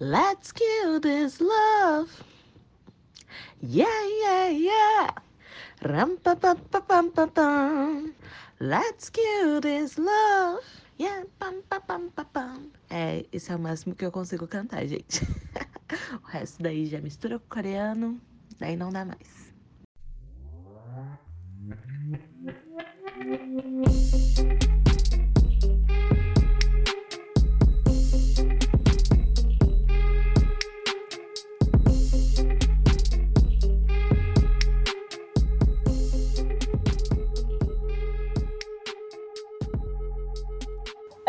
Let's 0.00 0.50
kill 0.50 0.98
this 0.98 1.42
love. 1.42 2.08
Yeah, 3.60 4.00
yeah, 4.24 4.48
yeah. 4.48 5.12
Ram 5.84 6.16
pa 6.16 6.32
pa 6.40 6.56
pa 6.56 6.80
pam 6.80 7.12
pa 7.12 7.28
pam. 7.28 8.16
Let's 8.56 9.12
kill 9.12 9.60
this 9.60 10.00
love. 10.00 10.64
Yeah, 10.96 11.28
pam 11.36 11.60
pa 11.68 11.84
pam 11.84 12.08
pa 12.16 12.24
pam. 12.24 12.72
É, 12.88 13.28
esse 13.28 13.52
é 13.52 13.56
o 13.56 13.58
máximo 13.60 13.94
que 13.94 14.06
eu 14.06 14.10
consigo 14.10 14.48
cantar, 14.48 14.88
gente. 14.88 15.20
o 16.24 16.26
resto 16.32 16.62
daí 16.62 16.86
já 16.86 16.98
mistura 17.04 17.38
com 17.38 17.44
coreano, 17.52 18.18
daí 18.56 18.76
não 18.76 18.88
dá 18.88 19.04
mais. 19.04 19.52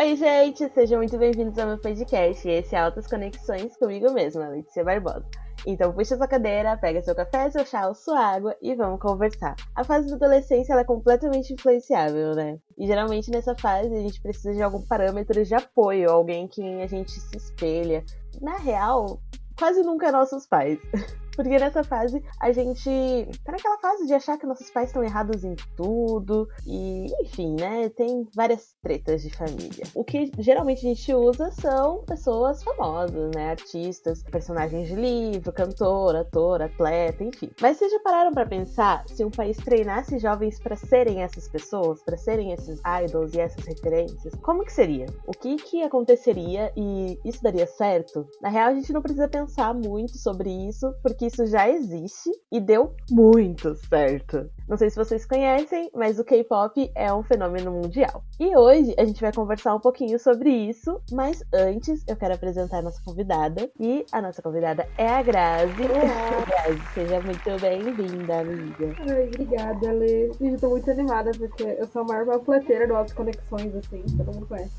Oi, 0.02 0.16
gente, 0.16 0.68
sejam 0.70 0.98
muito 0.98 1.16
bem-vindos 1.16 1.56
ao 1.56 1.68
meu 1.68 1.78
podcast. 1.78 2.48
Esse 2.48 2.74
é 2.74 2.80
Altas 2.80 3.06
Conexões 3.06 3.76
comigo 3.76 4.12
mesma, 4.12 4.48
Letícia 4.48 4.82
Barbosa. 4.82 5.24
Então 5.64 5.92
puxa 5.92 6.16
sua 6.16 6.26
cadeira, 6.26 6.76
pega 6.76 7.00
seu 7.04 7.14
café, 7.14 7.48
seu 7.52 7.64
chá 7.64 7.94
sua 7.94 8.18
água 8.18 8.56
e 8.60 8.74
vamos 8.74 8.98
conversar. 8.98 9.54
A 9.76 9.84
fase 9.84 10.08
da 10.08 10.16
adolescência 10.16 10.74
é 10.74 10.82
completamente 10.82 11.52
influenciável, 11.52 12.34
né? 12.34 12.58
E 12.76 12.84
geralmente 12.84 13.30
nessa 13.30 13.54
fase 13.54 13.94
a 13.94 14.00
gente 14.00 14.20
precisa 14.20 14.52
de 14.52 14.60
algum 14.60 14.84
parâmetro 14.84 15.44
de 15.44 15.54
apoio, 15.54 16.10
alguém 16.10 16.48
que 16.48 16.82
a 16.82 16.86
gente 16.88 17.12
se 17.12 17.36
espelha. 17.36 18.04
Na 18.40 18.56
real, 18.56 19.20
quase 19.56 19.82
nunca 19.82 20.08
é 20.08 20.10
nossos 20.10 20.48
pais. 20.48 20.80
Porque 21.34 21.58
nessa 21.58 21.82
fase 21.82 22.22
a 22.40 22.52
gente 22.52 22.90
tá 23.44 23.52
naquela 23.52 23.78
fase 23.78 24.06
de 24.06 24.14
achar 24.14 24.38
que 24.38 24.46
nossos 24.46 24.70
pais 24.70 24.88
estão 24.88 25.02
errados 25.02 25.44
em 25.44 25.54
tudo. 25.76 26.48
E, 26.66 27.06
enfim, 27.22 27.56
né? 27.58 27.88
Tem 27.90 28.26
várias 28.34 28.74
tretas 28.82 29.22
de 29.22 29.30
família. 29.30 29.84
O 29.94 30.04
que 30.04 30.30
geralmente 30.38 30.86
a 30.86 30.88
gente 30.88 31.14
usa 31.14 31.50
são 31.52 32.04
pessoas 32.04 32.62
famosas, 32.62 33.30
né? 33.34 33.50
Artistas, 33.50 34.22
personagens 34.22 34.88
de 34.88 34.94
livro, 34.94 35.52
cantor, 35.52 36.16
ator, 36.16 36.62
atleta, 36.62 37.24
enfim. 37.24 37.50
Mas 37.60 37.76
vocês 37.76 37.90
já 37.90 38.00
pararam 38.00 38.32
para 38.32 38.46
pensar 38.46 39.04
se 39.08 39.24
um 39.24 39.30
país 39.30 39.56
treinasse 39.56 40.18
jovens 40.18 40.58
para 40.58 40.76
serem 40.76 41.22
essas 41.22 41.48
pessoas, 41.48 42.02
para 42.02 42.16
serem 42.16 42.52
esses 42.52 42.80
idols 43.04 43.34
e 43.34 43.40
essas 43.40 43.64
referências? 43.64 44.34
Como 44.42 44.64
que 44.64 44.72
seria? 44.72 45.06
O 45.26 45.32
que 45.32 45.56
que 45.56 45.82
aconteceria 45.82 46.72
e 46.76 47.18
isso 47.24 47.42
daria 47.42 47.66
certo? 47.66 48.26
Na 48.40 48.48
real, 48.48 48.68
a 48.68 48.74
gente 48.74 48.92
não 48.92 49.02
precisa 49.02 49.28
pensar 49.28 49.74
muito 49.74 50.16
sobre 50.18 50.50
isso, 50.50 50.92
porque 51.02 51.21
que 51.22 51.26
isso 51.26 51.46
já 51.46 51.68
existe 51.68 52.28
e 52.50 52.60
deu 52.60 52.96
muito 53.08 53.76
certo. 53.76 54.50
Não 54.72 54.78
sei 54.78 54.88
se 54.88 54.96
vocês 54.96 55.26
conhecem, 55.26 55.90
mas 55.94 56.18
o 56.18 56.24
K-pop 56.24 56.90
é 56.94 57.12
um 57.12 57.22
fenômeno 57.22 57.70
mundial. 57.70 58.24
E 58.40 58.56
hoje 58.56 58.94
a 58.96 59.04
gente 59.04 59.20
vai 59.20 59.30
conversar 59.30 59.74
um 59.74 59.78
pouquinho 59.78 60.18
sobre 60.18 60.48
isso, 60.48 60.98
mas 61.12 61.44
antes 61.52 62.02
eu 62.08 62.16
quero 62.16 62.32
apresentar 62.32 62.78
a 62.78 62.82
nossa 62.82 62.98
convidada. 63.04 63.70
E 63.78 64.06
a 64.10 64.22
nossa 64.22 64.40
convidada 64.40 64.88
é 64.96 65.06
a 65.06 65.22
Grazi. 65.22 65.82
Olá. 65.82 66.40
Grazi, 66.48 66.94
seja 66.94 67.20
muito 67.20 67.60
bem-vinda, 67.60 68.40
amiga. 68.40 68.94
Ai, 69.10 69.26
obrigada, 69.26 69.92
Lê. 69.92 70.30
Eu 70.40 70.58
tô 70.58 70.70
muito 70.70 70.90
animada 70.90 71.32
porque 71.36 71.64
eu 71.64 71.86
sou 71.88 72.00
a 72.00 72.04
maior 72.06 72.24
panfleteira 72.24 72.88
do 72.88 72.96
Altas 72.96 73.12
Conexões, 73.12 73.76
assim, 73.76 74.02
todo 74.16 74.34
mundo 74.34 74.46
conhece. 74.46 74.72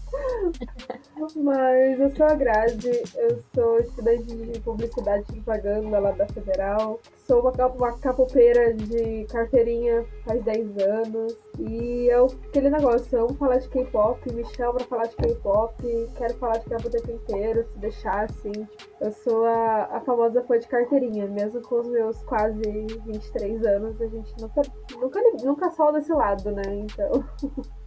Mas 1.38 2.00
eu 2.00 2.10
sou 2.16 2.26
a 2.26 2.34
Grazi, 2.34 3.04
eu 3.16 3.40
sou 3.54 3.80
estudante 3.80 4.24
de 4.24 4.60
publicidade 4.62 5.24
e 5.30 5.40
propaganda 5.40 6.00
lá 6.00 6.12
da 6.14 6.26
Federal. 6.30 7.00
Sou 7.28 7.42
uma, 7.42 7.68
uma 7.68 7.98
capopeira 8.00 8.74
de 8.74 9.26
carteirinha 9.26 9.83
faz 10.26 10.44
10 10.44 10.78
anos. 10.78 11.38
E 11.60 12.08
eu, 12.12 12.28
aquele 12.48 12.70
negócio, 12.70 13.18
eu 13.18 13.26
amo 13.26 13.36
falar 13.36 13.58
de 13.58 13.70
K-pop, 13.70 14.34
me 14.34 14.44
chama 14.56 14.74
pra 14.74 14.86
falar 14.86 15.08
de 15.08 15.16
K-pop, 15.16 15.74
quero 16.18 16.34
falar 16.36 16.58
de 16.58 16.66
K-pop 16.66 16.88
o 16.88 16.92
tempo 16.92 17.12
inteiro, 17.12 17.68
se 17.72 17.80
deixar 17.80 18.26
assim. 18.26 18.68
Eu 19.02 19.12
sou 19.12 19.46
a, 19.46 19.90
a 19.92 20.02
famosa 20.02 20.44
fã 20.44 20.58
de 20.58 20.68
carteirinha, 20.68 21.28
mesmo 21.28 21.62
com 21.62 21.82
os 21.82 21.88
meus 21.88 22.22
quase 22.24 22.62
23 22.62 23.66
anos, 23.66 24.02
a 24.02 24.08
gente 24.08 24.34
nunca, 24.40 24.62
nunca, 25.00 25.22
nunca 25.44 25.72
solta 25.72 26.00
esse 26.00 26.14
lado, 26.14 26.52
né? 26.52 26.64
Então, 26.68 27.24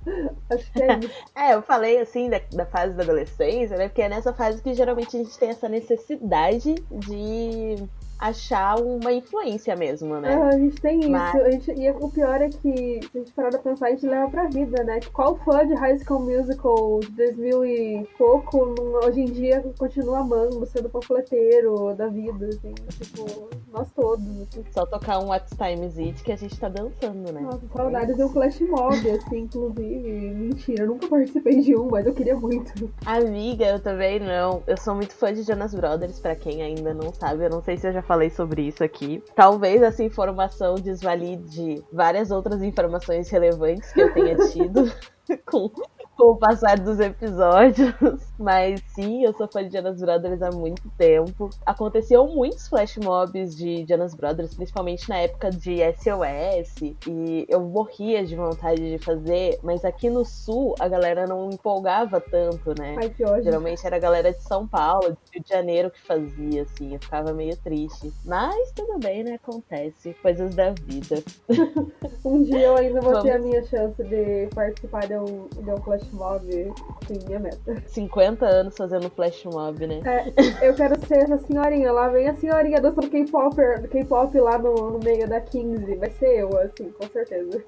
acho 0.51 0.73
que 0.73 0.83
é 0.83 0.99
isso. 0.99 1.27
É, 1.35 1.55
eu 1.55 1.63
falei 1.63 2.01
assim 2.01 2.31
da, 2.31 2.41
da 2.53 2.67
fase 2.67 2.95
da 2.95 3.03
adolescência, 3.03 3.77
né? 3.77 3.89
Porque 3.89 4.03
é 4.03 4.09
nessa 4.09 4.33
fase 4.33 4.63
que 4.63 4.75
geralmente 4.75 5.17
a 5.17 5.23
gente 5.23 5.39
tem 5.39 5.51
essa 5.51 5.69
necessidade 5.69 6.75
de 6.75 7.77
achar 8.19 8.81
uma 8.81 9.13
influência 9.13 9.77
mesmo, 9.77 10.19
né? 10.21 10.35
Ah, 10.35 10.49
a 10.49 10.59
gente 10.59 10.81
tem 10.81 11.01
isso. 11.01 11.11
Mas- 11.11 11.35
A 11.37 11.51
gente, 11.51 11.71
e 11.73 11.91
o 11.91 12.09
pior 12.11 12.41
é 12.41 12.49
que, 12.49 13.01
se 13.03 13.11
a 13.15 13.19
gente 13.19 13.33
parar 13.33 13.51
pra 13.51 13.59
pensar, 13.59 13.87
a 13.87 13.91
gente 13.91 14.07
leva 14.07 14.31
pra 14.31 14.45
vida, 14.49 14.83
né? 14.85 15.01
Qual 15.13 15.37
fã 15.37 15.67
de 15.67 15.75
High 15.75 15.99
School 15.99 16.21
Musical 16.21 17.01
de 17.01 17.11
2000 17.13 17.65
e 17.67 18.09
pouco, 18.19 18.75
hoje 19.05 19.21
em 19.21 19.27
dia, 19.27 19.65
continua 19.79 20.19
amando, 20.21 20.65
sendo 20.67 20.89
panfleteiro 20.89 21.95
da 21.95 22.09
vida, 22.09 22.47
assim. 22.49 22.75
Tipo, 22.99 23.49
nós 23.73 23.89
todos, 23.93 24.25
assim. 24.43 24.65
Só 24.73 24.87
tocar 24.87 25.19
um 25.19 25.29
What's 25.29 25.57
Times 25.57 25.99
It 25.99 26.23
que 26.23 26.33
a 26.33 26.37
gente 26.37 26.59
tá 26.59 26.69
dançando, 26.69 27.33
né? 27.33 27.41
Nossa, 27.43 27.61
saudades 27.75 28.17
de 28.17 28.25
um 28.25 28.29
flash 28.29 28.61
mob, 28.61 29.11
assim, 29.11 29.39
inclusive. 29.41 30.35
Mentira, 30.35 30.85
eu 30.85 30.89
nunca 30.89 31.07
participei 31.09 31.61
de 31.61 31.77
um, 31.77 31.89
mas 31.91 32.07
eu 32.07 32.15
queria 32.15 32.37
muito. 32.37 32.91
Amiga, 33.05 33.67
eu 33.67 33.81
também 33.81 34.19
não. 34.21 34.63
Eu 34.67 34.77
sou 34.77 34.95
muito 34.95 35.15
fã 35.15 35.33
de 35.33 35.43
Jonas 35.43 35.75
Brothers, 35.75 36.19
pra 36.19 36.35
quem 36.35 36.63
ainda 36.63 36.93
não 36.95 37.13
sabe. 37.13 37.45
Eu 37.45 37.51
não 37.51 37.63
sei 37.63 37.77
se 37.77 37.87
eu 37.87 37.93
já 37.93 38.03
falei 38.07 38.31
sobre 38.31 38.63
isso 38.63 38.83
aqui. 38.83 39.23
Talvez 39.35 39.83
essa 39.83 40.03
informação 40.03 40.77
desvalide 40.77 41.83
várias 41.93 42.31
outras 42.31 42.63
informações 42.63 43.29
relevantes 43.29 43.93
que 43.93 44.01
eu 44.01 44.13
tenha 44.15 44.37
tido 44.49 44.91
com, 45.45 45.71
com 46.17 46.33
o 46.33 46.37
passar 46.37 46.79
dos 46.79 46.99
episódios. 46.99 47.95
Mas 48.39 48.83
sim, 48.95 49.25
eu 49.25 49.33
sou 49.35 49.47
fã 49.47 49.67
de 49.67 49.77
Jonas 49.77 50.01
Brothers 50.01 50.43
há 50.43 50.51
muito 50.51 50.83
tempo. 50.97 51.51
Aconteciam 51.65 52.27
muitos 52.29 52.69
flash 52.69 52.97
mobs 52.97 53.55
de 53.57 53.85
Jonas 53.87 54.15
Brothers, 54.15 54.55
principalmente 54.55 55.09
na 55.09 55.19
época 55.19 55.51
de 55.51 55.79
SOS. 55.95 56.95
E 57.07 57.47
eu 57.49 57.61
morria 57.61 58.25
de 58.25 58.35
vontade 58.35 58.97
de 58.97 58.99
fazer, 58.99 59.59
mas 59.63 59.85
aqui 59.85 60.09
no 60.09 60.25
sul 60.25 60.75
a 60.81 60.89
galera 60.89 61.27
não 61.27 61.51
empolgava 61.51 62.21
tanto, 62.21 62.75
né? 62.79 62.97
Ai, 62.99 63.11
que 63.11 63.25
ódio. 63.25 63.45
Geralmente 63.45 63.87
era 63.87 63.97
a 63.97 64.01
galera 64.01 64.33
de 64.33 64.43
São 64.43 64.67
Paulo, 64.67 65.11
de 65.11 65.35
Rio 65.35 65.43
de 65.43 65.49
Janeiro 65.49 65.91
que 65.91 66.01
fazia, 66.01 66.63
assim. 66.63 66.95
Eu 66.95 67.01
ficava 67.01 67.33
meio 67.33 67.57
triste. 67.59 68.13
Mas 68.25 68.73
tudo 68.73 68.99
bem, 68.99 69.23
né? 69.23 69.35
Acontece. 69.35 70.15
Coisas 70.23 70.55
da 70.55 70.71
vida. 70.71 71.23
Um 72.25 72.43
dia 72.43 72.67
eu 72.67 72.77
ainda 72.77 73.01
vou 73.01 73.23
ter 73.23 73.31
a 73.31 73.39
Vamos. 73.39 73.49
minha 73.49 73.65
chance 73.65 74.03
de 74.03 74.49
participar 74.53 75.07
de 75.07 75.15
um, 75.15 75.49
de 75.49 75.71
um 75.71 75.77
flash 75.77 76.06
mob, 76.13 76.73
sim, 77.07 77.19
minha 77.27 77.39
meta. 77.39 77.83
50 77.87 78.47
anos 78.47 78.77
fazendo 78.77 79.11
flash 79.11 79.45
mob, 79.45 79.87
né? 79.87 80.01
É, 80.05 80.69
eu 80.69 80.75
quero 80.75 80.99
ser 81.07 81.19
essa 81.19 81.39
senhorinha, 81.39 81.93
lá 81.93 82.09
vem 82.09 82.29
a 82.29 82.35
senhorinha 82.35 82.81
dançando 82.81 83.11
K-pop 83.11 83.57
K-pop 83.91 84.39
lá 84.39 84.59
no, 84.59 84.75
no 84.93 84.99
meio 84.99 85.29
da 85.29 85.41
15. 85.41 85.95
Vai 85.97 86.11
ser 86.11 86.41
eu, 86.41 86.51
assim, 86.59 86.91
com 86.91 87.07
certeza. 87.09 87.65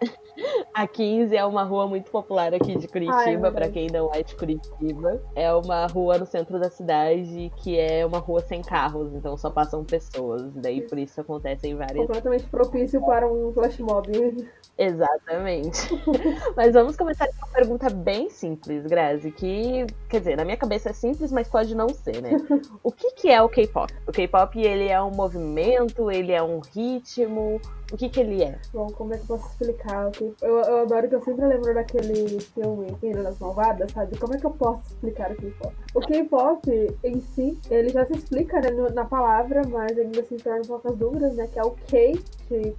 A 0.74 0.86
15 0.86 1.36
é 1.36 1.44
uma 1.44 1.62
rua 1.62 1.86
muito 1.86 2.10
popular 2.10 2.54
aqui 2.54 2.76
de 2.76 2.88
Curitiba, 2.88 3.52
pra 3.52 3.68
quem 3.68 3.88
não 3.88 4.10
é 4.12 4.22
de 4.22 4.34
Curitiba. 4.34 5.22
É 5.34 5.52
uma 5.52 5.86
rua 5.86 6.18
no 6.18 6.26
centro 6.26 6.58
da 6.58 6.70
cidade 6.70 7.52
que 7.58 7.78
é 7.78 8.04
uma 8.04 8.18
rua 8.18 8.40
sem 8.40 8.62
carros, 8.62 9.14
então 9.14 9.36
só 9.36 9.50
passam 9.50 9.84
pessoas. 9.84 10.42
Daí 10.54 10.80
por 10.82 10.98
isso 10.98 11.20
acontecem 11.20 11.74
várias 11.74 12.06
Completamente 12.06 12.44
propício 12.44 13.04
para 13.04 13.30
um 13.30 13.52
flash 13.52 13.78
mob. 13.78 14.10
Exatamente. 14.78 15.88
mas 16.56 16.72
vamos 16.72 16.96
começar 16.96 17.26
com 17.26 17.46
uma 17.46 17.52
pergunta 17.52 17.90
bem 17.90 18.30
simples, 18.30 18.86
Grazi, 18.86 19.30
que, 19.30 19.86
quer 20.08 20.20
dizer, 20.20 20.36
na 20.36 20.44
minha 20.44 20.56
cabeça 20.56 20.90
é 20.90 20.92
simples, 20.92 21.30
mas 21.30 21.48
pode 21.48 21.74
não 21.74 21.88
ser, 21.90 22.20
né? 22.22 22.30
O 22.82 22.90
que, 22.90 23.12
que 23.12 23.30
é 23.30 23.40
o 23.40 23.48
K-pop? 23.48 23.92
O 24.06 24.12
K-pop, 24.12 24.60
ele 24.60 24.88
é 24.88 25.00
um 25.00 25.10
movimento, 25.10 26.10
ele 26.10 26.32
é 26.32 26.42
um 26.42 26.60
ritmo, 26.60 27.60
o 27.92 27.96
que 27.96 28.08
que 28.08 28.20
ele 28.20 28.42
é? 28.42 28.58
Bom, 28.72 28.86
como 28.86 29.12
é 29.12 29.18
que 29.18 29.24
eu 29.24 29.36
posso 29.36 29.50
explicar? 29.50 30.10
Eu, 30.20 30.34
eu 30.40 30.78
adoro 30.78 31.08
que 31.08 31.14
eu 31.14 31.22
sempre 31.22 31.46
lembro 31.46 31.74
daquele 31.74 32.40
filme 32.40 32.96
Meninas 33.02 33.38
Malvadas, 33.38 33.92
sabe? 33.92 34.18
Como 34.18 34.34
é 34.34 34.38
que 34.38 34.46
eu 34.46 34.50
posso 34.50 34.80
explicar 34.94 35.30
o 35.30 35.36
K-pop? 35.36 35.74
O 35.94 36.00
K-pop 36.00 36.96
em 37.04 37.20
si, 37.20 37.58
ele 37.70 37.90
já 37.90 38.06
se 38.06 38.14
explica 38.14 38.60
né, 38.60 38.70
na 38.94 39.04
palavra, 39.04 39.60
mas 39.68 39.96
ainda 39.98 40.20
assim 40.20 40.38
torna 40.38 40.62
poucas 40.62 40.96
dúvidas, 40.96 41.34
né? 41.36 41.46
Que 41.46 41.58
é 41.58 41.62
o 41.62 41.72
K, 41.72 42.18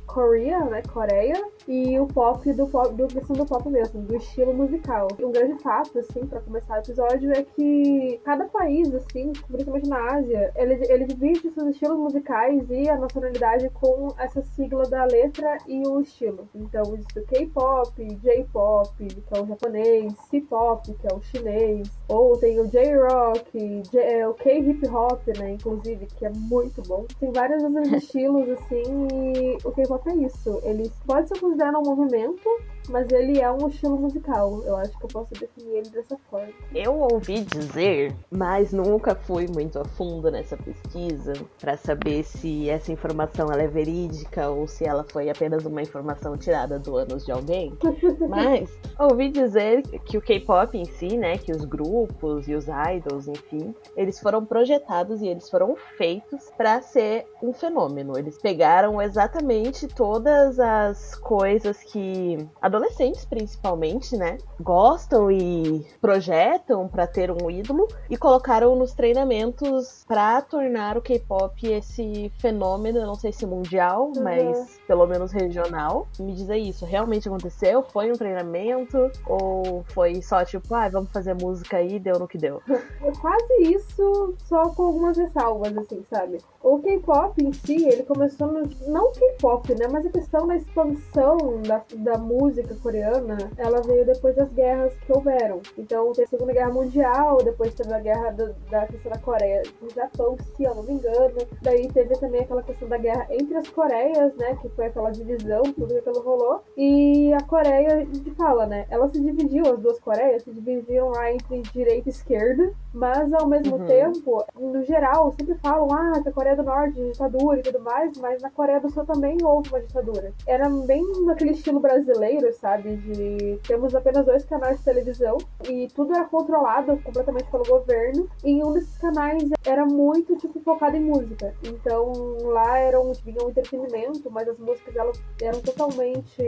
Coreia, 0.05 0.59
né? 0.65 0.81
Coreia, 0.91 1.41
e 1.67 1.99
o 1.99 2.07
pop 2.07 2.51
do 2.53 2.67
pop, 2.67 2.93
do 2.93 3.07
questão 3.07 3.35
do 3.35 3.45
pop 3.45 3.69
mesmo, 3.69 4.01
do 4.01 4.15
estilo 4.15 4.53
musical. 4.53 5.07
Um 5.19 5.31
grande 5.31 5.61
fato, 5.61 5.97
assim, 5.99 6.25
para 6.25 6.41
começar 6.41 6.75
o 6.75 6.79
episódio, 6.79 7.31
é 7.31 7.43
que 7.43 8.19
cada 8.23 8.45
país, 8.45 8.93
assim, 8.93 9.31
principalmente 9.47 9.89
na 9.89 10.15
Ásia, 10.15 10.51
ele, 10.55 10.81
ele 10.89 11.05
divide 11.05 11.51
seus 11.51 11.69
estilos 11.69 11.97
musicais 11.97 12.69
e 12.69 12.89
a 12.89 12.97
nacionalidade 12.97 13.69
com 13.71 14.07
essa 14.17 14.41
sigla 14.41 14.83
da 14.83 15.05
letra 15.05 15.57
e 15.67 15.87
o 15.87 16.01
estilo. 16.01 16.47
Então, 16.53 16.81
existe 16.93 17.19
o 17.19 17.25
K-pop, 17.25 18.15
J-pop, 18.21 18.89
que 18.97 19.37
é 19.37 19.41
o 19.41 19.47
japonês, 19.47 20.13
C-pop, 20.29 20.93
que 20.93 21.07
é 21.07 21.15
o 21.15 21.21
chinês, 21.21 21.89
ou 22.07 22.37
tem 22.37 22.59
o 22.59 22.67
J-rock, 22.67 23.83
é, 23.95 24.27
o 24.27 24.33
K-hip 24.33 24.87
hop, 24.87 25.21
né, 25.37 25.51
inclusive, 25.51 26.05
que 26.05 26.25
é 26.25 26.29
muito 26.29 26.81
bom. 26.87 27.05
Tem 27.19 27.31
vários 27.31 27.63
estilos, 27.93 28.49
assim, 28.49 29.07
e 29.13 29.57
o 29.63 29.71
K-pop 29.71 30.09
é 30.09 30.15
isso. 30.15 30.59
Ele 30.63 30.91
pode 31.05 31.27
ser 31.27 31.39
considerado 31.39 31.77
um 31.77 31.83
movimento, 31.83 32.49
mas 32.89 33.09
ele 33.11 33.39
é 33.39 33.51
um 33.51 33.67
estilo 33.67 33.97
musical. 33.97 34.61
Eu 34.65 34.75
acho 34.77 34.97
que 34.97 35.05
eu 35.05 35.09
posso 35.09 35.33
definir 35.33 35.77
ele 35.77 35.89
dessa 35.89 36.17
forma. 36.29 36.53
Eu 36.73 36.99
ouvi 36.99 37.41
dizer, 37.41 38.13
mas 38.29 38.71
nunca 38.71 39.15
fui 39.15 39.47
muito 39.47 39.79
a 39.79 39.85
fundo 39.85 40.29
nessa 40.31 40.57
pesquisa 40.57 41.33
para 41.59 41.77
saber 41.77 42.23
se 42.23 42.69
essa 42.69 42.91
informação 42.91 43.51
ela 43.51 43.61
é 43.61 43.67
verídica 43.67 44.49
ou 44.49 44.67
se 44.67 44.85
ela 44.85 45.03
foi 45.03 45.29
apenas 45.29 45.65
uma 45.65 45.81
informação 45.81 46.37
tirada 46.37 46.79
do 46.79 46.95
ânus 46.95 47.25
de 47.25 47.31
alguém. 47.31 47.77
mas 48.27 48.69
ouvi 48.99 49.29
dizer 49.29 49.81
que 50.05 50.17
o 50.17 50.21
K-pop 50.21 50.77
em 50.77 50.85
si, 50.85 51.17
né, 51.17 51.37
que 51.37 51.51
os 51.51 51.65
grupos 51.65 52.47
e 52.47 52.55
os 52.55 52.65
idols, 52.67 53.27
enfim, 53.27 53.73
eles 53.95 54.19
foram 54.19 54.45
projetados 54.45 55.21
e 55.21 55.27
eles 55.27 55.49
foram 55.49 55.75
feitos 55.97 56.51
para 56.57 56.81
ser 56.81 57.25
um 57.41 57.53
fenômeno. 57.53 58.17
Eles 58.17 58.37
pegaram 58.37 59.01
exatamente 59.01 59.87
todas 59.87 60.59
as 60.59 61.15
coisas 61.15 61.77
que 61.83 62.37
adolescentes 62.75 63.25
principalmente, 63.25 64.17
né, 64.17 64.37
gostam 64.59 65.31
e 65.31 65.85
projetam 66.01 66.87
para 66.87 67.05
ter 67.07 67.31
um 67.31 67.49
ídolo 67.49 67.87
e 68.09 68.17
colocaram 68.17 68.75
nos 68.75 68.93
treinamentos 68.93 70.03
para 70.07 70.41
tornar 70.41 70.97
o 70.97 71.01
K-pop 71.01 71.67
esse 71.67 72.31
fenômeno, 72.39 73.05
não 73.05 73.15
sei 73.15 73.31
se 73.31 73.45
mundial, 73.45 74.11
uhum. 74.15 74.23
mas 74.23 74.79
pelo 74.87 75.05
menos 75.05 75.31
regional. 75.31 76.07
Me 76.19 76.33
diz 76.33 76.49
aí, 76.49 76.69
isso 76.69 76.85
realmente 76.85 77.27
aconteceu? 77.27 77.83
Foi 77.83 78.11
um 78.11 78.15
treinamento 78.15 79.11
ou 79.25 79.83
foi 79.89 80.21
só 80.21 80.43
tipo, 80.43 80.73
ah, 80.73 80.89
vamos 80.89 81.11
fazer 81.11 81.33
música 81.33 81.77
aí, 81.77 81.99
deu 81.99 82.19
no 82.19 82.27
que 82.27 82.37
deu? 82.37 82.61
É 83.01 83.11
quase 83.19 83.53
isso, 83.63 84.33
só 84.45 84.69
com 84.69 84.83
algumas 84.83 85.17
ressalvas, 85.17 85.77
assim, 85.77 86.03
sabe? 86.09 86.37
O 86.61 86.79
K-pop 86.79 87.43
em 87.43 87.51
si, 87.51 87.85
ele 87.85 88.03
começou 88.03 88.47
no. 88.47 88.63
Não 88.87 89.11
K-pop, 89.11 89.75
né? 89.75 89.87
Mas 89.91 90.05
a 90.05 90.09
questão 90.09 90.47
da 90.47 90.55
expansão 90.55 91.61
da, 91.61 91.81
da 91.95 92.17
música 92.17 92.62
coreana, 92.75 93.37
ela 93.57 93.81
veio 93.81 94.05
depois 94.05 94.35
das 94.35 94.49
guerras 94.49 94.93
que 95.05 95.11
houveram. 95.11 95.61
Então, 95.77 96.11
teve 96.11 96.23
a 96.23 96.27
Segunda 96.27 96.53
Guerra 96.53 96.71
Mundial, 96.71 97.37
depois 97.43 97.73
teve 97.73 97.93
a 97.93 97.99
guerra 97.99 98.31
do, 98.31 98.53
da 98.69 98.85
questão 98.87 99.11
da 99.11 99.17
Coreia 99.19 99.61
do 99.81 99.93
Japão, 99.93 100.37
se 100.55 100.63
eu 100.63 100.75
não 100.75 100.83
me 100.83 100.93
engano. 100.93 101.35
Daí 101.61 101.87
teve 101.87 102.15
também 102.17 102.41
aquela 102.41 102.63
questão 102.63 102.87
da 102.87 102.97
guerra 102.97 103.27
entre 103.29 103.55
as 103.57 103.67
Coreias, 103.69 104.35
né? 104.35 104.57
Que 104.61 104.69
foi 104.69 104.85
aquela 104.85 105.11
divisão, 105.11 105.63
tudo 105.63 105.97
aquilo 105.97 106.21
rolou. 106.21 106.61
E 106.77 107.33
a 107.33 107.41
Coreia, 107.43 107.95
a 107.95 107.99
gente 107.99 108.31
fala, 108.31 108.65
né? 108.65 108.85
Ela 108.89 109.07
se 109.09 109.19
dividiu, 109.19 109.63
as 109.71 109.79
duas 109.79 109.99
Coreias 109.99 110.43
se 110.43 110.51
dividiam 110.51 111.09
lá 111.09 111.31
entre 111.31 111.61
direita 111.73 112.09
e 112.09 112.11
esquerda, 112.11 112.73
mas 112.93 113.31
ao 113.33 113.47
mesmo 113.47 113.77
uhum. 113.77 113.85
tempo, 113.85 114.45
no 114.59 114.83
geral, 114.83 115.33
sempre 115.37 115.55
falam, 115.55 115.87
ah, 115.91 116.21
que 116.21 116.29
a 116.29 116.31
Coreia 116.31 116.55
do 116.55 116.63
Norte, 116.63 117.01
ditadura 117.01 117.59
e 117.59 117.63
tudo 117.63 117.79
mais, 117.79 118.17
mas 118.17 118.41
na 118.41 118.49
Coreia 118.49 118.79
do 118.79 118.89
Sul 118.89 119.05
também 119.05 119.37
houve 119.43 119.69
uma 119.69 119.79
ditadura. 119.79 120.31
Era 120.45 120.69
bem 120.69 121.03
naquele 121.25 121.51
estilo 121.51 121.79
brasileiro, 121.79 122.47
sabe? 122.53 122.95
De 122.97 123.59
temos 123.67 123.95
apenas 123.95 124.25
dois 124.25 124.45
canais 124.45 124.77
de 124.77 124.83
televisão 124.83 125.37
e 125.69 125.87
tudo 125.93 126.13
era 126.13 126.25
controlado 126.25 126.97
completamente 126.97 127.49
pelo 127.49 127.63
governo. 127.63 128.29
E 128.43 128.63
um 128.63 128.73
desses 128.73 128.97
canais 128.97 129.43
era 129.65 129.85
muito, 129.85 130.35
tipo, 130.37 130.59
focado 130.61 130.95
em 130.95 131.01
música. 131.01 131.53
Então 131.63 132.11
lá 132.43 132.77
era 132.77 132.99
um, 132.99 133.11
vinha 133.13 133.43
um 133.43 133.49
entretenimento, 133.49 134.29
mas 134.31 134.47
as 134.47 134.57
músicas 134.57 134.95
elas 134.95 135.21
eram 135.41 135.59
totalmente 135.61 136.41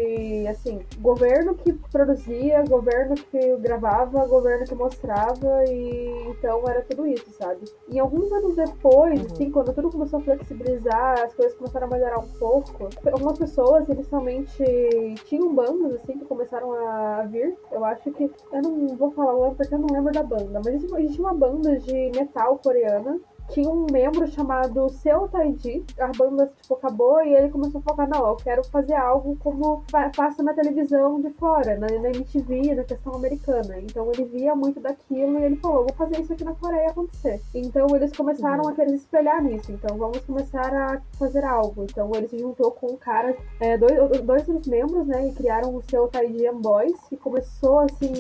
assim, 0.50 0.82
governo 1.00 1.56
que 1.56 1.74
produzia, 1.74 2.64
governo 2.68 3.16
que 3.16 3.58
gravava, 3.58 4.26
governo 4.28 4.66
que 4.66 4.76
mostrava, 4.76 5.64
e 5.68 6.28
então 6.30 6.64
era 6.68 6.82
tudo 6.82 7.08
isso, 7.08 7.32
sabe? 7.32 7.66
E 7.90 8.00
alguns 8.00 8.32
anos 8.32 8.56
depois, 8.56 9.20
uhum. 9.20 9.28
assim, 9.32 9.52
quando 9.52 9.74
tudo 9.74 9.90
começou 9.90 10.20
a 10.20 10.24
flexibilizar, 10.24 11.24
as 11.24 11.34
coisas 11.34 11.58
começaram 11.58 11.88
a 11.88 11.90
melhorar 11.90 12.20
um 12.20 12.28
pouco, 12.40 12.90
algumas 13.12 13.38
pessoas 13.38 13.88
inicialmente 13.90 14.64
tinham 15.26 15.54
bandas, 15.54 15.95
assim, 15.96 16.18
que 16.18 16.26
começaram 16.26 16.74
a 16.74 17.24
vir. 17.24 17.58
Eu 17.72 17.84
acho 17.86 18.12
que. 18.12 18.32
Eu 18.52 18.62
não 18.62 18.88
vou 18.96 19.12
falar 19.12 19.36
o 19.36 19.42
nome 19.42 19.56
porque 19.56 19.74
eu 19.74 19.80
não 19.80 19.88
lembro 19.92 20.14
da 20.14 20.24
banda, 20.24 20.62
mas 20.64 20.84
existe 20.84 21.20
uma 21.20 21.34
banda 21.34 21.80
de 21.80 22.12
metal 22.16 22.58
coreana 22.58 23.20
tinha 23.50 23.70
um 23.70 23.86
membro 23.92 24.28
chamado 24.28 24.90
Seu 24.90 25.28
Taiji. 25.28 25.86
A 26.00 26.08
banda 26.08 26.52
tipo, 26.62 26.74
acabou 26.76 27.22
e 27.24 27.36
ele 27.36 27.50
começou 27.50 27.80
a 27.80 27.84
focar: 27.84 28.10
não, 28.10 28.28
eu 28.28 28.36
quero 28.36 28.64
fazer 28.66 28.96
algo 28.96 29.38
como 29.38 29.84
passa 30.16 30.44
na 30.44 30.54
televisão 30.54 31.22
de 31.22 31.30
fora, 31.32 31.78
na, 31.78 31.88
na 31.88 32.10
MTV, 32.10 32.76
na 32.76 32.84
questão 32.84 33.14
americana. 33.14 33.80
Então 33.80 34.12
ele 34.12 34.26
via 34.26 34.56
muito 34.56 34.80
daquilo 34.80 35.40
e 35.40 35.44
ele 35.44 35.56
falou: 35.58 35.86
vou 35.86 35.94
fazer 35.96 36.22
isso 36.22 36.34
aqui 36.34 36.44
na 36.44 36.54
Coreia 36.56 36.90
acontecer. 36.90 37.42
Então 37.54 37.88
eles 37.96 38.12
começaram 38.16 38.64
uhum. 38.64 38.70
a 38.70 38.74
querer 38.74 38.90
se 38.90 38.96
espelhar 38.96 39.44
nisso. 39.44 39.72
Então 39.72 39.98
vamos 39.98 40.20
começar 40.20 40.74
a 40.74 41.02
fazer 41.18 41.44
algo. 41.44 41.84
Então 41.84 42.12
ele 42.16 42.28
se 42.28 42.38
juntou 42.40 42.72
com 42.72 42.94
um 42.94 42.98
cara, 42.98 43.36
é, 43.60 43.78
dois, 43.78 44.22
dois 44.22 44.44
dos 44.46 44.68
membros, 44.68 45.06
né, 45.08 45.28
e 45.28 45.34
criaram 45.34 45.76
o 45.76 45.82
Seu 45.84 46.08
Taiji 46.08 46.50
Boys, 46.54 47.00
que 47.10 47.18
começou 47.18 47.80
assim, 47.80 48.14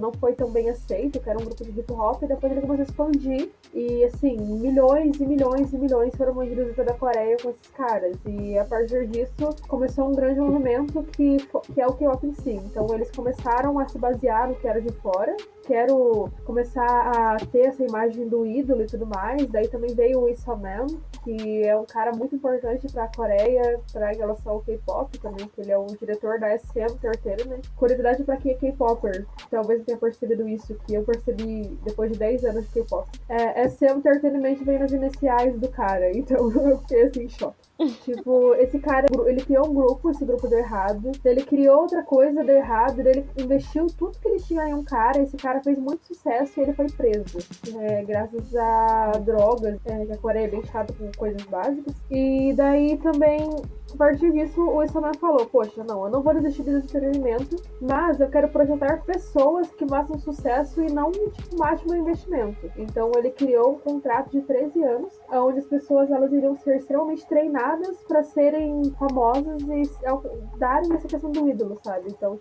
não 0.00 0.12
foi 0.12 0.32
tão 0.32 0.50
bem 0.50 0.68
aceito, 0.70 1.20
que 1.20 1.28
era 1.28 1.38
um 1.38 1.44
grupo 1.44 1.64
de 1.64 1.70
hip 1.70 1.92
hop, 1.92 2.22
e 2.22 2.26
depois 2.26 2.52
ele 2.52 2.60
começou 2.60 2.82
a 2.82 2.88
expandir. 2.88 3.50
E 3.72 4.04
assim, 4.04 4.59
milhões 4.60 5.18
e 5.18 5.26
milhões 5.26 5.72
e 5.72 5.78
milhões 5.78 6.14
foram 6.16 6.34
vendidos 6.34 6.68
em 6.68 6.74
toda 6.74 6.92
a 6.92 6.94
Coreia 6.94 7.36
com 7.42 7.50
esses 7.50 7.68
caras. 7.72 8.16
E 8.26 8.58
a 8.58 8.64
partir 8.64 9.06
disso 9.08 9.50
começou 9.66 10.08
um 10.08 10.12
grande 10.12 10.40
movimento 10.40 11.02
que, 11.04 11.38
que 11.74 11.80
é 11.80 11.86
o 11.86 11.92
K-pop 11.94 12.26
em 12.26 12.34
si. 12.34 12.52
Então 12.52 12.86
eles 12.92 13.10
começaram 13.10 13.78
a 13.78 13.88
se 13.88 13.98
basear 13.98 14.48
no 14.48 14.54
que 14.54 14.68
era 14.68 14.80
de 14.80 14.92
fora. 14.94 15.36
Quero 15.66 16.30
começar 16.44 16.84
a 16.84 17.36
ter 17.46 17.66
essa 17.66 17.84
imagem 17.84 18.28
do 18.28 18.46
ídolo 18.46 18.82
e 18.82 18.86
tudo 18.86 19.06
mais. 19.06 19.46
Daí 19.46 19.68
também 19.68 19.94
veio 19.94 20.20
o 20.20 20.28
Isaman, 20.28 20.86
que 21.22 21.62
é 21.62 21.76
um 21.76 21.84
cara 21.84 22.12
muito 22.12 22.34
importante 22.34 22.86
para 22.92 23.04
a 23.04 23.08
Coreia, 23.14 23.80
para 23.92 24.10
relação 24.10 24.52
ao 24.52 24.60
K-pop 24.60 25.18
também, 25.18 25.46
que 25.48 25.60
ele 25.60 25.70
é 25.70 25.78
o 25.78 25.86
diretor 25.86 26.38
da 26.38 26.56
SM 26.58 26.92
Entertainment. 26.92 27.60
Curiosidade 27.76 28.22
para 28.24 28.36
quem 28.36 28.52
é 28.52 28.54
K-popper, 28.54 29.26
talvez 29.50 29.84
tenha 29.84 29.98
percebido 29.98 30.48
isso, 30.48 30.74
que 30.86 30.94
eu 30.94 31.02
percebi 31.02 31.78
depois 31.84 32.12
de 32.12 32.18
10 32.18 32.44
anos 32.44 32.64
de 32.66 32.72
K-pop. 32.72 33.08
É, 33.28 33.68
SM 33.68 33.98
Entertainment 33.98 34.49
simplesmente 34.50 34.64
vem 34.64 34.78
nas 34.78 34.92
iniciais 34.92 35.58
do 35.58 35.68
cara. 35.68 36.10
Então 36.20 36.50
eu 36.50 36.78
fiquei 36.80 37.02
assim 37.04 37.28
choque. 37.28 37.56
tipo, 38.04 38.54
esse 38.56 38.78
cara, 38.78 39.06
ele 39.26 39.42
criou 39.42 39.68
um 39.68 39.74
grupo, 39.74 40.10
esse 40.10 40.24
grupo 40.24 40.48
deu 40.48 40.58
errado. 40.58 41.12
Ele 41.24 41.42
criou 41.42 41.82
outra 41.82 42.02
coisa, 42.02 42.44
deu 42.44 42.56
errado. 42.56 42.98
Ele 43.00 43.24
investiu 43.38 43.86
tudo 43.86 44.18
que 44.18 44.28
ele 44.28 44.40
tinha 44.40 44.68
em 44.68 44.74
um 44.74 44.84
cara. 44.84 45.22
Esse 45.22 45.36
cara 45.36 45.62
fez 45.62 45.78
muito 45.78 46.04
sucesso 46.06 46.58
e 46.58 46.62
ele 46.62 46.74
foi 46.74 46.86
preso. 46.90 47.38
É, 47.78 48.04
graças 48.04 48.54
a 48.54 49.12
drogas, 49.24 49.78
é, 49.86 50.06
que 50.06 50.12
a 50.12 50.18
Coreia 50.18 50.44
é 50.44 50.50
bem 50.50 50.64
chata 50.66 50.92
com 50.92 51.10
coisas 51.16 51.42
básicas. 51.42 51.94
E 52.10 52.52
daí 52.54 52.98
também 52.98 53.48
a 53.92 53.96
partir 53.96 54.32
disso, 54.32 54.62
o 54.62 54.82
Isamar 54.82 55.16
falou: 55.16 55.46
Poxa, 55.46 55.82
não, 55.82 56.04
eu 56.04 56.10
não 56.10 56.22
vou 56.22 56.34
desistir 56.34 56.62
desse 56.62 56.86
experimento, 56.86 57.56
mas 57.80 58.20
eu 58.20 58.28
quero 58.28 58.48
projetar 58.48 59.02
pessoas 59.04 59.68
que 59.70 59.86
façam 59.86 60.18
sucesso 60.18 60.80
e 60.82 60.92
não, 60.92 61.10
tipo, 61.10 61.58
mate 61.58 61.86
meu 61.88 61.98
investimento. 61.98 62.70
Então, 62.76 63.10
ele 63.16 63.30
criou 63.30 63.72
um 63.72 63.78
contrato 63.78 64.30
de 64.30 64.39
13 64.42 64.82
anos, 64.82 65.12
onde 65.32 65.58
as 65.58 65.66
pessoas 65.66 66.10
elas 66.10 66.32
iriam 66.32 66.56
ser 66.56 66.76
extremamente 66.76 67.26
treinadas 67.26 67.96
para 68.08 68.22
serem 68.22 68.82
famosas 68.98 69.62
e 69.62 70.58
darem 70.58 70.92
essa 70.94 71.08
questão 71.08 71.30
do 71.30 71.48
ídolo, 71.48 71.78
sabe? 71.82 72.10
Então, 72.10 72.36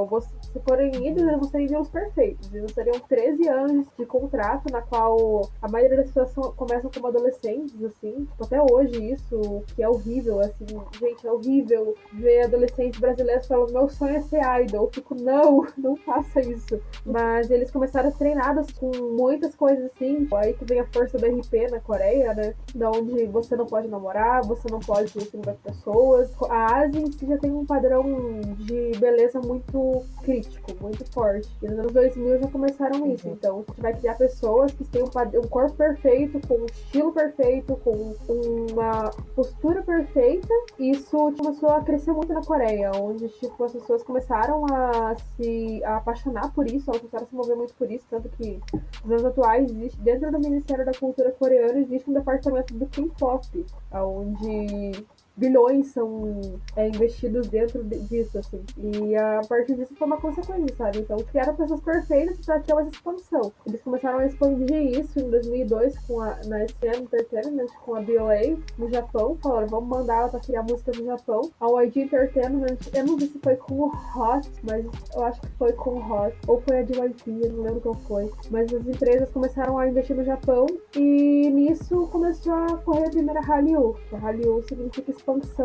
se 0.51 0.59
forem 0.67 1.07
ídolos, 1.07 1.33
eles 1.33 1.47
seriam 1.49 1.81
os 1.81 1.89
perfeitos. 1.89 2.53
Eles 2.53 2.71
seriam 2.71 2.99
13 2.99 3.47
anos 3.47 3.87
de 3.97 4.05
contrato, 4.05 4.71
na 4.71 4.81
qual 4.81 5.49
a 5.61 5.69
maioria 5.69 5.97
das 5.97 6.11
pessoas 6.11 6.53
começam 6.55 6.89
como 6.93 7.07
adolescentes, 7.07 7.83
assim, 7.83 8.25
tipo, 8.25 8.43
até 8.43 8.61
hoje 8.61 9.11
isso, 9.11 9.63
que 9.75 9.83
é 9.83 9.89
horrível, 9.89 10.39
assim, 10.39 10.65
gente, 10.99 11.27
é 11.27 11.31
horrível 11.31 11.95
ver 12.13 12.43
adolescentes 12.43 12.99
brasileiros 12.99 13.47
falando: 13.47 13.73
meu 13.73 13.89
sonho 13.89 14.15
é 14.15 14.21
ser 14.21 14.41
idol. 14.61 14.85
Eu 14.85 14.91
fico, 14.91 15.15
não, 15.15 15.65
não 15.77 15.95
faça 15.97 16.39
isso. 16.41 16.79
Mas 17.05 17.49
eles 17.49 17.71
começaram 17.71 18.11
treinados 18.11 18.71
com 18.71 18.91
muitas 19.17 19.55
coisas 19.55 19.85
assim. 19.85 20.27
Aí 20.33 20.53
que 20.53 20.65
vem 20.65 20.79
a 20.79 20.85
força 20.87 21.17
do 21.17 21.25
RP 21.25 21.69
na 21.71 21.79
Coreia, 21.89 22.35
né? 22.35 22.53
Da 22.75 22.91
onde 22.91 23.25
você 23.25 23.55
não 23.55 23.65
pode 23.65 23.87
namorar, 23.87 24.45
você 24.45 24.67
não 24.69 24.79
pode 24.79 25.17
assim, 25.17 25.41
das 25.41 25.57
pessoas. 25.57 26.29
A 26.47 26.81
Ásia 26.81 27.01
em 27.01 27.11
si 27.11 27.25
já 27.25 27.37
tem 27.39 27.51
um 27.51 27.65
padrão 27.65 28.03
de 28.59 28.91
beleza 28.99 29.39
muito 29.39 30.03
crítico, 30.21 30.71
muito 30.79 31.03
forte. 31.11 31.49
E 31.63 31.67
nos 31.67 31.79
anos 31.79 31.91
2000 31.91 32.41
já 32.41 32.47
começaram 32.47 33.11
isso. 33.11 33.27
Uhum. 33.27 33.33
Então, 33.33 33.55
a 33.55 33.71
gente 33.71 33.81
vai 33.81 33.93
criar 33.95 34.13
pessoas 34.15 34.71
que 34.71 34.83
têm 34.83 35.01
um, 35.01 35.07
um 35.07 35.47
corpo 35.47 35.75
perfeito, 35.75 36.39
com 36.47 36.57
um 36.57 36.65
estilo 36.67 37.11
perfeito, 37.11 37.75
com 37.77 38.13
uma 38.71 39.09
postura 39.35 39.81
perfeita. 39.81 40.53
Isso 40.77 41.17
começou 41.37 41.69
a 41.69 41.81
crescer 41.81 42.11
muito 42.11 42.31
na 42.31 42.43
Coreia, 42.43 42.91
onde 42.95 43.27
tipo, 43.29 43.63
as 43.63 43.71
pessoas 43.71 44.03
começaram 44.03 44.63
a 44.71 45.15
se 45.35 45.83
a 45.83 45.97
apaixonar 45.97 46.53
por 46.53 46.67
isso, 46.67 46.89
elas 46.89 47.01
começaram 47.01 47.23
a 47.23 47.27
se 47.27 47.35
mover 47.35 47.55
muito 47.55 47.73
por 47.73 47.91
isso, 47.91 48.05
tanto 48.09 48.29
que 48.29 48.59
nos 49.03 49.11
anos 49.11 49.25
atuais 49.25 49.71
existe 49.71 49.99
dentro 50.01 50.31
do 50.31 50.39
Ministério 50.39 50.85
da 50.85 50.91
Cultura 50.93 51.31
coreano 51.31 51.78
existe 51.79 52.09
um 52.09 52.13
departamento 52.13 52.73
do 52.73 52.85
K-pop, 52.87 53.65
onde 53.91 55.05
bilhões 55.39 55.87
são 55.87 56.41
é, 56.75 56.87
investidos 56.87 57.47
dentro 57.47 57.83
disso, 57.83 58.37
assim. 58.37 58.61
E 58.77 59.15
a 59.15 59.41
partir 59.47 59.75
disso 59.75 59.95
foi 59.97 60.05
uma 60.05 60.17
consequência, 60.17 60.75
sabe? 60.75 60.99
Então 60.99 61.17
criaram 61.17 61.55
pessoas 61.55 61.81
perfeitas 61.81 62.37
para 62.45 62.59
ter 62.59 62.73
essa 62.73 62.89
expansão. 62.89 63.51
Eles 63.65 63.81
começaram 63.81 64.19
a 64.19 64.25
expandir 64.25 64.99
isso 64.99 65.19
em 65.19 65.29
2002 65.29 65.97
com 65.99 66.21
a, 66.21 66.37
na 66.45 66.67
SM 66.67 67.03
Entertainment, 67.03 67.67
com 67.85 67.95
a 67.95 68.01
BOA 68.01 68.57
no 68.77 68.89
Japão. 68.91 69.37
Falaram, 69.41 69.67
vamos 69.67 69.89
mandar 69.89 70.19
ela 70.19 70.29
pra 70.29 70.39
criar 70.39 70.63
música 70.63 70.91
no 70.97 71.05
Japão. 71.05 71.49
A 71.59 71.83
YG 71.83 72.01
Entertainment, 72.01 72.77
eu 72.93 73.05
não 73.05 73.17
sei 73.17 73.27
se 73.29 73.39
foi 73.39 73.55
com 73.55 73.75
o 73.75 73.87
Hot, 73.87 74.49
mas 74.63 74.85
eu 75.15 75.23
acho 75.23 75.39
que 75.41 75.47
foi 75.57 75.71
com 75.73 75.91
o 75.91 75.99
Hot. 75.99 76.35
Ou 76.47 76.61
foi 76.61 76.79
a 76.79 76.81
DYP, 76.83 77.39
eu 77.43 77.53
não 77.53 77.63
lembro 77.63 77.81
qual 77.81 77.95
foi. 77.95 78.29
Mas 78.51 78.73
as 78.73 78.85
empresas 78.85 79.29
começaram 79.29 79.77
a 79.77 79.87
investir 79.87 80.15
no 80.15 80.23
Japão 80.23 80.65
e 80.95 81.49
nisso 81.49 82.07
começou 82.11 82.53
a 82.53 82.77
correr 82.77 83.05
a 83.05 83.09
primeira 83.09 83.39
Hallyu. 83.39 83.95
A 84.11 84.17
Hallyu 84.17 84.63
significa 84.67 85.11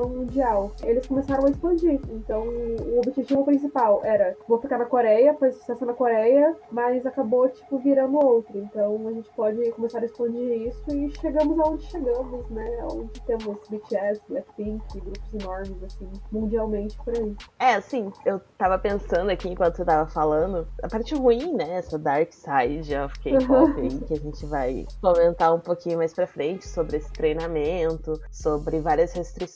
mundial. 0.09 0.73
Eles 0.83 1.07
começaram 1.07 1.47
a 1.47 1.51
expandir. 1.51 2.01
Então, 2.11 2.43
o 2.43 2.99
objetivo 2.99 3.45
principal 3.45 4.05
era: 4.05 4.37
vou 4.49 4.61
ficar 4.61 4.79
na 4.79 4.85
Coreia, 4.85 5.35
faz 5.35 5.57
sucesso 5.57 5.85
na 5.87 5.93
Coreia, 5.93 6.55
mas 6.71 7.07
acabou, 7.07 7.49
tipo, 7.49 7.79
virando 7.79 8.19
outro. 8.19 8.59
Então, 8.59 9.09
a 9.09 9.13
gente 9.13 9.31
pode 9.31 9.71
começar 9.73 10.01
a 10.01 10.05
expandir 10.05 10.69
isso 10.69 10.91
e 10.91 11.11
chegamos 11.21 11.59
aonde 11.59 11.85
chegamos, 11.85 12.49
né? 12.51 12.87
Onde 12.91 13.21
temos 13.23 13.59
BTS, 13.69 14.21
Blackpink, 14.29 15.01
grupos 15.01 15.35
enormes, 15.35 15.83
assim, 15.85 16.11
mundialmente 16.31 16.97
por 17.05 17.17
aí. 17.17 17.37
É, 17.59 17.75
assim, 17.75 18.13
eu 18.25 18.41
tava 18.59 18.79
pensando 18.79 19.31
aqui 19.31 19.49
enquanto 19.49 19.77
você 19.77 19.85
tava 19.85 20.09
falando, 20.11 20.67
a 20.83 20.89
parte 20.89 21.15
ruim, 21.15 21.55
né? 21.55 21.77
Essa 21.79 21.99
dark 21.99 22.33
side 22.33 22.95
of 22.97 23.19
K-pop 23.21 23.73
aí, 23.81 23.99
que 24.01 24.15
a 24.15 24.19
gente 24.19 24.47
vai 24.47 24.87
comentar 25.01 25.55
um 25.55 25.61
pouquinho 25.61 25.99
mais 25.99 26.13
pra 26.13 26.27
frente 26.27 26.69
sobre 26.69 26.97
esse 26.97 27.13
treinamento, 27.13 28.21
sobre 28.31 28.81
várias 28.81 29.13
restrições 29.13 29.54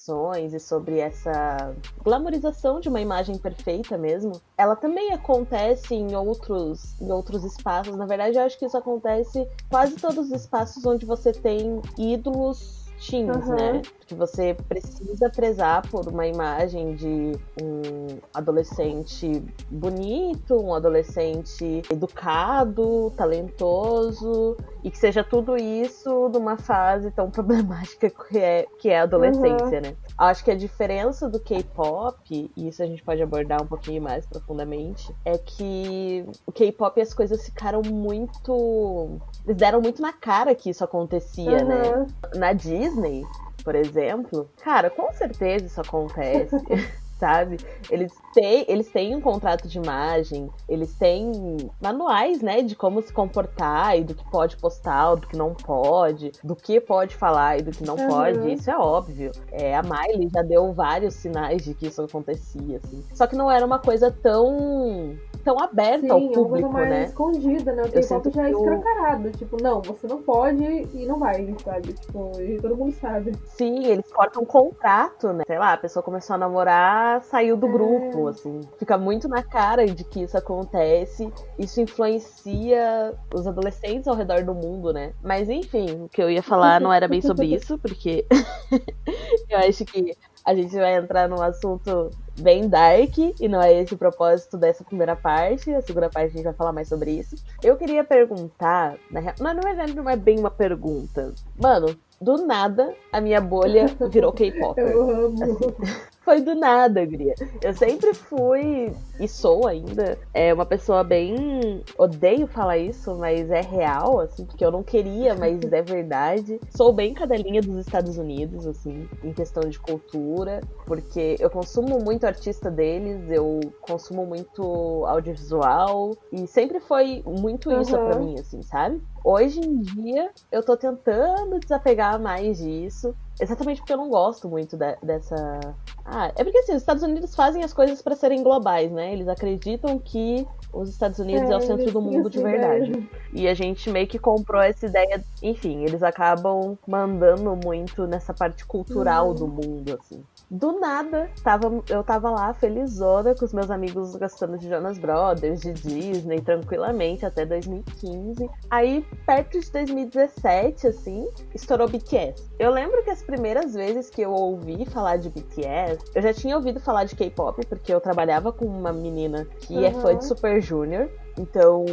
e 0.55 0.61
sobre 0.61 0.99
essa 0.99 1.75
glamorização 2.03 2.81
de 2.81 2.89
uma 2.89 3.01
imagem 3.01 3.37
perfeita 3.37 3.99
mesmo, 3.99 4.41
ela 4.57 4.77
também 4.77 5.13
acontece 5.13 5.95
em 5.95 6.15
outros, 6.15 7.01
em 7.01 7.11
outros 7.11 7.45
espaços. 7.45 7.97
Na 7.97 8.07
verdade, 8.07 8.37
eu 8.37 8.43
acho 8.43 8.59
que 8.59 8.65
isso 8.65 8.77
acontece 8.77 9.47
quase 9.69 9.97
todos 9.97 10.31
os 10.31 10.33
espaços 10.33 10.85
onde 10.87 11.05
você 11.05 11.33
tem 11.33 11.81
ídolos 11.99 12.78
teens, 12.99 13.47
uhum. 13.47 13.55
né? 13.55 13.83
Que 14.07 14.15
você 14.15 14.57
precisa 14.69 15.31
prezar 15.31 15.89
por 15.89 16.07
uma 16.09 16.27
imagem 16.27 16.95
de 16.95 17.33
um 17.63 18.19
adolescente 18.33 19.45
bonito, 19.71 20.57
um 20.63 20.75
adolescente 20.75 21.83
educado, 21.91 23.13
talentoso, 23.17 24.57
e 24.83 24.91
que 24.91 24.99
seja 24.99 25.23
tudo 25.23 25.57
isso 25.57 26.29
numa 26.29 26.57
fase 26.57 27.11
tão 27.11 27.31
problemática 27.31 28.11
que 28.29 28.39
é, 28.39 28.67
que 28.79 28.89
é 28.89 29.01
a 29.01 29.03
adolescência, 29.03 29.79
uhum. 29.79 29.83
né? 29.83 29.97
Acho 30.19 30.45
que 30.45 30.51
a 30.51 30.57
diferença 30.57 31.29
do 31.29 31.39
K-pop, 31.39 32.51
e 32.57 32.69
isso 32.69 32.83
a 32.83 32.87
gente 32.87 33.05
pode 33.05 33.23
abordar 33.23 33.63
um 33.63 33.67
pouquinho 33.67 34.03
mais 34.03 34.27
profundamente, 34.27 35.15
é 35.25 35.39
que 35.39 36.27
o 36.45 36.51
K-pop 36.51 37.01
as 37.01 37.15
coisas 37.15 37.45
ficaram 37.45 37.83
muito. 37.83 39.21
Eles 39.45 39.57
deram 39.57 39.81
muito 39.81 40.03
na 40.03 40.13
cara 40.13 40.57
que 40.57 40.71
isso 40.71 40.83
acontecia, 40.83 41.63
uhum. 41.63 41.69
né? 41.69 42.07
Na 42.35 42.53
Disney, 42.53 43.25
por 43.63 43.77
exemplo, 43.77 44.51
cara, 44.61 44.91
com 44.91 45.13
certeza 45.13 45.67
isso 45.67 45.81
acontece. 45.81 46.57
sabe? 47.19 47.59
Eles 47.91 48.13
têm, 48.33 48.65
eles 48.69 48.89
têm 48.91 49.15
um 49.17 49.21
contrato 49.21 49.69
de 49.69 49.79
imagem, 49.79 50.49
eles 50.69 50.95
têm 50.95 51.33
manuais, 51.81 52.41
né, 52.41 52.63
de 52.63 52.75
como 52.75 53.03
se 53.03 53.13
comportar 53.13 53.99
e 53.99 54.05
do 54.05 54.15
que 54.15 54.25
pode 54.31 54.57
postar, 54.57 55.17
do 55.17 55.27
que 55.27 55.37
não 55.37 55.55
pode, 55.55 56.33
do 56.43 56.55
que 56.55 56.81
pode 56.81 57.17
falar 57.17 57.59
e 57.59 57.63
do 57.63 57.71
que 57.71 57.85
não 57.85 57.97
uhum. 57.97 58.09
pode. 58.09 58.53
Isso 58.53 58.71
é 58.71 58.79
óbvio. 58.79 59.33
É, 59.51 59.77
a 59.77 59.83
Miley 59.83 60.29
já 60.33 60.43
deu 60.43 60.73
vários 60.73 61.15
sinais 61.15 61.65
de 61.65 61.75
que 61.75 61.89
isso 61.89 62.03
acontecia, 62.03 62.81
assim. 62.83 63.03
Só 63.13 63.27
que 63.27 63.37
não 63.37 63.51
era 63.51 63.65
uma 63.65 63.79
coisa 63.79 64.11
tão 64.11 65.17
tão 65.45 65.59
aberta 65.59 66.07
Sim, 66.07 66.11
ao 66.11 66.21
público, 66.31 66.73
mais 66.73 66.89
né? 66.89 67.05
escondida, 67.05 67.73
né? 67.73 67.83
O 67.83 67.91
K-pop 67.91 68.31
já 68.31 68.49
é 68.49 68.51
escancarado. 68.51 69.31
Tipo, 69.33 69.63
não, 69.63 69.81
você 69.83 70.07
não 70.07 70.23
pode 70.23 70.65
e 70.65 71.07
não 71.07 71.19
vai, 71.19 71.55
sabe? 71.65 71.93
Tipo, 71.93 72.33
e 72.41 72.61
todo 72.61 72.77
mundo 72.77 72.93
sabe. 72.93 73.33
Sim, 73.45 73.87
eles 73.87 74.11
cortam 74.13 74.43
um 74.43 74.47
contrato, 74.47 75.33
né? 75.33 75.45
Sei 75.47 75.59
lá, 75.59 75.73
a 75.73 75.77
pessoa 75.79 76.03
começou 76.03 76.35
a 76.35 76.39
namorar, 76.39 77.23
saiu 77.25 77.57
do 77.57 77.67
é. 77.67 77.73
grupo, 77.73 78.29
assim. 78.29 78.61
Fica 78.79 78.99
muito 78.99 79.29
na 79.29 79.43
cara 79.43 79.87
de 79.87 80.05
que 80.05 80.23
isso 80.23 80.37
acontece. 80.37 81.33
Isso 81.59 81.81
influencia 81.81 83.15
os 83.35 83.47
adolescentes 83.47 84.09
ao 84.09 84.15
redor 84.15 84.45
do 84.45 84.55
mundo, 84.55 84.93
né? 84.93 85.13
Mas 85.23 85.49
enfim, 85.49 86.05
o 86.05 86.09
que 86.09 86.23
eu 86.23 86.31
ia 86.31 86.43
falar 86.43 86.81
não 86.81 86.93
era 86.93 87.09
bem 87.09 87.21
sobre 87.21 87.47
isso, 87.47 87.79
porque 87.79 88.27
eu 89.49 89.59
acho 89.59 89.85
que 89.85 90.17
a 90.49 90.55
gente 90.55 90.75
vai 90.75 90.97
entrar 90.97 91.29
num 91.29 91.43
assunto 91.43 92.11
bem 92.41 92.71
dark, 92.71 93.19
e 93.19 93.47
não 93.49 93.61
é 93.61 93.75
esse 93.75 93.93
o 93.93 93.99
propósito 93.99 94.57
dessa 94.57 94.83
primeira 94.83 95.15
parte. 95.15 95.71
A 95.75 95.83
segunda 95.83 96.09
parte 96.09 96.29
a 96.29 96.37
gente 96.37 96.45
vai 96.45 96.55
falar 96.55 96.73
mais 96.73 96.89
sobre 96.89 97.11
isso. 97.11 97.37
Eu 97.63 97.77
queria 97.77 98.03
perguntar, 98.03 98.97
na 99.11 99.21
real, 99.21 99.35
não, 99.39 99.53
não, 99.53 99.69
é, 99.69 99.87
não 99.89 100.09
é 100.09 100.17
bem 100.17 100.39
uma 100.39 100.51
pergunta. 100.51 101.35
Mano, 101.61 101.95
do 102.21 102.47
nada 102.47 102.95
a 103.13 103.21
minha 103.21 103.41
bolha 103.41 103.87
virou 104.11 104.33
K-pop. 104.33 104.79
Eu 104.81 105.11
amo. 105.11 105.37
Foi 106.29 106.43
do 106.43 106.55
nada, 106.55 107.07
Gria. 107.07 107.35
Eu 107.63 107.73
sempre 107.73 108.13
fui, 108.13 108.93
e 109.19 109.27
sou 109.27 109.67
ainda, 109.67 110.19
é 110.35 110.53
uma 110.53 110.67
pessoa 110.67 111.03
bem. 111.03 111.83
Odeio 111.97 112.47
falar 112.47 112.77
isso, 112.77 113.15
mas 113.15 113.51
é 113.51 113.63
real, 113.63 114.21
assim, 114.21 114.45
porque 114.45 114.63
eu 114.63 114.71
não 114.71 114.83
queria, 114.83 115.35
mas 115.35 115.59
é 115.73 115.81
verdade. 115.81 116.61
Sou 116.69 116.93
bem 116.93 117.15
cadelinha 117.15 117.63
dos 117.63 117.79
Estados 117.79 118.19
Unidos, 118.19 118.67
assim, 118.67 119.09
em 119.25 119.33
questão 119.33 119.63
de 119.63 119.79
cultura, 119.79 120.61
porque 120.85 121.37
eu 121.41 121.49
consumo 121.49 121.99
muito 121.99 122.27
artista 122.27 122.71
deles, 122.71 123.31
eu 123.31 123.61
consumo 123.81 124.27
muito 124.27 125.07
audiovisual, 125.07 126.15
e 126.31 126.47
sempre 126.47 126.79
foi 126.79 127.23
muito 127.25 127.73
isso 127.73 127.97
uhum. 127.97 128.07
para 128.07 128.19
mim, 128.19 128.35
assim, 128.39 128.61
sabe? 128.61 129.01
Hoje 129.31 129.61
em 129.61 129.83
dia, 129.83 130.31
eu 130.51 130.63
tô 130.63 130.75
tentando 130.75 131.61
desapegar 131.61 132.19
mais 132.19 132.57
disso. 132.57 133.15
Exatamente 133.39 133.83
porque 133.83 133.93
eu 133.93 133.99
não 133.99 134.09
gosto 134.09 134.49
muito 134.49 134.75
de, 134.75 134.97
dessa. 135.03 135.61
Ah, 136.03 136.33
é 136.35 136.43
porque 136.43 136.57
assim, 136.57 136.73
os 136.73 136.81
Estados 136.81 137.03
Unidos 137.03 137.35
fazem 137.35 137.63
as 137.63 137.75
coisas 137.75 138.01
para 138.01 138.17
serem 138.17 138.43
globais, 138.43 138.91
né? 138.91 139.13
Eles 139.13 139.29
acreditam 139.29 139.99
que 139.99 140.49
os 140.73 140.89
Estados 140.89 141.19
Unidos 141.19 141.51
é, 141.51 141.53
é 141.53 141.57
o 141.59 141.61
centro 141.61 141.93
do 141.93 142.01
mundo 142.01 142.31
de 142.31 142.43
verdade. 142.43 142.89
Ideia. 142.89 143.09
E 143.35 143.47
a 143.47 143.53
gente 143.53 143.91
meio 143.91 144.07
que 144.07 144.19
comprou 144.19 144.63
essa 144.63 144.87
ideia. 144.87 145.23
Enfim, 145.43 145.85
eles 145.85 146.03
acabam 146.03 146.79
mandando 146.87 147.55
muito 147.55 148.07
nessa 148.07 148.33
parte 148.33 148.65
cultural 148.65 149.33
hum. 149.33 149.35
do 149.35 149.47
mundo, 149.47 149.99
assim. 150.01 150.25
Do 150.51 150.81
nada, 150.81 151.31
tava, 151.43 151.83
eu 151.91 152.03
tava 152.03 152.31
lá 152.31 152.55
felizona 152.55 153.35
com 153.35 153.45
os 153.45 153.53
meus 153.53 153.71
amigos 153.71 154.17
gostando 154.17 154.57
de 154.57 154.67
Jonas 154.67 154.99
Brothers, 154.99 155.61
de 155.61 155.73
Disney, 155.75 156.41
tranquilamente, 156.41 157.27
até 157.27 157.45
2015. 157.45 158.49
Aí, 158.71 159.05
perto 159.27 159.61
de 159.61 159.71
2017, 159.71 160.87
assim, 160.87 161.29
estourou 161.55 161.87
BTS. 161.87 162.51
Eu 162.59 162.71
lembro 162.71 163.03
que 163.05 163.11
as 163.11 163.23
primeiras 163.23 163.75
vezes 163.75 164.09
que 164.09 164.23
eu 164.23 164.33
ouvi 164.33 164.87
falar 164.87 165.19
de 165.19 165.29
BTS, 165.29 166.03
eu 166.15 166.23
já 166.23 166.33
tinha 166.33 166.57
ouvido 166.57 166.81
falar 166.81 167.05
de 167.05 167.15
K-pop, 167.15 167.67
porque 167.67 167.93
eu 167.93 168.01
trabalhava 168.01 168.51
com 168.51 168.65
uma 168.65 168.93
menina 168.93 169.47
que 169.61 169.75
uhum. 169.75 169.85
é 169.85 169.91
fã 169.93 170.17
de 170.17 170.25
Super 170.25 170.63
Junior. 170.63 171.11
Então, 171.39 171.85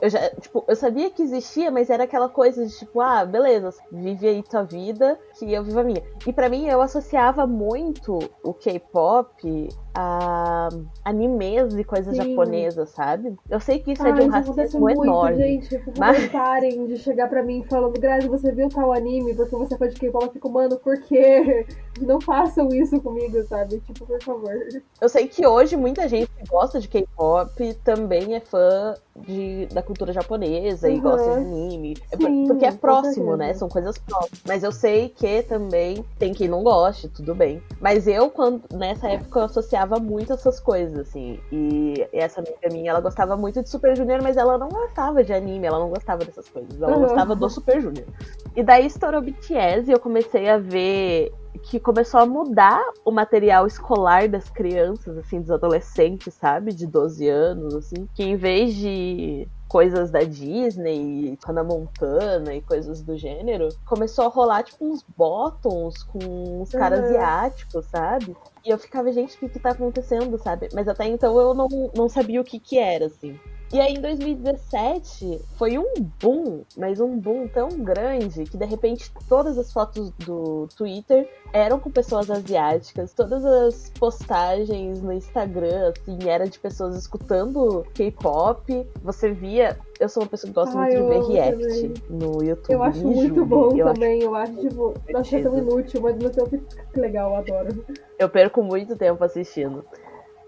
eu 0.00 0.10
já, 0.10 0.28
tipo, 0.30 0.64
eu 0.68 0.76
sabia 0.76 1.10
que 1.10 1.22
existia, 1.22 1.70
mas 1.70 1.88
era 1.88 2.04
aquela 2.04 2.28
coisa 2.28 2.66
de 2.66 2.78
tipo, 2.78 3.00
ah, 3.00 3.24
beleza, 3.24 3.74
vive 3.90 4.28
aí 4.28 4.42
tua 4.42 4.62
vida, 4.62 5.18
que 5.38 5.52
eu 5.52 5.62
vivo 5.62 5.80
a 5.80 5.84
minha. 5.84 6.02
E 6.26 6.32
para 6.32 6.48
mim 6.48 6.66
eu 6.66 6.80
associava 6.80 7.46
muito 7.46 8.18
o 8.42 8.54
K-pop 8.54 9.68
a 9.94 10.68
animes 11.04 11.74
e 11.74 11.82
coisas 11.82 12.14
Sim. 12.14 12.30
japonesas, 12.30 12.90
sabe? 12.90 13.34
Eu 13.48 13.58
sei 13.58 13.78
que 13.78 13.92
isso 13.92 14.02
Ai, 14.02 14.10
é 14.10 14.14
de 14.14 14.22
um 14.22 14.28
racismo 14.28 14.80
muito, 14.80 15.04
enorme. 15.04 15.36
Gente, 15.38 15.78
por 15.78 15.94
mas... 15.98 16.28
parem 16.30 16.86
de 16.86 16.98
chegar 16.98 17.28
pra 17.28 17.42
mim 17.42 17.64
falando, 17.68 17.98
Grazi, 17.98 18.28
você 18.28 18.52
viu 18.52 18.68
tal 18.68 18.92
anime 18.92 19.34
porque 19.34 19.56
você 19.56 19.76
foi 19.76 19.88
de 19.88 19.98
K-pop? 19.98 20.26
Eu 20.26 20.32
fico, 20.32 20.50
mano, 20.50 20.76
por 20.78 21.00
quê? 21.00 21.66
Não 22.00 22.20
façam 22.20 22.68
isso 22.68 23.00
comigo, 23.00 23.42
sabe? 23.44 23.80
Tipo, 23.80 24.06
por 24.06 24.22
favor. 24.22 24.54
Eu 25.00 25.08
sei 25.08 25.28
que 25.28 25.46
hoje 25.46 25.76
muita 25.76 26.06
gente 26.08 26.30
que 26.30 26.46
gosta 26.48 26.78
de 26.78 26.88
K-pop 26.88 27.74
também 27.82 28.34
é 28.34 28.40
fã 28.40 28.94
de, 29.16 29.66
da 29.66 29.82
cultura 29.82 30.12
japonesa 30.12 30.88
uhum. 30.88 30.94
e 30.94 31.00
gosta 31.00 31.24
de 31.24 31.36
anime. 31.36 31.96
É 32.12 32.16
Sim, 32.18 32.44
porque 32.46 32.66
é 32.66 32.72
próximo, 32.72 33.34
né? 33.34 33.54
São 33.54 33.68
coisas 33.68 33.96
próximas. 33.96 34.42
Mas 34.46 34.62
eu 34.62 34.72
sei 34.72 35.08
que 35.08 35.25
também 35.42 36.04
tem 36.18 36.32
quem 36.32 36.48
não 36.48 36.62
goste, 36.62 37.08
tudo 37.08 37.34
bem. 37.34 37.62
Mas 37.80 38.06
eu, 38.06 38.30
quando 38.30 38.62
nessa 38.72 39.08
época, 39.08 39.40
eu 39.40 39.44
associava 39.44 39.98
muito 39.98 40.32
essas 40.32 40.60
coisas, 40.60 40.98
assim. 40.98 41.38
E 41.50 42.06
essa 42.12 42.40
amiga 42.40 42.68
minha, 42.70 42.90
ela 42.90 43.00
gostava 43.00 43.36
muito 43.36 43.62
de 43.62 43.68
Super 43.68 43.96
Junior, 43.96 44.22
mas 44.22 44.36
ela 44.36 44.58
não 44.58 44.68
gostava 44.68 45.22
de 45.22 45.32
anime, 45.32 45.66
ela 45.66 45.78
não 45.78 45.88
gostava 45.88 46.24
dessas 46.24 46.48
coisas. 46.48 46.80
Ela 46.80 46.96
uhum. 46.96 47.02
gostava 47.02 47.34
do 47.34 47.48
Super 47.48 47.80
Junior. 47.80 48.06
E 48.54 48.62
daí 48.62 48.86
estourou 48.86 49.20
BTS 49.20 49.90
e 49.90 49.92
eu 49.92 50.00
comecei 50.00 50.48
a 50.48 50.58
ver 50.58 51.32
que 51.62 51.80
começou 51.80 52.20
a 52.20 52.26
mudar 52.26 52.82
o 53.04 53.10
material 53.10 53.66
escolar 53.66 54.28
das 54.28 54.48
crianças, 54.48 55.16
assim, 55.18 55.40
dos 55.40 55.50
adolescentes, 55.50 56.34
sabe? 56.34 56.72
De 56.72 56.86
12 56.86 57.28
anos, 57.28 57.74
assim. 57.74 58.06
Que 58.14 58.22
em 58.22 58.36
vez 58.36 58.74
de 58.74 59.48
coisas 59.68 60.10
da 60.10 60.22
Disney, 60.22 61.38
Hannah 61.44 61.64
Montana 61.64 62.54
e 62.54 62.60
coisas 62.60 63.02
do 63.02 63.16
gênero, 63.16 63.68
começou 63.84 64.26
a 64.26 64.28
rolar, 64.28 64.62
tipo, 64.62 64.84
uns 64.84 65.04
bottoms 65.16 66.02
com 66.04 66.62
uns 66.62 66.70
caras 66.70 67.00
uhum. 67.00 67.06
asiáticos, 67.06 67.86
sabe? 67.86 68.36
E 68.64 68.70
eu 68.70 68.78
ficava, 68.78 69.10
gente, 69.12 69.36
o 69.36 69.38
que 69.38 69.48
que 69.48 69.58
tá 69.58 69.70
acontecendo, 69.70 70.38
sabe? 70.38 70.68
Mas 70.72 70.88
até 70.88 71.06
então 71.06 71.38
eu 71.38 71.54
não, 71.54 71.68
não 71.94 72.08
sabia 72.08 72.40
o 72.40 72.44
que 72.44 72.58
que 72.58 72.78
era, 72.78 73.06
assim. 73.06 73.38
E 73.72 73.80
aí 73.80 73.94
em 73.94 74.00
2017 74.00 75.40
foi 75.56 75.76
um 75.76 75.92
boom, 76.22 76.62
mas 76.76 77.00
um 77.00 77.18
boom 77.18 77.48
tão 77.48 77.68
grande 77.70 78.44
que 78.44 78.56
de 78.56 78.64
repente 78.64 79.10
todas 79.28 79.58
as 79.58 79.72
fotos 79.72 80.10
do 80.24 80.68
Twitter 80.76 81.28
eram 81.52 81.80
com 81.80 81.90
pessoas 81.90 82.30
asiáticas, 82.30 83.12
todas 83.12 83.44
as 83.44 83.90
postagens 83.98 85.02
no 85.02 85.12
Instagram, 85.12 85.92
assim, 85.96 86.28
era 86.28 86.48
de 86.48 86.58
pessoas 86.58 86.96
escutando 86.96 87.84
K-pop. 87.94 88.86
Você 89.02 89.32
via. 89.32 89.76
Eu 89.98 90.08
sou 90.08 90.22
uma 90.22 90.28
pessoa 90.28 90.52
que 90.52 90.54
gosta 90.54 90.76
muito 90.76 90.94
de 90.94 91.02
ver 91.02 91.22
react 91.26 91.88
também. 91.88 91.94
no 92.10 92.44
YouTube. 92.44 92.72
Eu 92.72 92.82
acho 92.82 93.06
muito 93.06 93.44
bom 93.46 93.74
eu 93.74 93.92
também. 93.92 94.18
Acho... 94.18 94.26
Eu 94.26 94.34
acho, 94.34 94.56
tipo, 94.60 94.94
eu 95.08 95.18
achei 95.18 95.42
tão 95.42 95.58
inútil, 95.58 96.02
mas 96.02 96.16
no 96.16 96.30
tempo 96.30 96.62
legal, 96.94 97.30
eu 97.30 97.36
adoro. 97.36 97.84
Eu 98.18 98.28
perco 98.28 98.62
muito 98.62 98.94
tempo 98.94 99.24
assistindo. 99.24 99.84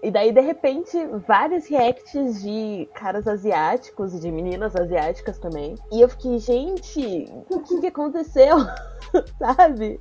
E 0.01 0.09
daí, 0.09 0.31
de 0.31 0.39
repente, 0.39 0.97
vários 1.27 1.67
reacts 1.67 2.41
de 2.41 2.89
caras 2.93 3.27
asiáticos 3.27 4.13
e 4.13 4.19
de 4.19 4.31
meninas 4.31 4.73
asiáticas 4.75 5.37
também. 5.37 5.75
E 5.91 5.99
eu 5.99 6.07
fiquei, 6.07 6.39
gente, 6.39 7.25
o 7.49 7.59
que, 7.59 7.81
que 7.81 7.87
aconteceu? 7.87 8.57
Sabe? 9.37 9.99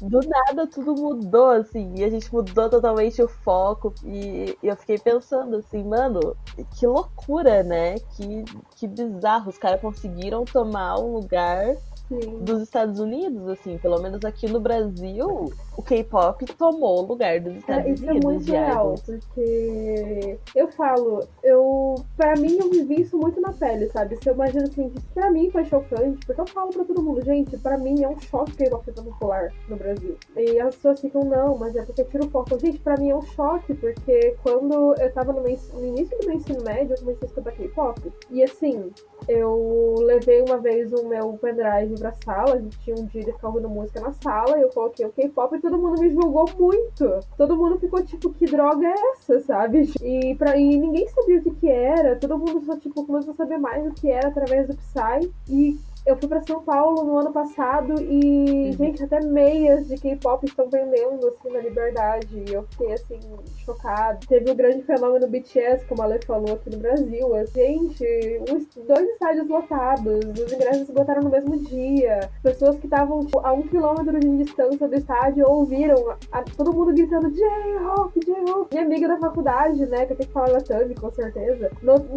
Do 0.00 0.20
nada 0.20 0.66
tudo 0.66 0.94
mudou, 0.94 1.50
assim. 1.50 1.94
E 1.96 2.04
a 2.04 2.08
gente 2.08 2.32
mudou 2.32 2.70
totalmente 2.70 3.22
o 3.22 3.28
foco. 3.28 3.92
E 4.02 4.56
eu 4.62 4.76
fiquei 4.76 4.98
pensando 4.98 5.56
assim, 5.56 5.84
mano, 5.84 6.34
que 6.78 6.86
loucura, 6.86 7.62
né? 7.62 7.96
Que, 8.16 8.44
que 8.76 8.88
bizarro. 8.88 9.50
Os 9.50 9.58
caras 9.58 9.80
conseguiram 9.80 10.44
tomar 10.44 10.98
um 10.98 11.12
lugar 11.12 11.76
Sim. 12.08 12.38
dos 12.40 12.62
Estados 12.62 13.00
Unidos, 13.00 13.48
assim, 13.48 13.78
pelo 13.78 14.00
menos 14.00 14.24
aqui 14.24 14.46
no 14.46 14.60
Brasil, 14.60 15.52
o 15.76 15.82
K-pop 15.82 16.44
tomou 16.54 17.02
o 17.02 17.06
lugar 17.06 17.40
dos 17.40 17.56
Estados 17.56 17.86
é, 17.86 17.90
isso 17.90 18.04
Unidos. 18.04 18.42
Isso 18.42 18.54
é 18.54 18.60
muito 18.60 18.72
real, 18.72 18.94
porque 19.04 20.38
eu 20.54 20.68
falo, 20.72 21.20
eu, 21.42 21.94
pra 22.16 22.34
mim 22.36 22.58
eu 22.58 22.70
vivi 22.70 23.02
isso 23.02 23.16
muito 23.16 23.40
na 23.40 23.52
pele, 23.52 23.88
sabe? 23.90 24.16
Se 24.16 24.28
eu 24.28 24.34
imagino 24.34 24.64
assim, 24.64 24.90
que 24.90 25.00
pra 25.14 25.30
mim 25.30 25.50
foi 25.50 25.64
chocante, 25.64 26.24
porque 26.26 26.40
eu 26.40 26.46
falo 26.46 26.70
pra 26.70 26.84
todo 26.84 27.02
mundo, 27.02 27.24
gente, 27.24 27.56
pra 27.58 27.78
mim 27.78 28.02
é 28.02 28.08
um 28.08 28.18
choque 28.20 28.52
o 28.52 28.56
K-pop 28.56 28.84
ser 28.84 28.92
popular 28.92 29.52
no 29.68 29.76
Brasil. 29.76 30.16
E 30.36 30.60
as 30.60 30.74
pessoas 30.76 31.00
ficam, 31.00 31.24
não, 31.24 31.56
mas 31.56 31.74
é 31.74 31.82
porque 31.82 32.04
tira 32.04 32.24
o 32.24 32.30
foco. 32.30 32.58
Gente, 32.58 32.78
pra 32.78 32.96
mim 32.96 33.10
é 33.10 33.16
um 33.16 33.22
choque, 33.22 33.74
porque 33.74 34.36
quando 34.42 34.94
eu 34.98 35.12
tava 35.12 35.32
no, 35.32 35.42
no 35.42 35.86
início 35.86 36.18
do 36.18 36.26
meu 36.26 36.36
ensino 36.36 36.62
médio, 36.62 36.94
eu 36.94 36.98
comecei 36.98 37.22
a 37.22 37.26
escutar 37.26 37.52
K-pop. 37.52 38.12
E 38.30 38.42
assim, 38.42 38.90
eu 39.28 39.94
levei 39.98 40.42
uma 40.42 40.58
vez 40.58 40.92
o 40.92 41.06
meu 41.06 41.32
pendrive 41.40 41.93
pra 41.94 42.12
sala, 42.12 42.54
a 42.54 42.58
gente 42.58 42.78
tinha 42.80 42.96
um 42.96 43.06
dia 43.06 43.22
de 43.22 43.32
ficar 43.32 43.48
ouvindo 43.48 43.68
música 43.68 44.00
na 44.00 44.12
sala, 44.12 44.58
eu 44.58 44.68
coloquei 44.70 45.06
o 45.06 45.12
K-pop 45.12 45.56
e 45.56 45.60
todo 45.60 45.78
mundo 45.78 46.00
me 46.00 46.10
julgou 46.10 46.48
muito. 46.58 47.20
Todo 47.36 47.56
mundo 47.56 47.78
ficou 47.78 48.02
tipo, 48.04 48.32
que 48.32 48.46
droga 48.46 48.86
é 48.86 48.94
essa, 49.12 49.40
sabe? 49.40 49.90
E, 50.02 50.34
pra, 50.36 50.56
e 50.56 50.76
ninguém 50.76 51.08
sabia 51.08 51.38
o 51.38 51.42
que 51.42 51.50
que 51.52 51.68
era, 51.68 52.16
todo 52.16 52.38
mundo 52.38 52.64
só 52.64 52.76
tipo, 52.76 53.04
começou 53.06 53.32
a 53.32 53.36
saber 53.36 53.58
mais 53.58 53.86
o 53.86 53.94
que 53.94 54.10
era 54.10 54.28
através 54.28 54.68
do 54.68 54.76
Psy. 54.76 55.32
E 55.48 55.78
eu 56.06 56.16
fui 56.18 56.28
para 56.28 56.42
São 56.42 56.62
Paulo 56.62 57.02
no 57.02 57.18
ano 57.18 57.32
passado 57.32 57.94
e, 57.98 58.66
uhum. 58.66 58.72
gente, 58.72 59.02
até 59.02 59.20
meias 59.24 59.88
de 59.88 59.96
K-pop 59.96 60.44
estão 60.44 60.68
vendendo, 60.68 61.26
assim, 61.28 61.50
na 61.50 61.60
Liberdade. 61.60 62.44
E 62.46 62.52
eu 62.52 62.62
fiquei, 62.64 62.92
assim, 62.92 63.18
chocada. 63.64 64.18
Teve 64.28 64.50
o 64.50 64.54
grande 64.54 64.82
fenômeno 64.82 65.26
BTS, 65.26 65.86
como 65.86 66.02
a 66.02 66.04
Ale 66.04 66.20
falou 66.26 66.54
aqui 66.54 66.70
no 66.70 66.78
Brasil. 66.78 67.26
Gente, 67.54 68.04
uns, 68.50 68.68
dois 68.86 69.08
estádios 69.10 69.48
lotados, 69.48 70.24
os 70.38 70.52
ingressos 70.52 70.88
esgotaram 70.88 71.22
no 71.22 71.30
mesmo 71.30 71.56
dia. 71.58 72.28
Pessoas 72.42 72.76
que 72.78 72.86
estavam 72.86 73.20
tipo, 73.20 73.40
a 73.40 73.52
um 73.54 73.62
quilômetro 73.62 74.20
de 74.20 74.44
distância 74.44 74.86
do 74.86 74.94
estádio 74.94 75.48
ouviram 75.48 76.14
a, 76.30 76.42
todo 76.42 76.74
mundo 76.74 76.92
gritando 76.92 77.30
J-Hope, 77.30 78.20
J-Hope. 78.20 78.74
Minha 78.74 78.84
amiga 78.84 79.08
da 79.08 79.18
faculdade, 79.18 79.86
né, 79.86 80.04
que 80.04 80.12
eu 80.12 80.16
tenho 80.16 80.28
que 80.28 80.34
falar 80.34 80.52
latame, 80.52 80.94
com 80.94 81.10
certeza. 81.10 81.70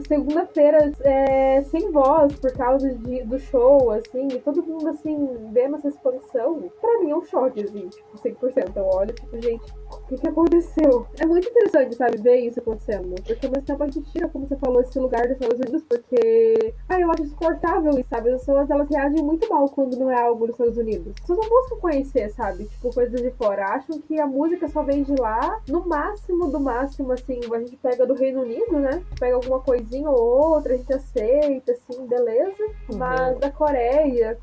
Segunda-feira, 0.08 0.91
é, 1.01 1.63
sem 1.63 1.89
voz, 1.89 2.34
por 2.36 2.51
causa 2.51 2.94
de, 2.94 3.24
do 3.24 3.39
show 3.39 3.76
assim, 3.91 4.27
e 4.27 4.39
todo 4.39 4.63
mundo, 4.63 4.89
assim, 4.89 5.17
vendo 5.51 5.77
essa 5.77 5.89
expansão, 5.89 6.72
pra 6.81 7.00
mim 7.00 7.12
é 7.12 7.15
um 7.15 7.24
choque, 7.24 7.63
assim, 7.63 7.88
tipo, 7.88 8.17
100%. 8.17 8.75
Eu 8.75 8.86
olho, 8.86 9.13
tipo, 9.13 9.41
gente, 9.41 9.74
o 9.92 10.07
que, 10.07 10.16
que 10.18 10.27
aconteceu? 10.27 11.07
É 11.20 11.25
muito 11.25 11.48
interessante, 11.48 11.96
sabe, 11.96 12.18
ver 12.18 12.37
isso 12.37 12.59
acontecendo. 12.59 13.16
Porque 13.25 13.46
ao 13.46 13.51
mesmo 13.51 13.66
tempo 13.66 13.83
a 13.83 13.87
gente 13.87 14.11
tira, 14.11 14.29
como 14.29 14.48
você 14.48 14.55
falou, 14.57 14.81
esse 14.81 15.00
lugar 15.00 15.24
dos 15.24 15.31
Estados 15.31 15.59
Unidos, 15.59 15.83
porque, 15.87 16.74
ah, 16.90 17.00
eu 17.00 17.11
acho 17.11 17.24
insuportável 17.24 17.92
isso, 17.92 18.09
sabe? 18.09 18.29
As 18.31 18.40
pessoas, 18.42 18.70
elas 18.70 18.90
reagem 18.90 19.24
muito 19.24 19.48
mal 19.50 19.68
quando 19.70 19.98
não 19.98 20.09
é 20.09 20.22
algo 20.22 20.48
dos 20.48 20.55
Estados 20.55 20.77
Unidos. 20.77 21.13
As 21.16 21.22
pessoas 21.22 21.40
não 21.40 21.50
buscam 21.50 21.75
conhecer, 21.77 22.29
sabe? 22.31 22.66
Tipo, 22.66 22.94
coisas 22.94 23.22
de 23.22 23.31
fora. 23.31 23.66
Acham 23.66 24.00
que 24.01 24.20
a 24.20 24.27
música 24.27 24.68
só 24.68 24.83
vem 24.83 25.03
de 25.03 25.16
lá. 25.20 25.61
No 25.68 25.85
máximo, 25.85 26.50
do 26.50 26.59
máximo, 26.59 27.11
assim, 27.11 27.40
a 27.51 27.59
gente 27.59 27.77
pega 27.77 28.05
do 28.05 28.13
Reino 28.13 28.42
Unido, 28.42 28.79
né? 28.79 29.03
Pega 29.20 29.35
alguma 29.35 29.59
coisinha 29.59 30.09
ou 30.09 30.53
outra, 30.53 30.74
a 30.74 30.77
gente 30.77 30.94
aceita, 30.94 31.72
assim, 31.72 32.05
beleza. 32.07 32.63
Uhum. 32.90 32.98
Mas 32.98 33.37
da 33.40 33.51
Coreia, 33.51 33.67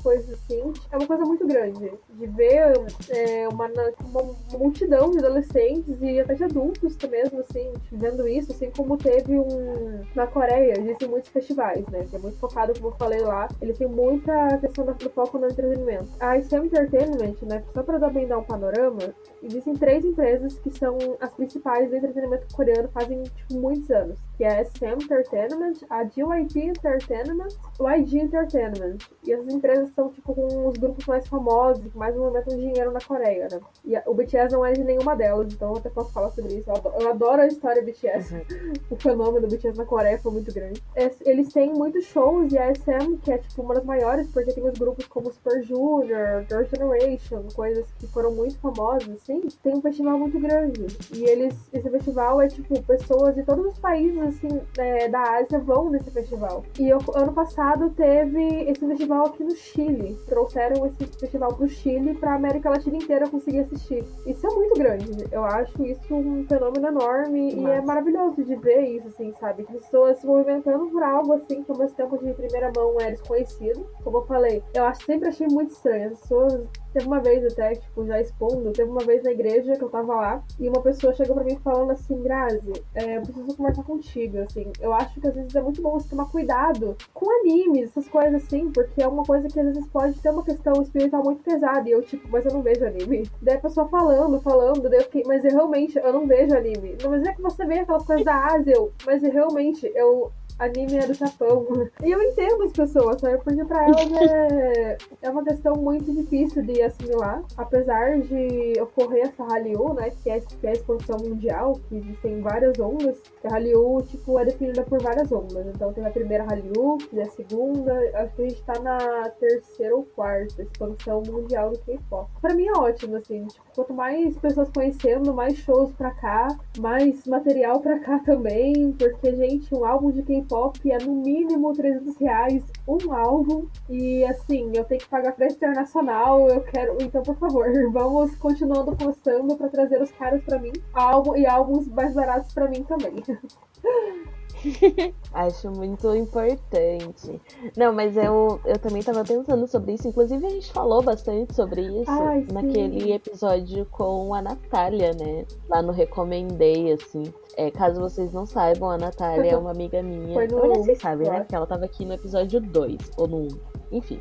coisas 0.01 0.29
assim, 0.33 0.73
é 0.91 0.97
uma 0.97 1.07
coisa 1.07 1.23
muito 1.23 1.45
grande. 1.47 1.91
De 2.09 2.27
ver 2.27 2.73
é, 3.09 3.47
uma, 3.47 3.69
uma 4.03 4.35
multidão 4.57 5.11
de 5.11 5.19
adolescentes 5.19 6.01
e 6.01 6.19
até 6.19 6.33
de 6.33 6.43
adultos 6.43 6.95
mesmo, 7.09 7.39
assim, 7.39 7.73
vendo 7.91 8.27
isso, 8.27 8.51
assim 8.51 8.71
como 8.71 8.97
teve 8.97 9.37
um. 9.37 10.03
Na 10.13 10.27
Coreia, 10.27 10.79
existem 10.79 11.07
muitos 11.07 11.29
festivais, 11.29 11.85
né? 11.87 12.05
Que 12.09 12.15
é 12.15 12.19
muito 12.19 12.37
focado, 12.37 12.73
como 12.73 12.87
eu 12.87 12.97
falei 12.97 13.21
lá, 13.21 13.47
eles 13.61 13.77
têm 13.77 13.87
muita 13.87 14.57
questão 14.57 14.85
do 14.85 15.09
foco 15.09 15.37
no 15.37 15.47
entretenimento. 15.47 16.07
A 16.19 16.39
SM 16.41 16.65
Entertainment, 16.65 17.35
né? 17.43 17.63
Só 17.73 17.83
pra 17.83 17.99
também 17.99 18.27
dar 18.27 18.37
um 18.37 18.43
panorama, 18.43 19.13
existem 19.43 19.75
três 19.75 20.03
empresas 20.03 20.57
que 20.59 20.71
são 20.77 20.97
as 21.19 21.31
principais 21.33 21.89
do 21.89 21.95
entretenimento 21.95 22.53
coreano 22.53 22.89
fazem, 22.89 23.23
tipo, 23.23 23.55
muitos 23.55 23.89
anos. 23.89 24.17
Que 24.37 24.43
é 24.43 24.59
a 24.59 24.65
SM 24.65 25.03
Entertainment, 25.03 25.73
a 25.89 26.03
GYP 26.03 26.65
Entertainment, 26.65 27.55
o 27.79 27.89
IG 27.89 28.19
Entertainment. 28.19 28.97
E 29.23 29.31
essas 29.31 29.47
empresas 29.47 29.89
são, 29.93 30.09
tipo, 30.09 30.33
com 30.33 30.67
os 30.67 30.77
grupos 30.77 31.05
mais 31.05 31.27
famosos, 31.27 31.83
que 31.91 31.97
mais 31.97 32.15
movimentam 32.15 32.57
dinheiro 32.57 32.91
na 32.91 32.99
Coreia, 32.99 33.47
né? 33.51 33.59
E 33.85 33.97
o 34.09 34.13
BTS 34.13 34.53
não 34.53 34.65
é 34.65 34.73
de 34.73 34.83
nenhuma 34.83 35.15
delas, 35.15 35.53
então 35.53 35.71
eu 35.71 35.77
até 35.77 35.89
posso 35.89 36.11
falar 36.11 36.31
sobre 36.31 36.55
isso. 36.55 36.69
Eu 36.69 36.75
adoro, 36.75 36.95
eu 37.01 37.09
adoro 37.09 37.41
a 37.41 37.47
história 37.47 37.81
BTS. 37.81 38.33
Uhum. 38.33 38.73
O 38.89 38.95
fenômeno 38.95 39.47
do 39.47 39.55
BTS 39.55 39.77
na 39.77 39.85
Coreia 39.85 40.19
foi 40.19 40.31
muito 40.31 40.53
grande. 40.53 40.81
Eles 41.25 41.51
têm 41.51 41.73
muitos 41.73 42.05
shows 42.05 42.51
e 42.53 42.57
a 42.57 42.73
SM, 42.73 43.17
que 43.23 43.31
é, 43.31 43.37
tipo, 43.37 43.61
uma 43.61 43.73
das 43.73 43.83
maiores, 43.83 44.27
porque 44.27 44.53
tem 44.53 44.63
os 44.67 44.77
grupos 44.77 45.05
como 45.07 45.31
Super 45.31 45.63
Junior, 45.63 46.45
Girl 46.47 46.63
Generation, 46.63 47.43
coisas 47.55 47.85
que 47.99 48.07
foram 48.07 48.31
muito 48.31 48.57
famosas, 48.59 49.09
assim, 49.09 49.41
tem 49.63 49.73
um 49.73 49.81
festival 49.81 50.17
muito 50.19 50.39
grande. 50.39 50.85
E 51.13 51.23
eles, 51.23 51.55
esse 51.73 51.89
festival 51.89 52.41
é, 52.41 52.47
tipo, 52.47 52.81
pessoas 52.83 53.35
de 53.35 53.43
todos 53.43 53.65
os 53.65 53.79
países, 53.79 54.17
assim, 54.27 54.61
é, 54.77 55.07
da 55.07 55.21
Ásia 55.21 55.59
vão 55.59 55.89
nesse 55.89 56.11
festival. 56.11 56.63
E 56.79 56.89
eu, 56.89 56.99
ano 57.13 57.33
passado 57.33 57.89
teve 57.91 58.43
esse 58.69 58.85
festival 58.85 59.27
aqui 59.27 59.43
no 59.43 59.55
Chile. 59.55 60.17
Trouxeram 60.27 60.85
esse 60.85 61.05
festival 61.05 61.53
pro 61.53 61.67
Chile 61.67 62.15
pra 62.15 62.35
América 62.35 62.69
Latina 62.69 62.97
inteira 62.97 63.29
conseguir 63.29 63.61
assistir. 63.61 64.03
Isso 64.25 64.45
é 64.45 64.49
muito 64.53 64.75
grande. 64.75 65.25
Eu 65.31 65.43
acho 65.43 65.83
isso 65.85 66.13
um 66.13 66.45
fenômeno 66.47 66.87
enorme 66.87 67.55
Nossa. 67.55 67.69
e 67.69 67.71
é 67.71 67.81
maravilhoso 67.81 68.43
de 68.43 68.55
ver 68.55 68.81
isso, 68.81 69.07
assim, 69.07 69.33
sabe? 69.39 69.63
Pessoas 69.63 70.17
se 70.17 70.25
movimentando 70.25 70.87
por 70.87 71.03
algo, 71.03 71.33
assim, 71.33 71.63
que 71.63 71.71
ao 71.71 71.77
mesmo 71.77 71.95
tempo 71.95 72.17
de 72.17 72.33
primeira 72.33 72.71
mão 72.75 72.95
é 72.99 73.11
desconhecido. 73.11 73.87
Como 74.03 74.17
eu 74.17 74.25
falei, 74.25 74.63
eu 74.73 74.85
acho, 74.85 75.05
sempre 75.05 75.29
achei 75.29 75.47
muito 75.47 75.71
estranho. 75.71 76.11
As 76.11 76.19
pessoas 76.19 76.67
Teve 76.95 77.07
uma 77.07 77.19
vez 77.19 77.43
até, 77.43 77.73
tipo, 77.73 78.05
já 78.05 78.21
expondo, 78.21 78.71
teve 78.71 78.89
uma 78.89 79.03
vez 79.03 79.21
na 79.21 79.29
igreja 79.29 79.73
que 79.73 79.83
eu 79.83 79.89
tava 79.89 80.15
lá 80.15 80.41
e 80.57 80.69
uma 80.69 80.81
pessoa 80.81 81.13
chegou 81.13 81.35
pra 81.35 81.43
mim 81.43 81.59
falando 81.61 81.91
assim, 81.91 82.23
Grazi, 82.23 82.71
é, 82.93 83.17
eu 83.17 83.21
preciso 83.21 83.53
conversar 83.57 83.83
contigo, 83.83 84.37
assim. 84.37 84.71
Eu 84.79 84.93
acho 84.93 85.19
que 85.19 85.27
às 85.27 85.35
vezes 85.35 85.53
é 85.53 85.61
muito 85.61 85.81
bom 85.81 85.91
você 85.99 86.07
tomar 86.07 86.31
cuidado 86.31 86.95
com 87.13 87.29
animes, 87.41 87.89
essas 87.89 88.07
coisas 88.07 88.35
assim, 88.35 88.71
porque 88.71 89.03
é 89.03 89.07
uma 89.09 89.23
coisa 89.23 89.45
que 89.49 89.59
às 89.59 89.65
vezes 89.65 89.85
pode 89.89 90.17
ter 90.21 90.29
uma 90.29 90.41
questão 90.41 90.81
espiritual 90.81 91.21
muito 91.21 91.43
pesada. 91.43 91.89
E 91.89 91.91
eu, 91.91 92.01
tipo, 92.01 92.29
mas 92.29 92.45
eu 92.45 92.53
não 92.53 92.61
vejo 92.61 92.85
anime. 92.85 93.29
Daí 93.41 93.57
a 93.57 93.59
pessoa 93.59 93.89
falando, 93.89 94.39
falando, 94.39 94.89
daí 94.89 94.99
eu 94.99 95.03
fiquei, 95.03 95.23
mas 95.27 95.43
eu 95.43 95.51
realmente, 95.51 95.97
eu 95.97 96.13
não 96.13 96.25
vejo 96.25 96.55
anime. 96.55 96.95
Não, 97.03 97.11
mas 97.11 97.23
é 97.23 97.33
que 97.33 97.41
você 97.41 97.65
vê 97.65 97.79
aquelas 97.79 98.05
coisas 98.05 98.23
da 98.23 98.45
Ásia, 98.55 98.77
mas 99.05 99.21
eu 99.21 99.33
realmente, 99.33 99.91
eu 99.93 100.31
anime 100.59 100.97
é 100.97 101.07
do 101.07 101.13
Japão. 101.13 101.65
E 102.03 102.11
eu 102.11 102.21
entendo 102.21 102.63
as 102.63 102.71
pessoas, 102.71 103.19
sabe? 103.19 103.37
Porque 103.43 103.63
pra 103.65 103.85
elas 103.85 104.11
é, 104.11 104.97
é 105.21 105.29
uma 105.29 105.43
questão 105.43 105.75
muito 105.75 106.11
difícil 106.13 106.63
de 106.63 106.81
assimilar. 106.81 107.43
Apesar 107.57 108.19
de 108.21 108.79
ocorrer 108.81 109.27
essa 109.27 109.43
Hallyu, 109.43 109.93
né? 109.93 110.11
Que 110.23 110.29
é, 110.29 110.39
que 110.39 110.67
é 110.67 110.69
a 110.69 110.73
expansão 110.73 111.17
mundial, 111.19 111.73
que 111.87 111.95
existem 111.95 112.41
várias 112.41 112.79
ondas. 112.79 113.21
A 113.43 113.49
Hallyu, 113.49 114.01
tipo, 114.09 114.39
é 114.39 114.45
definida 114.45 114.83
por 114.83 115.01
várias 115.01 115.31
ondas. 115.31 115.65
Então 115.67 115.93
tem 115.93 116.05
a 116.05 116.09
primeira 116.09 116.43
Hallyu, 116.45 116.97
é 117.13 117.21
a 117.21 117.29
segunda. 117.29 117.93
Acho 118.15 118.35
que 118.35 118.41
a 118.43 118.49
gente 118.49 118.63
tá 118.63 118.79
na 118.79 119.29
terceira 119.39 119.95
ou 119.95 120.03
quarta 120.03 120.61
expansão 120.61 121.21
mundial 121.27 121.71
do 121.71 121.79
K-pop. 121.79 122.29
Pra 122.41 122.53
mim 122.53 122.67
é 122.67 122.77
ótimo, 122.77 123.17
assim. 123.17 123.45
Tipo, 123.45 123.65
quanto 123.75 123.93
mais 123.93 124.37
pessoas 124.37 124.69
conhecendo, 124.69 125.33
mais 125.33 125.57
shows 125.57 125.91
pra 125.93 126.11
cá, 126.11 126.47
mais 126.79 127.25
material 127.25 127.79
pra 127.79 127.99
cá 127.99 128.19
também. 128.19 128.91
Porque, 128.93 129.35
gente, 129.35 129.73
um 129.75 129.85
álbum 129.85 130.11
de 130.11 130.23
K-pop 130.23 130.44
é 130.91 130.97
no 131.03 131.15
mínimo 131.15 131.73
300 131.73 132.17
reais 132.17 132.63
um 132.87 133.11
álbum. 133.13 133.67
E 133.89 134.23
assim, 134.25 134.71
eu 134.75 134.83
tenho 134.83 135.01
que 135.01 135.07
pagar 135.07 135.33
pra 135.33 135.47
internacional. 135.47 136.47
Eu 136.49 136.61
quero. 136.61 136.97
Então, 137.01 137.23
por 137.23 137.37
favor, 137.37 137.65
vamos 137.91 138.35
continuando 138.35 138.95
postando 138.95 139.55
pra 139.55 139.69
trazer 139.69 140.01
os 140.01 140.11
caras 140.11 140.43
pra 140.43 140.59
mim. 140.59 140.73
Álbum 140.93 141.35
e 141.35 141.45
álbuns 141.45 141.87
mais 141.87 142.13
baratos 142.13 142.53
pra 142.53 142.69
mim 142.69 142.83
também. 142.83 143.15
Acho 145.33 145.69
muito 145.71 146.13
importante. 146.15 147.41
Não, 147.77 147.93
mas 147.93 148.15
eu, 148.17 148.59
eu 148.65 148.79
também 148.79 149.01
tava 149.01 149.23
pensando 149.23 149.67
sobre 149.67 149.93
isso. 149.93 150.07
Inclusive, 150.07 150.45
a 150.45 150.49
gente 150.49 150.71
falou 150.71 151.01
bastante 151.01 151.53
sobre 151.53 151.81
isso 151.81 152.09
Ai, 152.09 152.45
naquele 152.51 153.13
episódio 153.13 153.85
com 153.91 154.33
a 154.33 154.41
Natália, 154.41 155.11
né? 155.13 155.45
Lá 155.69 155.81
no 155.81 155.91
Recomendei, 155.91 156.93
assim. 156.93 157.23
É, 157.57 157.71
caso 157.71 158.01
vocês 158.01 158.33
não 158.33 158.45
saibam, 158.45 158.89
a 158.89 158.97
Natália 158.97 159.51
é 159.51 159.57
uma 159.57 159.71
amiga 159.71 160.01
minha. 160.01 160.33
Foi 160.33 160.47
no 160.47 160.61
verdade, 160.61 160.85
vocês 160.85 160.99
sabem, 160.99 161.29
né? 161.29 161.45
Que 161.47 161.55
ela 161.55 161.65
tava 161.65 161.85
aqui 161.85 162.05
no 162.05 162.13
episódio 162.13 162.59
2, 162.59 162.97
ou 163.17 163.27
no 163.27 163.37
1. 163.43 163.47
Enfim. 163.91 164.19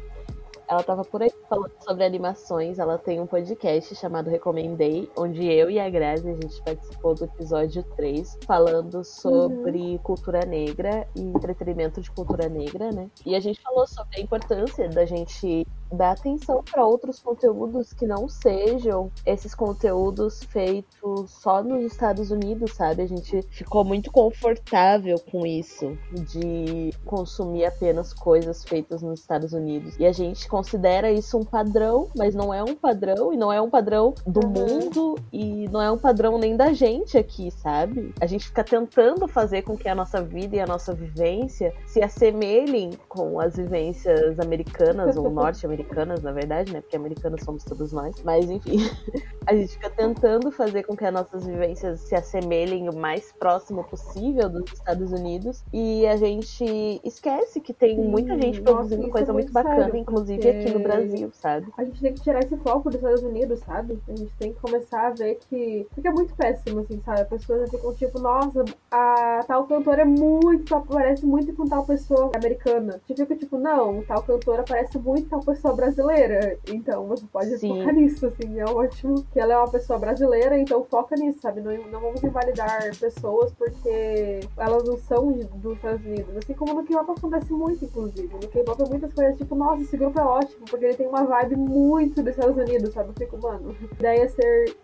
Ela 0.69 0.83
tava 0.83 1.05
por 1.05 1.23
aí 1.23 1.31
falando 1.49 1.73
sobre 1.81 2.05
animações. 2.05 2.79
Ela 2.79 2.99
tem 2.99 3.21
um 3.21 3.27
podcast 3.27 3.95
chamado 3.95 4.31
Recomendei, 4.31 5.11
onde 5.17 5.47
eu 5.47 5.71
e 5.71 5.79
a 5.79 5.89
Grazi, 5.89 6.29
a 6.29 6.35
gente 6.35 6.63
participou 6.63 7.15
do 7.15 7.25
episódio 7.25 7.83
3, 7.97 8.39
falando 8.47 9.05
sobre 9.05 9.99
cultura 10.03 10.45
negra 10.47 11.07
e 11.15 11.21
entretenimento 11.21 12.01
de 12.01 12.11
cultura 12.11 12.49
negra, 12.49 12.91
né? 12.91 13.09
E 13.25 13.35
a 13.35 13.41
gente 13.41 13.61
falou 13.61 13.87
sobre 13.87 14.19
a 14.19 14.21
importância 14.21 14.89
da 14.89 15.05
gente 15.05 15.67
dar 15.93 16.13
atenção 16.13 16.63
para 16.63 16.85
outros 16.85 17.19
conteúdos 17.21 17.93
que 17.93 18.07
não 18.07 18.29
sejam 18.29 19.11
esses 19.25 19.55
conteúdos 19.55 20.43
feitos 20.45 21.31
só 21.31 21.63
nos 21.63 21.85
Estados 21.85 22.31
Unidos, 22.31 22.73
sabe? 22.75 23.03
A 23.03 23.07
gente 23.07 23.43
ficou 23.51 23.85
muito 23.85 24.11
confortável 24.11 25.17
com 25.31 25.47
isso, 25.47 25.97
de 26.13 26.93
consumir 27.05 27.65
apenas 27.67 28.13
coisas 28.13 28.65
feitas 28.65 29.03
nos 29.03 29.21
Estados 29.21 29.53
Unidos. 29.53 29.95
E 29.99 30.07
a 30.07 30.13
gente 30.13 30.49
considera 30.49 31.11
isso 31.11 31.39
um 31.39 31.45
padrão, 31.45 32.09
mas 32.17 32.35
não 32.35 32.53
é 32.53 32.63
um 32.63 32.75
padrão, 32.75 33.33
e 33.33 33.37
não 33.37 33.53
é 33.53 33.61
um 33.61 33.71
padrão 33.71 34.15
do 34.27 34.45
Uhum. 34.45 34.51
mundo, 34.53 35.15
e 35.33 35.69
não 35.69 35.81
é 35.81 35.91
um 35.91 35.99
padrão 35.99 36.39
nem 36.39 36.57
da 36.57 36.73
gente 36.73 37.17
aqui, 37.19 37.51
sabe? 37.51 38.13
A 38.21 38.27
gente 38.27 38.47
fica 38.47 38.63
tentando 38.63 39.27
fazer 39.27 39.63
com 39.63 39.77
que 39.77 39.89
a 39.89 39.95
nossa 39.95 40.23
vida 40.23 40.57
e 40.57 40.61
a 40.61 40.67
nossa 40.67 40.93
vivência 40.93 41.73
se 41.87 42.03
assemelhem 42.03 42.91
com 43.09 43.41
as 43.41 43.57
vivências 43.57 44.39
americanas 44.39 45.17
ou 45.17 45.31
norte-americanas, 45.31 45.74
na 46.23 46.33
verdade, 46.33 46.73
né? 46.73 46.81
Porque 46.81 46.97
americanos 46.97 47.43
somos 47.43 47.65
todos 47.65 47.93
nós. 47.93 48.23
Mas 48.25 48.51
enfim, 48.51 48.79
a 49.47 49.55
gente 49.55 49.73
fica 49.75 49.91
tentando 49.91 50.51
fazer 50.51 50.83
com 50.83 50.97
que 50.97 51.05
as 51.05 51.13
nossas 51.13 51.47
vivências 51.47 52.01
se 52.01 52.15
assemelhem 52.15 52.89
o 52.89 52.97
mais 52.97 53.33
próximo 53.33 53.85
possível 53.85 54.49
dos 54.49 54.73
Estados 54.73 55.13
Unidos. 55.13 55.65
E 55.73 56.07
a 56.07 56.17
gente 56.17 57.01
esquece 57.05 57.61
que 57.61 57.73
tem 57.73 57.97
Sim, 57.97 58.09
muita 58.09 58.35
gente 58.39 58.61
nossa, 58.61 58.73
produzindo 58.73 59.03
isso 59.03 59.11
coisa 59.11 59.31
é 59.31 59.33
muito 59.33 59.45
muito 59.45 59.53
sério, 59.53 59.71
bacana, 59.71 59.99
inclusive 59.99 60.49
aqui 60.49 60.71
no 60.73 60.81
Brasil, 60.81 61.31
sabe? 61.33 61.73
A 61.77 61.85
gente 61.85 62.01
tem 62.01 62.15
que 62.15 62.21
tirar 62.21 62.41
esse 62.41 62.57
foco 62.57 62.89
dos 62.89 62.97
Estados 62.97 63.23
Unidos, 63.23 63.61
sabe? 63.61 63.99
A 64.09 64.17
gente 64.17 64.33
tem 64.39 64.53
que 64.53 64.61
começar 64.61 65.09
a 65.09 65.11
ver 65.11 65.39
que. 65.49 65.87
Porque 65.95 66.09
é 66.09 66.11
muito 66.11 66.35
péssimo, 66.35 66.81
assim, 66.81 67.01
sabe? 67.05 67.21
As 67.23 67.29
pessoas 67.29 67.71
ficam 67.71 67.95
tipo, 67.95 68.19
nossa, 68.19 68.65
a 68.91 69.41
tal 69.47 69.65
cantora 69.67 70.03
é 70.03 70.05
muito. 70.05 70.81
parece 70.83 71.27
muito 71.27 71.55
com 71.55 71.67
tal 71.67 71.85
pessoa 71.85 72.31
americana. 72.35 72.95
A 72.95 73.09
gente 73.09 73.23
fica 73.23 73.37
tipo, 73.37 73.59
não, 73.59 74.03
tal 74.03 74.23
cantora 74.23 74.65
parece 74.67 74.99
muito 74.99 75.29
com 75.29 75.41
tal 75.41 75.55
pessoa 75.55 75.64
brasileira. 75.73 76.59
Então 76.69 77.07
você 77.07 77.25
pode 77.33 77.59
Sim. 77.59 77.79
focar 77.79 77.95
nisso, 77.95 78.27
assim, 78.27 78.61
é 78.61 78.65
ótimo. 78.65 79.25
Que 79.33 79.41
ela 79.41 79.55
é 79.55 79.57
uma 79.57 79.71
pessoa 79.71 79.99
brasileira, 79.99 80.59
então 80.59 80.85
foca 80.85 81.17
nisso, 81.17 81.41
sabe? 81.41 81.61
Não, 81.61 81.73
não 81.89 82.01
vamos 82.01 82.23
invalidar 82.23 82.91
pessoas 82.99 83.53
porque 83.53 84.41
elas 84.57 84.85
não 84.85 84.99
são 84.99 85.33
dos 85.33 85.77
Estados 85.77 86.05
Unidos. 86.05 86.37
Assim 86.37 86.55
como 86.55 86.75
no 86.75 86.85
K-pop 86.85 87.19
acontece 87.19 87.53
muito, 87.53 87.85
inclusive. 87.85 88.33
No 88.35 88.49
K-pop 88.49 88.83
é 88.83 88.89
muitas 88.89 89.13
coisas 89.13 89.37
tipo, 89.37 89.55
nossa, 89.55 89.83
esse 89.83 89.97
grupo 89.97 90.19
é 90.19 90.25
ótimo, 90.25 90.65
porque 90.69 90.85
ele 90.85 90.95
tem 90.97 91.07
uma 91.07 91.25
vibe 91.25 91.57
muito 91.57 92.23
dos 92.23 92.33
Estados 92.37 92.57
Unidos, 92.57 92.93
sabe? 92.93 93.11
Eu 93.11 93.15
fico, 93.15 93.39
mano, 93.43 93.75
a 93.81 93.95
ideia 93.95 94.23
é 94.25 94.29
ser 94.29 94.75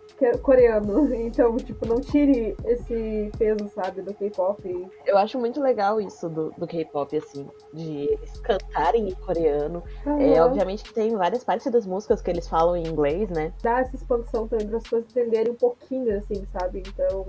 coreano. 0.41 1.01
Então, 1.21 1.55
tipo, 1.57 1.87
não 1.87 1.99
tire 2.01 2.55
esse 2.65 3.31
peso, 3.37 3.69
sabe, 3.73 4.01
do 4.01 4.13
K-pop. 4.13 4.89
Eu 5.05 5.17
acho 5.17 5.37
muito 5.39 5.61
legal 5.61 6.01
isso 6.01 6.27
do, 6.27 6.51
do 6.57 6.67
K-pop, 6.67 7.15
assim, 7.15 7.47
de 7.73 8.09
eles 8.11 8.39
cantarem 8.39 9.09
em 9.09 9.15
coreano. 9.15 9.83
É, 10.05 10.37
Aham. 10.39 10.45
obviamente 10.47 10.70
que 10.77 10.93
tem 10.93 11.15
várias 11.15 11.43
partes 11.43 11.71
das 11.71 11.85
músicas 11.85 12.21
que 12.21 12.29
eles 12.29 12.47
falam 12.47 12.75
em 12.75 12.87
inglês, 12.87 13.29
né? 13.29 13.53
Dar 13.61 13.81
essa 13.81 13.95
expansão 13.95 14.47
também 14.47 14.67
para 14.67 14.77
as 14.77 14.83
pessoas 14.83 15.05
entenderem 15.05 15.51
um 15.51 15.55
pouquinho, 15.55 16.17
assim, 16.17 16.45
sabe? 16.51 16.83
Então. 16.87 17.25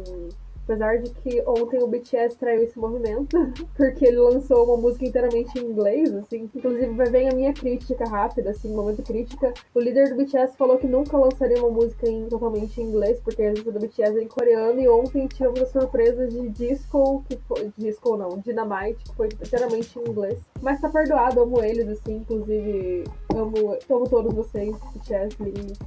Apesar 0.65 0.99
de 0.99 1.11
que 1.11 1.43
ontem 1.47 1.83
o 1.83 1.87
BTS 1.87 2.37
traiu 2.37 2.63
esse 2.63 2.79
movimento, 2.79 3.37
porque 3.77 4.07
ele 4.07 4.19
lançou 4.19 4.65
uma 4.65 4.77
música 4.77 5.05
inteiramente 5.05 5.59
em 5.59 5.65
inglês, 5.65 6.15
assim. 6.15 6.49
Inclusive, 6.55 6.93
vem 7.11 7.29
a 7.29 7.35
minha 7.35 7.53
crítica 7.53 8.05
rápida, 8.05 8.51
assim, 8.51 8.73
momento 8.73 9.03
crítica. 9.03 9.53
O 9.75 9.81
líder 9.81 10.11
do 10.11 10.17
BTS 10.17 10.57
falou 10.57 10.79
que 10.79 10.87
nunca 10.87 11.17
lançaria 11.17 11.59
uma 11.59 11.71
música 11.71 12.09
em, 12.09 12.27
totalmente 12.27 12.81
em 12.81 12.85
inglês, 12.85 13.21
porque 13.21 13.43
a 13.43 13.51
música 13.51 13.73
do 13.73 13.81
BTS 13.81 14.19
é 14.19 14.23
em 14.23 14.29
coreano, 14.29 14.81
e 14.81 14.89
ontem 14.89 15.27
tivemos 15.27 15.61
a 15.61 15.67
surpresa 15.67 16.27
de 16.27 16.49
Disco, 16.51 17.25
que 17.29 17.37
foi. 17.49 17.73
Disco 17.77 18.17
não, 18.17 18.39
Dynamite, 18.39 19.03
que 19.05 19.15
foi 19.15 19.27
inteiramente 19.27 19.99
em 19.99 20.09
inglês. 20.09 20.41
Mas 20.61 20.81
tá 20.81 20.89
perdoado, 20.89 21.41
amo 21.41 21.63
eles, 21.63 21.89
assim, 21.89 22.17
inclusive 22.17 23.05
amo, 23.35 23.79
amo 23.91 24.09
todos 24.09 24.35
vocês, 24.35 24.75
BTS, 24.95 25.37
lindos. 25.43 25.79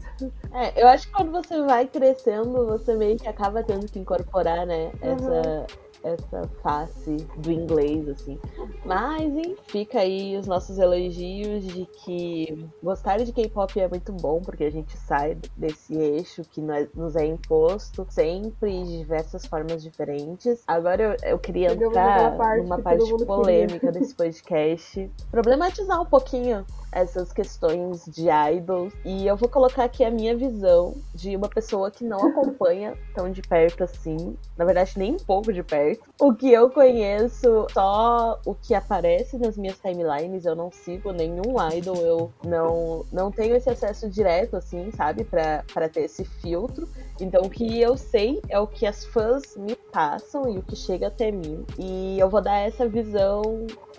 É, 0.54 0.82
eu 0.82 0.88
acho 0.88 1.08
que 1.08 1.14
quando 1.14 1.32
você 1.32 1.62
vai 1.62 1.88
crescendo, 1.88 2.66
você 2.66 2.96
meio 2.96 3.18
que 3.18 3.28
acaba 3.28 3.64
tendo 3.64 3.88
que 3.88 4.00
incorporar, 4.00 4.65
né, 4.66 4.92
essa, 5.02 5.68
essa 6.04 6.48
face 6.62 7.18
do 7.38 7.52
inglês, 7.52 8.08
assim. 8.10 8.40
Mas, 8.86 9.24
enfim, 9.24 9.56
fica 9.68 10.00
aí 10.00 10.38
os 10.38 10.46
nossos 10.46 10.78
elogios 10.78 11.66
de 11.66 11.86
que 12.04 12.68
gostar 12.82 13.18
de 13.18 13.32
K-pop 13.32 13.80
é 13.80 13.88
muito 13.88 14.14
bom, 14.14 14.42
porque 14.42 14.64
a 14.64 14.70
gente 14.70 14.96
sai 14.98 15.38
desse 15.58 15.96
eixo 15.96 16.44
que 16.44 16.62
nós, 16.62 16.88
nos 16.94 17.16
é 17.16 17.26
imposto 17.26 18.06
sempre 18.10 18.84
de 18.84 19.00
diversas 19.00 19.46
formas 19.46 19.82
diferentes. 19.82 20.64
Agora 20.68 21.02
eu, 21.02 21.32
eu 21.32 21.40
queria 21.40 21.70
Chegamos 21.70 21.98
entrar 21.98 22.38
parte 22.38 22.62
numa 22.64 22.82
parte 22.82 23.26
polêmica 23.26 23.92
desse 23.92 24.14
podcast, 24.14 25.12
problematizar 25.32 26.02
um 26.02 26.06
pouquinho 26.06 26.66
essas 26.96 27.32
questões 27.34 28.06
de 28.06 28.28
idols. 28.30 28.94
E 29.04 29.28
eu 29.28 29.36
vou 29.36 29.50
colocar 29.50 29.84
aqui 29.84 30.04
a 30.04 30.10
minha 30.10 30.36
visão 30.36 30.96
de 31.14 31.36
uma 31.36 31.50
pessoa 31.50 31.92
que 31.92 32.04
não 32.06 32.24
acompanha 32.26 32.98
tão 33.14 33.30
de 33.30 33.42
perto 33.42 33.84
assim. 33.84 34.36
Na 34.58 34.64
verdade, 34.66 34.94
nem 34.98 35.14
um 35.14 35.18
pouco 35.18 35.52
de 35.52 35.62
perto. 35.62 36.10
O 36.20 36.34
que 36.34 36.52
eu 36.52 36.70
conheço, 36.70 37.68
só 37.74 38.40
o 38.46 38.56
que 38.56 38.74
aparece 38.74 39.38
nas 39.38 39.58
minhas 39.58 39.78
timelines. 39.80 40.46
Eu 40.46 40.56
não 40.56 40.72
sigo 40.72 41.12
nenhum 41.12 41.56
idol. 41.74 41.98
Eu 41.98 42.32
não, 42.44 43.06
não 43.12 43.32
tenho 43.32 43.56
esse 43.56 43.70
acesso 43.70 44.10
direto, 44.10 44.56
assim, 44.56 44.90
sabe? 44.96 45.26
Pra 45.26 45.90
ter 45.90 46.02
esse 46.06 46.24
filtro. 46.24 46.88
Então, 47.20 47.42
o 47.44 47.50
que 47.50 47.80
eu 47.82 47.98
sei 47.98 48.42
é 48.50 48.58
o 48.60 48.68
que 48.68 48.86
as 48.86 49.06
fãs 49.06 49.56
me 49.58 49.76
passam 49.92 50.50
e 50.50 50.58
o 50.58 50.62
que 50.64 50.76
chega 50.76 51.08
até 51.08 51.32
mim. 51.32 51.66
E 51.78 52.18
eu 52.20 52.30
vou 52.30 52.42
dar 52.42 52.60
essa 52.60 52.88
visão 52.88 53.42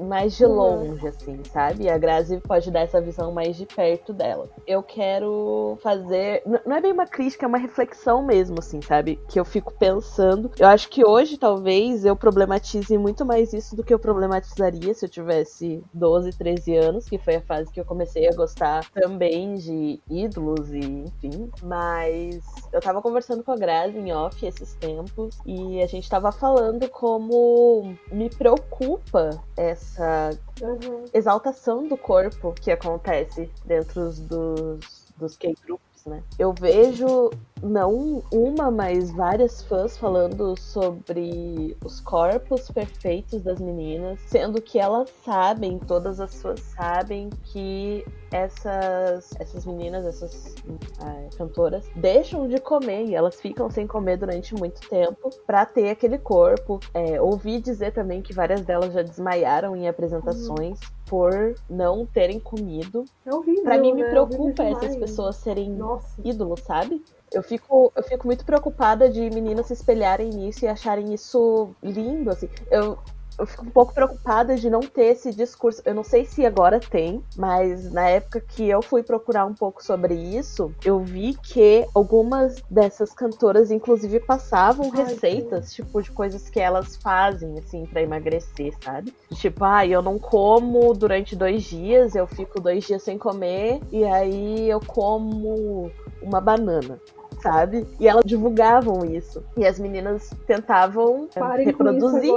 mais 0.01 0.37
de 0.37 0.45
Uhum. 0.45 0.55
longe, 0.55 1.09
assim, 1.09 1.43
sabe? 1.53 1.89
A 1.89 1.99
Grazi 1.99 2.39
pode 2.41 2.71
dar 2.71 2.86
essa 2.87 3.01
visão 3.01 3.33
mais 3.33 3.57
de 3.57 3.67
perto 3.67 4.13
dela. 4.13 4.49
Eu 4.67 4.83
quero 4.83 5.79
fazer. 5.83 6.43
Não 6.65 6.77
é 6.77 6.81
bem 6.81 6.93
uma 6.93 7.07
crítica, 7.07 7.45
é 7.45 7.49
uma 7.49 7.59
reflexão 7.59 8.25
mesmo, 8.25 8.59
assim, 8.59 8.81
sabe? 8.81 9.21
Que 9.29 9.39
eu 9.39 9.45
fico 9.45 9.73
pensando. 9.75 10.51
Eu 10.59 10.69
acho 10.69 10.89
que 10.89 11.07
hoje, 11.07 11.37
talvez, 11.37 12.05
eu 12.05 12.17
problematize 12.17 12.97
muito 12.97 13.25
mais 13.25 13.53
isso 13.53 13.77
do 13.77 13.85
que 13.85 13.93
eu 13.93 13.99
problematizaria 13.99 14.95
se 14.95 15.05
eu 15.05 15.09
tivesse 15.09 15.83
12, 15.93 16.31
13 16.31 16.77
anos, 16.77 17.09
que 17.09 17.19
foi 17.19 17.37
a 17.37 17.43
fase 17.43 17.71
que 17.71 17.81
eu 17.81 17.85
comecei 17.85 18.29
a 18.29 18.35
gostar 18.35 18.89
também 18.91 19.55
de 19.55 20.01
ídolos 20.09 20.73
e 20.73 20.79
enfim. 20.79 21.51
Mas 21.63 22.41
eu 22.77 22.81
tava 22.81 23.01
conversando 23.01 23.43
com 23.43 23.53
a 23.53 23.57
Grazi 23.57 23.97
em 23.99 24.13
off 24.13 24.45
esses 24.45 24.75
tempos 24.75 25.39
e 25.47 25.83
a 25.83 25.87
gente 25.87 26.09
tava 26.11 26.31
falando 26.31 26.87
como 26.91 27.97
me 28.13 28.29
preocupa 28.29 29.31
essa 29.57 30.31
Uhum. 30.61 31.05
exaltação 31.13 31.87
do 31.87 31.97
corpo 31.97 32.53
que 32.53 32.71
acontece 32.71 33.51
dentro 33.65 34.11
dos, 34.13 35.05
dos 35.17 35.37
K-groups, 35.37 36.05
né? 36.07 36.23
Eu 36.39 36.53
vejo 36.59 37.31
não 37.63 38.23
uma, 38.33 38.71
mas 38.71 39.11
várias 39.11 39.63
fãs 39.63 39.97
falando 39.97 40.59
sobre 40.59 41.77
os 41.85 42.01
corpos 42.01 42.71
perfeitos 42.71 43.43
das 43.43 43.61
meninas, 43.61 44.21
sendo 44.27 44.61
que 44.61 44.79
elas 44.79 45.11
sabem, 45.25 45.79
todas 45.79 46.21
as 46.21 46.41
fãs 46.41 46.61
sabem 46.61 47.31
que 47.45 48.05
essas, 48.31 49.31
essas 49.39 49.65
meninas, 49.65 50.05
essas 50.05 50.55
é, 51.01 51.37
cantoras, 51.37 51.89
deixam 51.95 52.49
de 52.49 52.59
comer 52.59 53.07
e 53.07 53.15
elas 53.15 53.41
ficam 53.41 53.71
sem 53.71 53.87
comer 53.87 54.19
durante 54.19 54.55
muito 54.55 54.81
tempo 54.89 55.31
para 55.47 55.65
ter 55.65 55.91
aquele 55.91 56.19
corpo. 56.19 56.81
É, 56.93 57.21
ouvi 57.21 57.61
dizer 57.61 57.93
também 57.93 58.21
que 58.21 58.35
várias 58.35 58.63
delas 58.63 58.93
já 58.93 59.03
desmaiaram 59.03 59.77
em 59.77 59.89
apresentações. 59.89 60.79
Uhum. 60.81 60.97
Por 61.07 61.55
não 61.71 62.05
terem 62.05 62.41
comido. 62.41 63.05
É 63.25 63.33
horrível, 63.33 63.63
pra 63.63 63.79
mim, 63.79 63.95
me 63.95 64.03
né? 64.03 64.11
preocupa 64.11 64.65
essas 64.65 64.97
pessoas 64.97 65.37
serem 65.37 65.71
Nossa. 65.71 66.21
ídolos, 66.25 66.63
sabe? 66.63 67.01
Eu 67.33 67.43
fico, 67.43 67.93
eu 67.95 68.03
fico 68.03 68.27
muito 68.27 68.45
preocupada 68.45 69.09
de 69.09 69.29
meninas 69.31 69.67
se 69.67 69.73
espelharem 69.73 70.31
nisso 70.31 70.65
e 70.65 70.69
acharem 70.69 71.13
isso 71.13 71.71
lindo, 71.83 72.31
assim. 72.31 72.49
Eu, 72.71 72.99
eu 73.39 73.47
fico 73.47 73.67
um 73.67 73.71
pouco 73.71 73.93
preocupada 73.93 74.57
de 74.57 74.71
não 74.71 74.81
ter 74.81 75.07
esse 75.07 75.33
discurso. 75.33 75.83
Eu 75.85 75.95
não 75.95 76.05
sei 76.05 76.25
se 76.25 76.45
agora 76.47 76.81
tem, 76.81 77.23
mas 77.37 77.93
na 77.93 78.09
época 78.09 78.41
que 78.41 78.69
eu 78.69 78.81
fui 78.81 79.03
procurar 79.03 79.45
um 79.45 79.55
pouco 79.55 79.85
sobre 79.85 80.15
isso, 80.15 80.73
eu 80.85 81.01
vi 81.01 81.35
que 81.35 81.87
algumas 81.95 82.57
dessas 82.71 83.13
cantoras, 83.13 83.71
inclusive, 83.71 84.21
passavam 84.21 84.91
Ai, 84.95 85.05
receitas, 85.05 85.69
sim. 85.69 85.83
tipo, 85.83 86.03
de 86.03 86.11
coisas 86.11 86.49
que 86.49 86.61
elas 86.61 86.97
fazem, 86.97 87.59
assim, 87.59 87.85
para 87.85 88.03
emagrecer, 88.03 88.75
sabe? 88.83 89.13
Tipo, 89.35 89.65
ah, 89.65 89.87
eu 89.87 90.01
não 90.01 90.19
como 90.19 90.95
durante 90.95 91.37
dois 91.37 91.65
dias, 91.65 92.15
eu 92.15 92.27
fico 92.27 92.61
dois 92.61 92.85
dias 92.85 93.03
sem 93.03 93.19
comer, 93.19 93.81
e 93.91 94.05
aí 94.05 94.69
eu 94.69 94.81
como 94.81 95.91
uma 96.23 96.41
banana 96.41 96.99
sabe? 97.41 97.87
E 97.99 98.09
elas 98.09 98.25
divulgavam 98.25 99.05
isso. 99.05 99.43
E 99.57 99.67
as 99.67 99.79
meninas 99.79 100.31
tentavam 100.47 101.29
Parem 101.35 101.67
reproduzir 101.67 102.33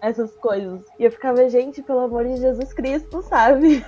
essas 0.00 0.32
coisas. 0.36 0.84
E 0.98 1.04
eu 1.04 1.10
ficava, 1.12 1.48
gente, 1.48 1.82
pelo 1.82 2.00
amor 2.00 2.24
de 2.24 2.36
Jesus 2.36 2.72
Cristo, 2.72 3.22
sabe? 3.22 3.84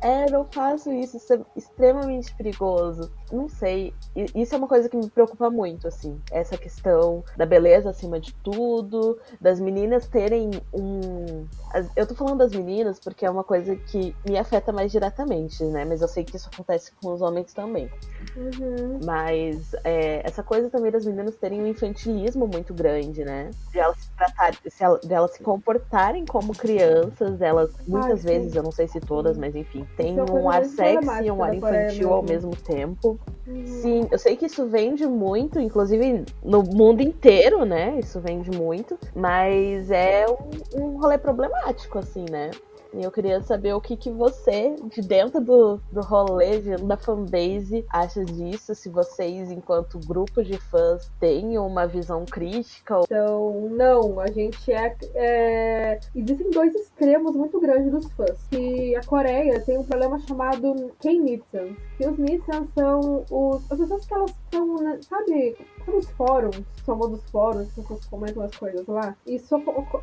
É, 0.00 0.30
não 0.30 0.44
faço 0.44 0.92
isso, 0.92 1.16
isso 1.16 1.34
é 1.34 1.40
extremamente 1.56 2.34
perigoso. 2.36 3.10
Não 3.32 3.48
sei, 3.48 3.92
isso 4.34 4.54
é 4.54 4.58
uma 4.58 4.68
coisa 4.68 4.88
que 4.88 4.96
me 4.96 5.08
preocupa 5.10 5.50
muito, 5.50 5.86
assim. 5.86 6.20
Essa 6.30 6.56
questão 6.56 7.22
da 7.36 7.44
beleza 7.44 7.90
acima 7.90 8.18
de 8.18 8.32
tudo, 8.34 9.18
das 9.40 9.60
meninas 9.60 10.08
terem 10.08 10.50
um. 10.72 11.46
Eu 11.94 12.06
tô 12.06 12.14
falando 12.14 12.38
das 12.38 12.52
meninas 12.52 12.98
porque 12.98 13.26
é 13.26 13.30
uma 13.30 13.44
coisa 13.44 13.76
que 13.76 14.14
me 14.28 14.38
afeta 14.38 14.72
mais 14.72 14.90
diretamente, 14.90 15.62
né? 15.64 15.84
Mas 15.84 16.00
eu 16.00 16.08
sei 16.08 16.24
que 16.24 16.36
isso 16.36 16.48
acontece 16.52 16.92
com 17.00 17.12
os 17.12 17.20
homens 17.20 17.52
também. 17.52 17.90
Uhum. 18.36 19.00
Mas 19.04 19.74
é, 19.84 20.22
essa 20.24 20.42
coisa 20.42 20.70
também 20.70 20.90
das 20.90 21.04
meninas 21.04 21.36
terem 21.36 21.62
um 21.62 21.66
infantilismo 21.66 22.46
muito 22.46 22.72
grande, 22.72 23.24
né? 23.24 23.50
De 23.72 23.78
elas 23.78 23.98
se 23.98 24.10
tratarem, 24.16 24.58
de 25.02 25.14
elas 25.14 25.32
se 25.32 25.42
comportarem 25.42 26.24
como 26.24 26.54
crianças, 26.54 27.40
elas 27.40 27.70
muitas 27.86 28.24
Ai, 28.24 28.32
vezes, 28.32 28.54
eu 28.54 28.62
não 28.62 28.72
sei 28.72 28.88
se 28.88 29.00
todas, 29.00 29.36
mas 29.36 29.54
enfim, 29.54 29.86
tem 29.96 30.18
é 30.18 30.22
um 30.22 30.48
ar 30.48 30.64
sexy 30.64 31.24
e 31.24 31.30
um 31.30 31.42
ar 31.42 31.54
infantil 31.54 32.12
ao 32.12 32.22
mesmo 32.22 32.54
tempo. 32.56 33.17
Sim, 33.64 34.06
eu 34.10 34.18
sei 34.18 34.36
que 34.36 34.44
isso 34.44 34.66
vende 34.66 35.06
muito, 35.06 35.58
inclusive 35.58 36.24
no 36.44 36.62
mundo 36.62 37.00
inteiro, 37.00 37.64
né? 37.64 37.98
Isso 37.98 38.20
vende 38.20 38.50
muito, 38.50 38.98
mas 39.14 39.90
é 39.90 40.26
um, 40.28 40.82
um 40.82 41.00
rolê 41.00 41.16
problemático, 41.16 41.98
assim, 41.98 42.26
né? 42.30 42.50
E 42.94 43.02
eu 43.02 43.10
queria 43.10 43.40
saber 43.42 43.74
o 43.74 43.80
que, 43.80 43.96
que 43.96 44.10
você, 44.10 44.74
de 44.84 45.02
dentro 45.02 45.40
do, 45.40 45.78
do 45.92 46.00
rolê, 46.00 46.58
de, 46.60 46.76
da 46.76 46.96
fanbase, 46.96 47.84
acha 47.90 48.24
disso. 48.24 48.74
Se 48.74 48.88
vocês, 48.88 49.50
enquanto 49.50 49.98
grupo 50.06 50.42
de 50.42 50.58
fãs, 50.58 51.10
têm 51.20 51.58
uma 51.58 51.86
visão 51.86 52.24
crítica. 52.24 53.00
Então, 53.04 53.68
não. 53.70 54.18
A 54.18 54.28
gente 54.28 54.72
é, 54.72 54.96
é... 55.14 56.00
Existem 56.14 56.50
dois 56.50 56.74
extremos 56.74 57.36
muito 57.36 57.60
grandes 57.60 57.92
dos 57.92 58.10
fãs. 58.12 58.38
Que 58.50 58.96
a 58.96 59.04
Coreia 59.04 59.60
tem 59.60 59.76
um 59.76 59.84
problema 59.84 60.18
chamado 60.20 60.90
K-Nitsans. 60.98 61.76
Que 61.98 62.06
os 62.06 62.16
Nitsans 62.16 62.68
são 62.74 63.24
os... 63.28 63.70
as 63.70 63.78
pessoas 63.78 64.06
que 64.06 64.14
elas 64.14 64.34
são, 64.52 64.76
né, 64.76 64.98
sabe, 65.02 65.56
nos 65.86 66.08
fóruns, 66.10 66.62
famosos 66.86 67.20
fóruns, 67.30 67.68
as 67.68 67.74
pessoas 67.74 68.06
comentam 68.06 68.42
as 68.44 68.56
coisas 68.56 68.86
lá. 68.86 69.16
Isso, 69.26 69.56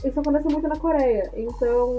isso 0.03 0.19
acontece 0.19 0.47
muito 0.49 0.67
na 0.67 0.77
Coreia. 0.77 1.31
Então, 1.33 1.97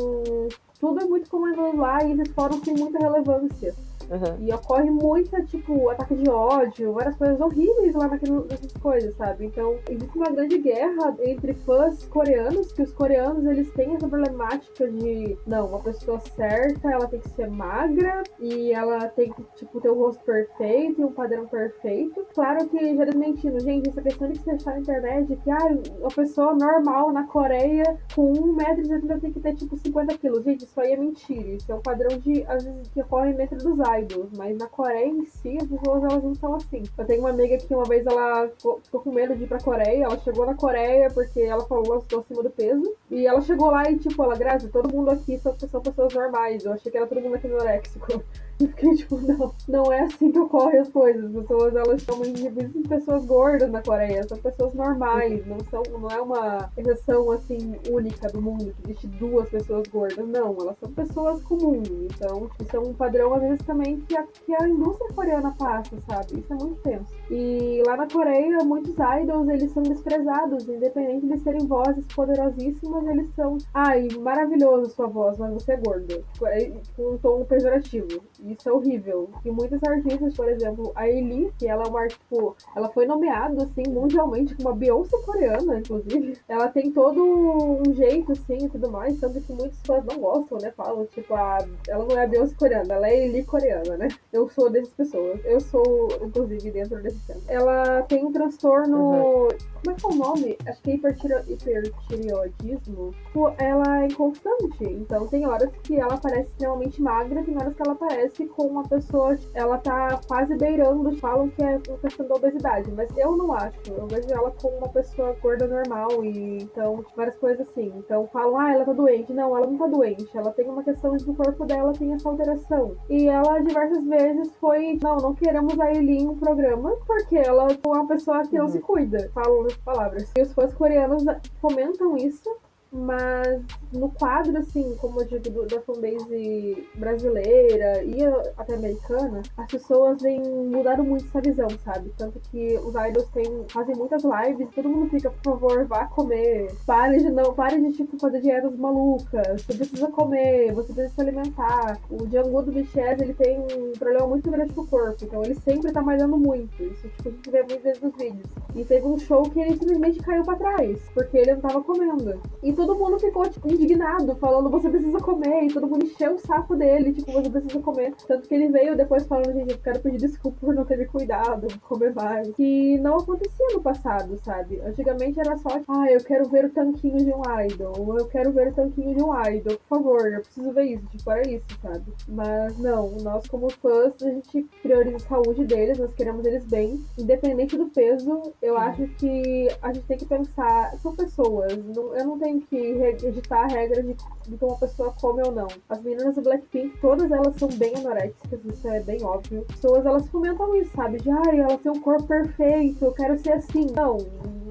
tudo 0.78 1.00
é 1.00 1.06
muito 1.06 1.30
comentado 1.30 1.76
lá 1.76 2.04
e 2.04 2.12
esses 2.12 2.32
fóruns 2.35 2.61
têm 2.61 2.76
muita 2.76 2.98
relevância. 2.98 3.74
Uhum. 4.11 4.47
E 4.47 4.53
ocorre 4.53 4.90
muita, 4.90 5.42
tipo, 5.42 5.90
ataque 5.90 6.14
de 6.14 6.29
ódio, 6.29 6.92
várias 6.92 7.16
coisas 7.16 7.40
horríveis 7.40 7.95
lá 7.95 8.09
naquilo, 8.09 8.47
nessas 8.51 8.73
coisas, 8.75 9.14
sabe? 9.16 9.47
Então, 9.47 9.77
existe 9.88 10.16
uma 10.16 10.31
grande 10.31 10.59
guerra 10.59 11.16
entre 11.21 11.55
fãs 11.55 12.05
coreanos, 12.07 12.73
que 12.73 12.83
os 12.83 12.92
coreanos, 12.92 13.45
eles 13.45 13.71
têm 13.73 13.95
essa 13.95 14.09
problemática 14.09 14.88
de, 14.88 15.37
não, 15.47 15.66
uma 15.66 15.81
pessoa 15.81 16.21
certa, 16.21 16.90
ela 16.90 17.07
tem 17.07 17.21
que 17.21 17.29
ser 17.31 17.51
magra, 17.51 18.23
e 18.40 18.73
ela 18.73 19.09
tem 19.09 19.33
que, 19.33 19.42
tipo, 19.57 19.81
ter 19.81 19.88
o 19.88 19.95
um 19.95 19.99
rosto 19.99 20.25
perfeito 20.25 21.01
e 21.01 21.05
um 21.05 21.12
padrão 21.12 21.47
perfeito. 21.47 22.27
Claro 22.35 22.69
que, 22.69 22.97
já 22.97 23.05
desmentindo, 23.05 23.61
gente, 23.61 23.88
essa 23.88 24.03
questão 24.03 24.29
de 24.31 24.38
você 24.38 24.53
está 24.53 24.73
na 24.73 24.81
internet, 24.81 25.37
que, 25.42 25.51
ah, 25.51 25.79
uma 25.99 26.09
pessoa 26.09 26.55
normal 26.55 27.12
na 27.12 27.25
Coreia, 27.25 27.99
com 28.14 28.33
1,70m, 28.33 29.21
tem 29.21 29.33
que 29.33 29.40
ter, 29.40 29.55
tipo, 29.55 29.77
50 29.77 30.19
quilos. 30.19 30.45
Gente, 30.45 30.64
isso 30.64 30.81
aí 30.81 30.92
é 30.92 30.97
mentira. 30.97 31.49
Isso 31.51 31.71
é 31.71 31.75
um 31.75 31.81
padrão 31.81 32.19
de, 32.19 32.45
às 32.47 32.64
vezes, 32.64 32.88
que 32.88 33.01
ocorre 33.01 33.33
dentro 33.33 33.57
dos 33.59 33.79
idols, 33.79 33.95
mas 34.37 34.56
na 34.56 34.66
Coreia 34.66 35.06
em 35.06 35.24
si 35.26 35.56
as 35.61 35.66
pessoas 35.66 36.02
elas 36.02 36.22
não 36.22 36.35
são 36.35 36.54
assim. 36.54 36.82
Eu 36.96 37.04
tenho 37.04 37.20
uma 37.20 37.30
amiga 37.30 37.56
que 37.56 37.74
uma 37.74 37.85
vez 37.85 38.06
ela 38.06 38.48
ficou, 38.48 38.80
ficou 38.82 39.00
com 39.00 39.12
medo 39.12 39.35
de 39.35 39.44
ir 39.44 39.46
pra 39.46 39.61
Coreia, 39.61 40.04
ela 40.04 40.18
chegou 40.18 40.46
na 40.46 40.54
Coreia 40.54 41.11
porque 41.11 41.40
ela 41.40 41.64
falou 41.66 41.82
que 41.85 41.90
ela 41.90 42.00
estou 42.00 42.20
acima 42.20 42.42
do 42.42 42.50
peso, 42.50 42.94
e 43.11 43.26
ela 43.26 43.40
chegou 43.40 43.70
lá 43.70 43.90
e 43.90 43.98
tipo, 43.98 44.22
ela, 44.22 44.37
Grazi, 44.37 44.68
todo 44.68 44.92
mundo 44.92 45.11
aqui 45.11 45.38
são, 45.38 45.54
são 45.59 45.80
pessoas 45.80 46.14
normais, 46.14 46.64
eu 46.64 46.72
achei 46.72 46.90
que 46.90 46.98
era 46.98 47.06
todo 47.06 47.20
mundo 47.20 47.35
aqui 47.35 47.46
anoréxico. 47.46 48.22
E 48.59 48.66
fiquei 48.66 48.95
tipo, 48.97 49.16
não, 49.21 49.55
não 49.69 49.92
é 49.92 50.01
assim 50.01 50.33
que 50.33 50.38
ocorrem 50.38 50.81
as 50.81 50.88
coisas. 50.88 51.25
As 51.25 51.42
pessoas, 51.42 51.75
elas 51.75 52.03
chamam 52.03 52.33
de 52.33 52.51
pessoas 52.88 53.25
gordas 53.27 53.71
na 53.71 53.83
Coreia, 53.83 54.27
são 54.27 54.38
pessoas 54.38 54.75
normais, 54.75 55.47
não, 55.47 55.59
são, 55.71 55.83
não 55.90 56.09
é 56.09 56.21
uma 56.21 56.71
exceção 56.77 57.31
assim 57.33 57.77
única 57.90 58.29
do 58.29 58.40
mundo, 58.40 58.75
que 58.75 58.90
existe 58.90 59.07
duas 59.07 59.49
pessoas 59.49 59.87
gordas. 59.88 60.27
Não, 60.29 60.57
elas 60.61 60.77
são 60.79 60.90
pessoas 60.92 61.42
comuns. 61.42 61.88
Então, 61.88 62.51
isso 62.61 62.77
é 62.77 62.81
um 62.81 62.95
padrão, 62.95 63.35
às 63.35 63.42
vezes, 63.42 63.66
também 63.66 64.01
que 64.01 64.16
a, 64.16 64.23
que 64.23 64.55
a 64.55 64.69
indústria 64.69 65.12
coreana 65.12 65.55
passa, 65.59 65.97
sabe? 66.09 66.40
Isso 66.40 66.53
é 66.53 66.57
muito 66.57 66.81
tenso. 66.83 67.14
E 67.31 67.83
lá 67.87 67.97
na 67.97 68.09
Coreia, 68.09 68.59
muitos 68.64 68.95
idols, 68.95 69.49
eles 69.49 69.71
são 69.73 69.83
desprezados, 69.83 70.69
independente 70.69 71.27
de 71.27 71.38
serem 71.40 71.66
vozes 71.66 72.07
poderosíssimas, 72.14 73.07
eles 73.07 73.29
são, 73.35 73.59
ai, 73.75 74.09
maravilhoso 74.21 74.90
sua 74.90 75.07
voz, 75.07 75.37
mas 75.38 75.53
você 75.53 75.73
é 75.73 75.77
gordo. 75.77 76.25
É, 76.45 76.73
com 76.97 77.14
um 77.14 77.19
tom 77.19 77.45
pejorativo. 77.45 78.23
Isso 78.52 78.68
é 78.68 78.72
horrível. 78.72 79.30
E 79.44 79.50
muitos 79.50 79.82
artistas, 79.82 80.35
por 80.35 80.48
exemplo, 80.48 80.92
a 80.94 81.09
Eli, 81.09 81.52
que 81.59 81.66
ela 81.66 81.85
é 81.85 81.88
uma, 81.88 82.06
tipo, 82.06 82.54
ela 82.74 82.88
foi 82.88 83.06
nomeada, 83.06 83.64
assim, 83.64 83.82
mundialmente 83.88 84.54
como 84.54 84.68
uma 84.68 84.76
Beyoncé 84.76 85.16
coreana, 85.22 85.78
inclusive. 85.78 86.38
Ela 86.48 86.68
tem 86.68 86.90
todo 86.90 87.22
um 87.22 87.94
jeito, 87.94 88.32
assim, 88.32 88.66
e 88.66 88.68
tudo 88.68 88.90
mais, 88.90 89.18
tanto 89.18 89.40
que 89.40 89.52
muitos 89.52 89.78
fãs 89.87 90.04
não 90.04 90.18
gostam, 90.18 90.59
né? 90.61 90.72
Falam, 90.76 91.06
tipo, 91.06 91.35
a, 91.35 91.59
ela 91.88 92.04
não 92.04 92.16
é 92.16 92.24
a 92.24 92.26
Beyoncé 92.26 92.54
coreana, 92.56 92.94
ela 92.94 93.09
é 93.09 93.12
a 93.12 93.26
Eli 93.26 93.44
coreana, 93.44 93.96
né? 93.96 94.09
Eu 94.32 94.48
sou 94.48 94.70
dessas 94.70 94.92
pessoas. 94.92 95.40
Eu 95.44 95.61
sou, 95.61 96.09
inclusive, 96.22 96.70
dentro 96.70 97.02
desse 97.02 97.18
tempo. 97.26 97.42
Ela 97.48 98.02
tem 98.02 98.24
um 98.24 98.32
transtorno. 98.32 98.96
Uhum. 98.96 99.48
Como 99.82 99.90
é 99.90 99.94
que 99.94 100.06
é 100.06 100.09
o 100.09 100.14
nome? 100.14 100.56
Acho 100.66 100.82
que 100.82 100.90
é 100.90 100.94
hipertireoidismo. 100.94 103.14
Tipo, 103.26 103.52
ela 103.59 104.02
é 104.02 104.06
inconstante. 104.06 104.85
Então, 104.85 105.26
tem 105.28 105.46
horas 105.46 105.70
que 105.82 105.96
ela 105.96 106.18
parece 106.18 106.50
extremamente 106.50 107.00
magra, 107.00 107.42
tem 107.42 107.56
horas 107.56 107.74
que 107.74 107.82
ela 107.82 107.94
parece 107.94 108.36
com 108.44 108.66
uma 108.66 108.83
pessoa, 108.83 109.38
ela 109.55 109.79
tá 109.79 110.20
quase 110.27 110.57
beirando, 110.57 111.16
falam 111.16 111.49
que 111.49 111.62
é 111.62 111.81
uma 111.88 111.99
questão 111.99 112.27
da 112.27 112.35
obesidade, 112.35 112.90
mas 112.92 113.09
eu 113.16 113.37
não 113.37 113.53
acho. 113.53 113.77
Eu 113.88 114.07
vejo 114.07 114.29
ela 114.31 114.51
como 114.51 114.77
uma 114.77 114.88
pessoa 114.88 115.37
gorda 115.40 115.66
normal 115.66 116.25
e 116.25 116.59
então 116.62 117.05
várias 117.16 117.37
coisas 117.37 117.66
assim. 117.68 117.92
Então 117.96 118.29
falam, 118.33 118.59
ah, 118.59 118.72
ela 118.72 118.85
tá 118.85 118.92
doente. 118.92 119.33
Não, 119.33 119.57
ela 119.57 119.66
não 119.66 119.79
tá 119.79 119.87
doente. 119.87 120.29
Ela 120.37 120.53
tem 120.53 120.68
uma 120.68 120.83
questão 120.83 121.16
de 121.16 121.25
que 121.25 121.31
o 121.31 121.35
corpo 121.35 121.64
dela 121.64 121.92
tem 121.92 122.12
essa 122.12 122.29
alteração. 122.29 122.96
E 123.09 123.29
ela 123.29 123.59
diversas 123.61 124.05
vezes 124.05 124.53
foi, 124.57 124.99
não, 125.03 125.16
não 125.16 125.35
queremos 125.35 125.79
a 125.79 125.92
em 125.92 126.29
um 126.29 126.37
programa 126.37 126.96
porque 127.07 127.37
ela 127.37 127.68
é 127.70 127.88
uma 127.88 128.07
pessoa 128.07 128.42
que 128.42 128.59
não 128.59 128.68
se 128.68 128.79
uhum. 128.79 128.85
cuida. 128.85 129.31
Falam 129.33 129.64
as 129.66 129.77
palavras. 129.77 130.31
E 130.37 130.42
os 130.42 130.53
fãs 130.53 130.75
coreanos 130.75 131.25
comentam 131.61 132.16
isso 132.16 132.51
Mas 132.92 133.62
no 133.92 134.11
quadro, 134.11 134.57
assim, 134.59 134.94
como 135.01 135.20
eu 135.20 135.27
digo, 135.27 135.66
da 135.66 135.81
fanbase 135.81 136.88
brasileira 136.94 138.03
e 138.05 138.25
até 138.57 138.75
americana, 138.75 139.42
as 139.57 139.70
pessoas 139.70 140.22
vêm 140.22 140.40
mudaram 140.40 141.05
muito 141.05 141.27
essa 141.27 141.40
visão, 141.40 141.68
sabe? 141.85 142.12
Tanto 142.16 142.40
que 142.51 142.77
os 142.79 142.94
idols 142.94 143.29
têm, 143.33 143.64
fazem 143.68 143.94
muitas 143.96 144.22
lives, 144.22 144.68
todo 144.75 144.88
mundo 144.88 145.11
fica, 145.11 145.31
por 145.31 145.59
favor, 145.59 145.85
vá 145.85 146.07
comer. 146.07 146.72
Pare 146.87 147.18
de 147.18 147.31
não, 147.31 147.55
pare 147.55 147.81
de 147.81 147.92
tipo, 147.92 148.18
fazer 148.18 148.40
dietas 148.40 148.77
malucas. 148.77 149.62
Você 149.62 149.75
precisa 149.75 150.09
comer, 150.09 150.72
você 150.72 150.92
precisa 150.92 151.14
se 151.14 151.20
alimentar. 151.20 151.99
O 152.11 152.27
Django 152.27 152.62
do 152.62 152.72
BTS, 152.72 153.22
ele 153.22 153.35
tem 153.35 153.59
um 153.59 153.92
problema 153.99 154.27
muito 154.27 154.51
grande 154.51 154.72
com 154.72 154.83
o 154.83 154.87
corpo, 154.87 155.25
então 155.25 155.42
ele 155.42 155.55
sempre 155.55 155.92
tá 155.92 156.01
malhando 156.01 156.37
muito. 156.37 156.83
Isso 156.83 157.09
tipo, 157.09 157.29
a 157.29 157.33
gente 157.33 157.51
vê 157.51 157.59
muitas 157.59 157.83
vezes 157.83 158.03
nos 158.03 158.16
vídeos. 158.16 158.46
E 158.75 158.85
teve 158.85 159.07
um 159.07 159.18
show 159.18 159.42
que 159.42 159.61
ele 159.61 159.77
simplesmente 159.77 160.18
caiu 160.20 160.42
pra 160.42 160.57
trás, 160.57 161.01
porque 161.14 161.37
ele 161.37 161.55
não 161.55 161.61
tava 161.61 161.83
comendo. 161.83 162.40
E 162.62 162.72
mundo 162.94 163.18
ficou, 163.18 163.49
tipo, 163.49 163.72
indignado, 163.72 164.35
falando, 164.37 164.70
você 164.70 164.88
precisa 164.88 165.18
comer, 165.18 165.64
e 165.64 165.72
todo 165.72 165.87
mundo 165.87 166.05
encheu 166.05 166.35
o 166.35 166.38
saco 166.38 166.77
dele, 166.77 167.12
tipo, 167.12 167.33
você 167.33 167.51
precisa 167.51 167.81
comer. 167.81 168.14
Tanto 168.27 168.49
que 168.49 168.55
ele 168.55 168.68
veio 168.68 168.96
depois 168.96 169.27
falando, 169.27 169.53
gente, 169.53 169.72
eu 169.72 169.79
quero 169.79 170.01
pedir 170.01 170.18
desculpa 170.18 170.59
por 170.61 170.75
não 170.75 170.85
ter 170.85 170.99
me 170.99 171.07
cuidado, 171.07 171.66
comer 171.83 172.14
mais. 172.14 172.49
Que 172.55 172.99
não 172.99 173.16
acontecia 173.16 173.66
no 173.72 173.81
passado, 173.81 174.38
sabe? 174.44 174.81
Antigamente 174.81 175.40
era 175.40 175.57
só, 175.59 175.70
tipo, 175.70 175.92
ah, 175.92 176.11
eu 176.11 176.22
quero 176.22 176.49
ver 176.49 176.66
o 176.66 176.70
tanquinho 176.70 177.18
de 177.18 177.33
um 177.33 177.42
idol, 177.64 177.94
ou 177.99 178.18
eu 178.18 178.27
quero 178.27 178.53
ver 178.53 178.68
o 178.68 178.75
tanquinho 178.75 179.14
de 179.14 179.22
um 179.22 179.33
idol, 179.49 179.79
por 179.79 179.99
favor, 179.99 180.33
eu 180.33 180.40
preciso 180.40 180.72
ver 180.72 180.85
isso, 180.85 181.07
tipo, 181.07 181.31
era 181.31 181.49
isso, 181.49 181.64
sabe? 181.81 182.05
Mas 182.29 182.79
não, 182.79 183.11
nós 183.22 183.46
como 183.46 183.70
fãs, 183.70 184.14
a 184.22 184.31
gente 184.31 184.66
prioriza 184.83 185.16
a 185.16 185.20
saúde 185.20 185.64
deles, 185.64 185.99
nós 185.99 186.12
queremos 186.14 186.44
eles 186.44 186.64
bem, 186.64 187.05
independente 187.18 187.77
do 187.77 187.87
peso, 187.87 188.42
eu 188.61 188.77
acho 188.77 189.07
que 189.18 189.68
a 189.83 189.92
gente 189.92 190.07
tem 190.07 190.18
que 190.18 190.27
pensar, 190.27 190.96
são 190.99 191.14
pessoas, 191.14 191.77
não, 191.94 192.16
eu 192.16 192.27
não 192.27 192.38
tenho 192.38 192.61
que 192.68 192.76
editar 192.76 193.64
a 193.64 193.66
regra 193.66 194.02
de, 194.02 194.14
de 194.14 194.57
que 194.57 194.64
uma 194.64 194.76
pessoa 194.76 195.14
come 195.20 195.42
ou 195.42 195.52
não. 195.52 195.68
As 195.88 196.02
meninas 196.02 196.35
do 196.35 196.42
Blackpink, 196.42 196.98
todas 197.00 197.31
elas 197.31 197.57
são 197.57 197.68
bem 197.68 197.94
anoréxicas, 197.96 198.61
isso 198.64 198.88
é 198.88 199.00
bem 199.00 199.22
óbvio. 199.22 199.64
As 199.68 199.76
pessoas, 199.76 200.07
elas 200.07 200.29
fomentam 200.29 200.74
isso, 200.76 200.90
sabe? 200.94 201.18
De, 201.18 201.31
ai, 201.31 201.61
ela 201.61 201.79
tem 201.79 201.92
um 201.92 202.00
corpo 202.00 202.24
perfeito, 202.24 203.05
eu 203.05 203.12
quero 203.12 203.38
ser 203.38 203.52
assim. 203.52 203.87
Não, 203.94 204.18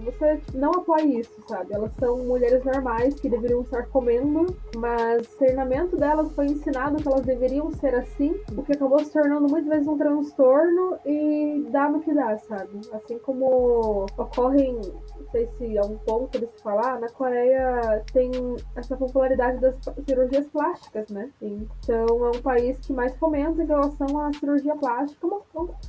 você 0.06 0.40
não 0.54 0.72
apoia 0.72 1.20
isso, 1.20 1.34
sabe? 1.48 1.74
Elas 1.74 1.92
são 1.96 2.18
mulheres 2.20 2.64
normais 2.64 3.16
que 3.16 3.30
deveriam 3.30 3.62
estar 3.62 3.88
comendo, 3.88 4.56
mas 4.78 5.26
o 5.34 5.38
treinamento 5.38 5.98
delas 5.98 6.32
foi 6.34 6.46
ensinado 6.46 7.02
que 7.02 7.08
elas 7.08 7.26
deveriam 7.26 7.72
ser 7.72 7.96
assim, 7.96 8.36
o 8.56 8.64
que 8.64 8.74
acabou 8.74 9.00
se 9.00 9.12
tornando 9.12 9.50
muitas 9.50 9.70
vezes 9.70 9.88
um 9.88 9.98
transtorno 9.98 10.98
e 11.06 11.66
dá 11.70 11.90
no 11.90 12.00
que 12.00 12.14
dá, 12.14 12.38
sabe? 12.38 12.82
Assim 12.94 13.18
como 13.20 14.06
ocorrem, 14.18 14.76
não 14.76 15.32
sei 15.32 15.48
se 15.58 15.78
é 15.78 15.82
um 15.82 15.98
ponto 15.98 16.40
de 16.40 16.46
se 16.48 16.62
falar, 16.62 17.00
na 17.00 17.10
Coreia 17.10 18.04
tem 18.14 18.32
essa 18.76 18.96
popularidade 18.96 19.60
das 19.60 19.76
cirurgias 20.08 20.48
plásticas, 20.48 21.10
né? 21.10 21.30
Então 21.42 22.26
é 22.26 22.38
um 22.38 22.42
país 22.42 22.80
que 22.80 22.94
mais 22.94 23.16
fomenta 23.16 23.62
em 23.62 23.66
relação 23.66 24.20
à 24.20 24.32
cirurgia 24.34 24.76
plástica, 24.76 25.28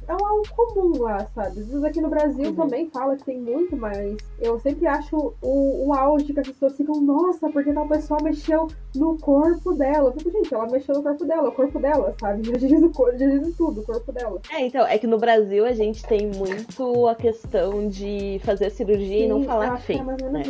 é 0.09 0.13
algo 0.13 0.43
comum 0.55 1.03
lá, 1.03 1.27
sabe? 1.35 1.61
Às 1.61 1.67
vezes 1.67 1.85
aqui 1.85 2.01
no 2.01 2.09
Brasil 2.09 2.51
uhum. 2.51 2.55
também 2.55 2.91
fala 2.91 3.17
que 3.17 3.25
tem 3.25 3.41
muito, 3.41 3.77
mas 3.77 4.06
mas 4.07 4.17
eu 4.41 4.59
sempre 4.61 4.87
acho 4.87 5.35
o, 5.43 5.89
o 5.89 5.95
auge 5.95 6.33
que 6.33 6.41
as 6.41 6.47
pessoas 6.47 6.77
ficam, 6.77 7.01
nossa, 7.01 7.49
porque 7.51 7.73
tal 7.73 7.89
pessoa 7.89 8.23
mexeu 8.23 8.69
no 8.95 9.19
corpo 9.19 9.73
dela. 9.75 10.11
Eu 10.11 10.13
fico, 10.13 10.31
gente, 10.31 10.55
ela 10.55 10.67
mexeu 10.67 10.95
no 10.95 11.03
corpo 11.03 11.25
dela, 11.25 11.49
o 11.49 11.53
corpo 11.53 11.79
dela, 11.79 12.15
sabe? 12.21 12.47
Já 12.47 12.57
diz, 12.57 12.83
o 12.83 12.91
corpo, 12.91 13.19
já 13.19 13.27
diz 13.27 13.57
tudo, 13.57 13.81
o 13.81 13.85
corpo 13.85 14.13
dela. 14.13 14.41
É, 14.51 14.61
então, 14.61 14.87
é 14.87 14.99
que 14.99 15.07
no 15.07 15.19
Brasil 15.19 15.65
a 15.65 15.73
gente 15.73 16.05
tem 16.05 16.27
muito 16.27 17.07
a 17.07 17.15
questão 17.15 17.89
de 17.89 18.41
fazer 18.45 18.67
a 18.67 18.71
cirurgia 18.71 19.19
Sim, 19.19 19.25
e 19.25 19.29
não 19.29 19.45
falar 19.45 19.77
que 19.77 19.83
fez. 19.83 20.01
É 20.01 20.31
né? 20.31 20.43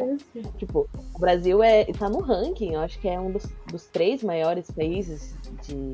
Tipo, 0.57 0.89
o 1.15 1.19
Brasil 1.19 1.63
é, 1.63 1.85
tá 1.85 2.09
no 2.09 2.21
ranking, 2.21 2.75
eu 2.75 2.81
acho 2.81 3.01
que 3.01 3.09
é 3.09 3.19
um 3.19 3.31
dos, 3.31 3.45
dos 3.71 3.87
três 3.87 4.23
maiores 4.23 4.71
países 4.71 5.35
de 5.63 5.93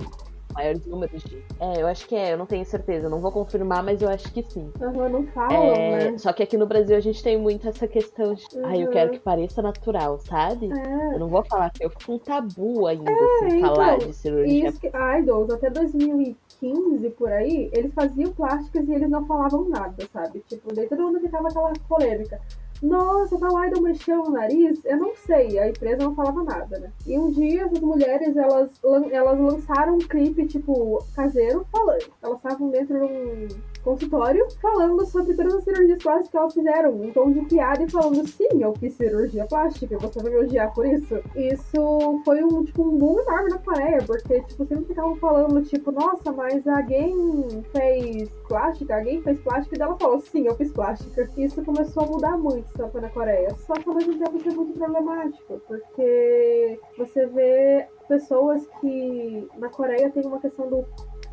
maiores 0.52 0.86
números 0.86 1.22
de. 1.22 1.42
É, 1.60 1.82
eu 1.82 1.86
acho 1.86 2.06
que 2.06 2.14
é, 2.14 2.32
eu 2.32 2.38
não 2.38 2.46
tenho 2.46 2.64
certeza, 2.64 3.08
não 3.08 3.20
vou 3.20 3.32
confirmar, 3.32 3.82
mas 3.82 4.00
eu 4.02 4.08
acho 4.08 4.32
que 4.32 4.42
sim. 4.42 4.70
Uhum, 4.80 5.08
não 5.08 5.26
falam, 5.28 5.74
é, 5.74 6.10
né? 6.10 6.18
Só 6.18 6.32
que 6.32 6.42
aqui 6.42 6.56
no 6.56 6.66
Brasil 6.66 6.96
a 6.96 7.00
gente 7.00 7.22
tem 7.22 7.36
muito 7.36 7.68
essa 7.68 7.86
questão 7.86 8.34
de. 8.34 8.44
Uhum. 8.54 8.66
Ai, 8.66 8.82
eu 8.82 8.90
quero 8.90 9.10
que 9.12 9.18
pareça 9.18 9.62
natural, 9.62 10.18
sabe? 10.20 10.70
É. 10.70 11.14
Eu 11.14 11.18
não 11.18 11.28
vou 11.28 11.44
falar 11.44 11.72
eu 11.80 11.90
fico 11.90 12.12
um 12.12 12.18
tabu 12.18 12.86
ainda, 12.86 13.10
é, 13.10 13.14
assim, 13.14 13.58
então, 13.58 13.74
falar 13.74 13.98
de 13.98 14.12
cirurgia. 14.12 14.68
Isso 14.68 14.80
que, 14.80 14.90
idols, 15.18 15.50
até 15.50 15.70
2015 15.70 17.10
por 17.10 17.30
aí, 17.32 17.70
eles 17.72 17.92
faziam 17.92 18.32
plásticas 18.32 18.88
e 18.88 18.94
eles 18.94 19.10
não 19.10 19.26
falavam 19.26 19.68
nada, 19.68 20.06
sabe? 20.12 20.42
Tipo, 20.48 20.74
daí 20.74 20.86
todo 20.86 21.02
mundo 21.02 21.20
ficava 21.20 21.48
aquela 21.48 21.72
polêmica 21.88 22.40
nossa, 22.82 23.38
tal 23.38 23.64
idol 23.64 23.82
mexeu 23.82 24.18
no 24.24 24.30
nariz? 24.30 24.84
Eu 24.84 24.96
não 24.96 25.14
sei, 25.14 25.58
a 25.58 25.68
empresa 25.68 26.02
não 26.02 26.14
falava 26.14 26.42
nada, 26.42 26.78
né? 26.80 26.90
E 27.06 27.16
um 27.16 27.30
dia 27.30 27.66
as 27.66 27.80
mulheres, 27.80 28.36
elas, 28.36 28.70
elas 29.12 29.38
lançaram 29.38 29.94
um 29.94 29.98
clipe, 29.98 30.46
tipo, 30.46 30.98
caseiro, 31.14 31.64
falando. 31.70 32.10
Elas 32.20 32.36
estavam 32.38 32.70
dentro 32.70 32.98
de 32.98 33.04
um 33.04 33.48
consultório 33.82 34.46
falando 34.60 35.04
sobre 35.06 35.34
todas 35.34 35.54
as 35.54 35.64
cirurgias 35.64 36.02
plásticas 36.02 36.30
que 36.30 36.36
elas 36.36 36.54
fizeram, 36.54 36.90
um 36.92 37.10
tom 37.12 37.30
de 37.30 37.40
piada 37.42 37.82
e 37.82 37.90
falando, 37.90 38.26
sim, 38.26 38.48
eu 38.60 38.74
fiz 38.76 38.94
cirurgia 38.94 39.44
plástica, 39.46 39.98
você 39.98 40.20
vai 40.20 40.32
me 40.32 40.38
odiar 40.38 40.72
por 40.72 40.86
isso. 40.86 41.20
Isso 41.34 42.22
foi 42.24 42.42
um, 42.42 42.64
tipo, 42.64 42.82
um 42.82 42.96
boom 42.96 43.20
enorme 43.20 43.50
na 43.50 43.58
Coreia, 43.58 43.98
porque, 44.06 44.40
tipo, 44.42 44.64
sempre 44.66 44.86
ficavam 44.86 45.16
falando, 45.16 45.62
tipo, 45.62 45.90
nossa, 45.92 46.32
mas 46.32 46.66
alguém 46.66 47.62
fez 47.72 48.28
plástica? 48.48 48.96
Alguém 48.96 49.22
fez 49.22 49.40
plástica? 49.40 49.76
E 49.78 49.82
ela 49.82 49.98
falou, 49.98 50.20
sim, 50.20 50.46
eu 50.46 50.54
fiz 50.54 50.72
plástica. 50.72 51.28
Isso 51.36 51.62
começou 51.62 52.04
a 52.04 52.06
mudar 52.06 52.38
muito, 52.38 52.66
sabe, 52.76 53.00
na 53.00 53.08
Coreia. 53.08 53.54
Só 53.66 53.74
que 53.74 53.88
ao 53.88 53.94
mesmo 53.94 54.18
tempo 54.18 54.38
é 54.48 54.54
muito 54.54 54.78
problemático, 54.78 55.60
porque 55.66 56.78
você 56.96 57.26
vê 57.26 57.86
pessoas 58.08 58.66
que 58.80 59.48
na 59.58 59.68
Coreia 59.68 60.10
tem 60.10 60.24
uma 60.26 60.40
questão 60.40 60.68
do 60.68 60.84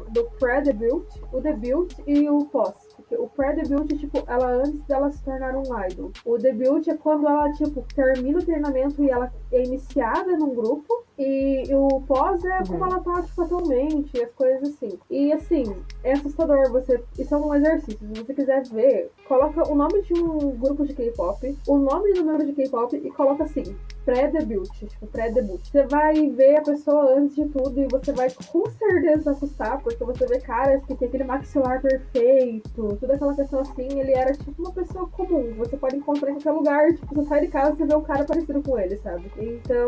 do 0.10 0.24
pré-debut, 0.40 1.06
o 1.32 1.40
debut 1.40 1.94
e 2.08 2.30
o 2.30 2.46
pós. 2.46 2.74
Porque 2.96 3.16
o 3.16 3.28
pré-debut, 3.28 3.88
tipo, 3.98 4.24
ela 4.28 4.52
antes 4.52 4.80
dela 4.86 5.12
se 5.12 5.24
tornar 5.24 5.56
um 5.56 5.64
idol. 5.86 6.12
O 6.26 6.38
debut 6.38 6.88
é 6.88 6.96
quando 6.96 7.28
ela, 7.28 7.52
tipo, 7.54 7.86
termina 7.96 8.40
o 8.40 8.46
treinamento 8.46 9.04
e 9.04 9.10
ela 9.10 9.32
é 9.52 9.64
iniciada 9.64 10.38
num 10.38 10.54
grupo. 10.54 11.04
E 11.20 11.64
o 11.76 12.02
pós 12.08 12.44
é 12.46 12.64
como 12.66 12.80
uhum. 12.80 12.86
ela 12.86 13.00
tá, 13.02 13.22
tipo, 13.22 13.42
atualmente, 13.42 14.22
as 14.22 14.32
coisas 14.32 14.70
assim. 14.70 14.98
E 15.10 15.34
assim, 15.34 15.64
é 16.02 16.14
assustador 16.14 16.72
você. 16.72 17.04
Isso 17.18 17.36
é 17.36 17.38
um 17.38 17.54
exercício. 17.54 18.00
Se 18.00 18.24
você 18.24 18.34
quiser 18.34 18.64
ver, 18.70 19.12
coloca 19.28 19.70
o 19.70 19.76
nome 19.76 20.02
de 20.02 20.14
um 20.14 20.56
grupo 20.58 20.86
de 20.86 20.94
K-pop, 20.94 21.58
o 21.68 21.78
nome 21.78 22.14
do 22.14 22.24
número 22.24 22.46
de 22.46 22.54
K-pop 22.54 22.96
e 22.96 23.12
coloca 23.12 23.44
assim, 23.44 23.76
pré-debut, 24.06 24.70
tipo, 24.72 25.08
pré-debut. 25.08 25.62
Você 25.64 25.84
vai 25.84 26.30
ver 26.30 26.58
a 26.58 26.62
pessoa 26.62 27.14
antes 27.16 27.36
de 27.36 27.46
tudo 27.50 27.80
e 27.80 27.88
você 27.88 28.12
vai 28.12 28.30
com 28.52 28.68
certeza 28.70 29.32
assustar, 29.32 29.82
porque 29.84 30.04
você 30.04 30.26
vê 30.26 30.40
caras 30.40 30.84
que 30.86 30.96
tem 30.96 31.08
aquele 31.08 31.26
maxilar 31.26 31.82
perfeito, 31.82 32.98
toda 33.00 33.14
aquela 33.14 33.36
questão 33.36 33.60
assim, 33.60 33.88
ele 34.00 34.14
era 34.14 34.32
tipo 34.32 34.62
uma 34.62 34.72
pessoa 34.72 35.08
comum. 35.10 35.54
Você 35.58 35.78
pode 35.78 35.98
encontrar 35.98 36.32
em 36.32 36.36
qualquer 36.36 36.52
lugar, 36.52 36.94
tipo, 36.94 37.14
você 37.14 37.28
sai 37.28 37.42
de 37.42 37.48
casa 37.50 37.76
e 37.84 37.86
vê 37.86 37.96
um 37.96 38.02
cara 38.02 38.24
parecido 38.24 38.64
com 38.64 38.80
ele, 38.80 38.98
sabe? 38.98 39.32
Então, 39.38 39.88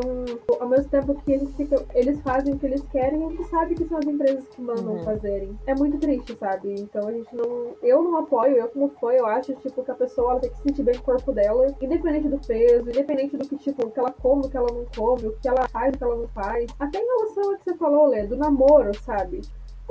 ao 0.60 0.70
mesmo 0.70 0.90
tempo 0.90 1.21
que 1.24 1.34
a 1.34 1.38
gente 1.38 1.54
fica, 1.54 1.86
eles 1.94 2.20
fazem 2.22 2.54
o 2.54 2.60
que 2.60 2.66
eles 2.66 2.84
querem, 2.92 3.26
a 3.26 3.30
gente 3.30 3.44
sabe 3.46 3.76
que 3.76 3.88
são 3.88 3.98
as 3.98 4.06
empresas 4.06 4.48
que 4.48 4.62
mandam 4.62 4.96
uhum. 4.96 5.04
fazerem. 5.04 5.58
É 5.66 5.76
muito 5.76 5.98
triste, 5.98 6.36
sabe? 6.38 6.76
Então 6.80 7.08
a 7.08 7.12
gente 7.12 7.36
não. 7.36 7.76
Eu 7.82 8.04
não 8.04 8.18
apoio, 8.18 8.58
eu 8.58 8.68
como 8.68 8.90
foi, 9.00 9.20
eu 9.20 9.26
acho, 9.26 9.54
tipo, 9.56 9.84
que 9.84 9.92
a 9.92 9.96
pessoa 9.96 10.32
ela 10.32 10.40
tem 10.40 10.50
que 10.50 10.58
se 10.58 10.64
sentir 10.64 10.84
bem 10.84 10.96
com 10.96 11.02
o 11.02 11.16
corpo 11.16 11.32
dela, 11.32 11.68
independente 11.82 12.28
do 12.28 12.40
peso, 12.40 12.90
independente 12.90 13.38
do 13.38 13.48
que, 13.48 13.58
tipo, 13.58 13.90
que 13.90 14.00
ela 14.00 14.12
come, 14.12 14.46
o 14.46 14.50
que 14.50 14.58
ela 14.58 14.72
não 14.72 14.86
come, 14.96 15.28
o 15.28 15.36
que 15.38 15.48
ela 15.48 15.68
faz, 15.70 15.94
o 15.94 15.98
que 15.98 16.04
ela 16.04 16.16
não 16.16 16.28
faz. 16.30 16.72
Até 16.80 17.00
em 17.00 17.06
relação 17.06 17.52
ao 17.52 17.58
que 17.58 17.64
você 17.64 17.76
falou, 17.76 18.08
Lê, 18.08 18.26
do 18.26 18.36
namoro, 18.36 18.92
sabe? 19.02 19.42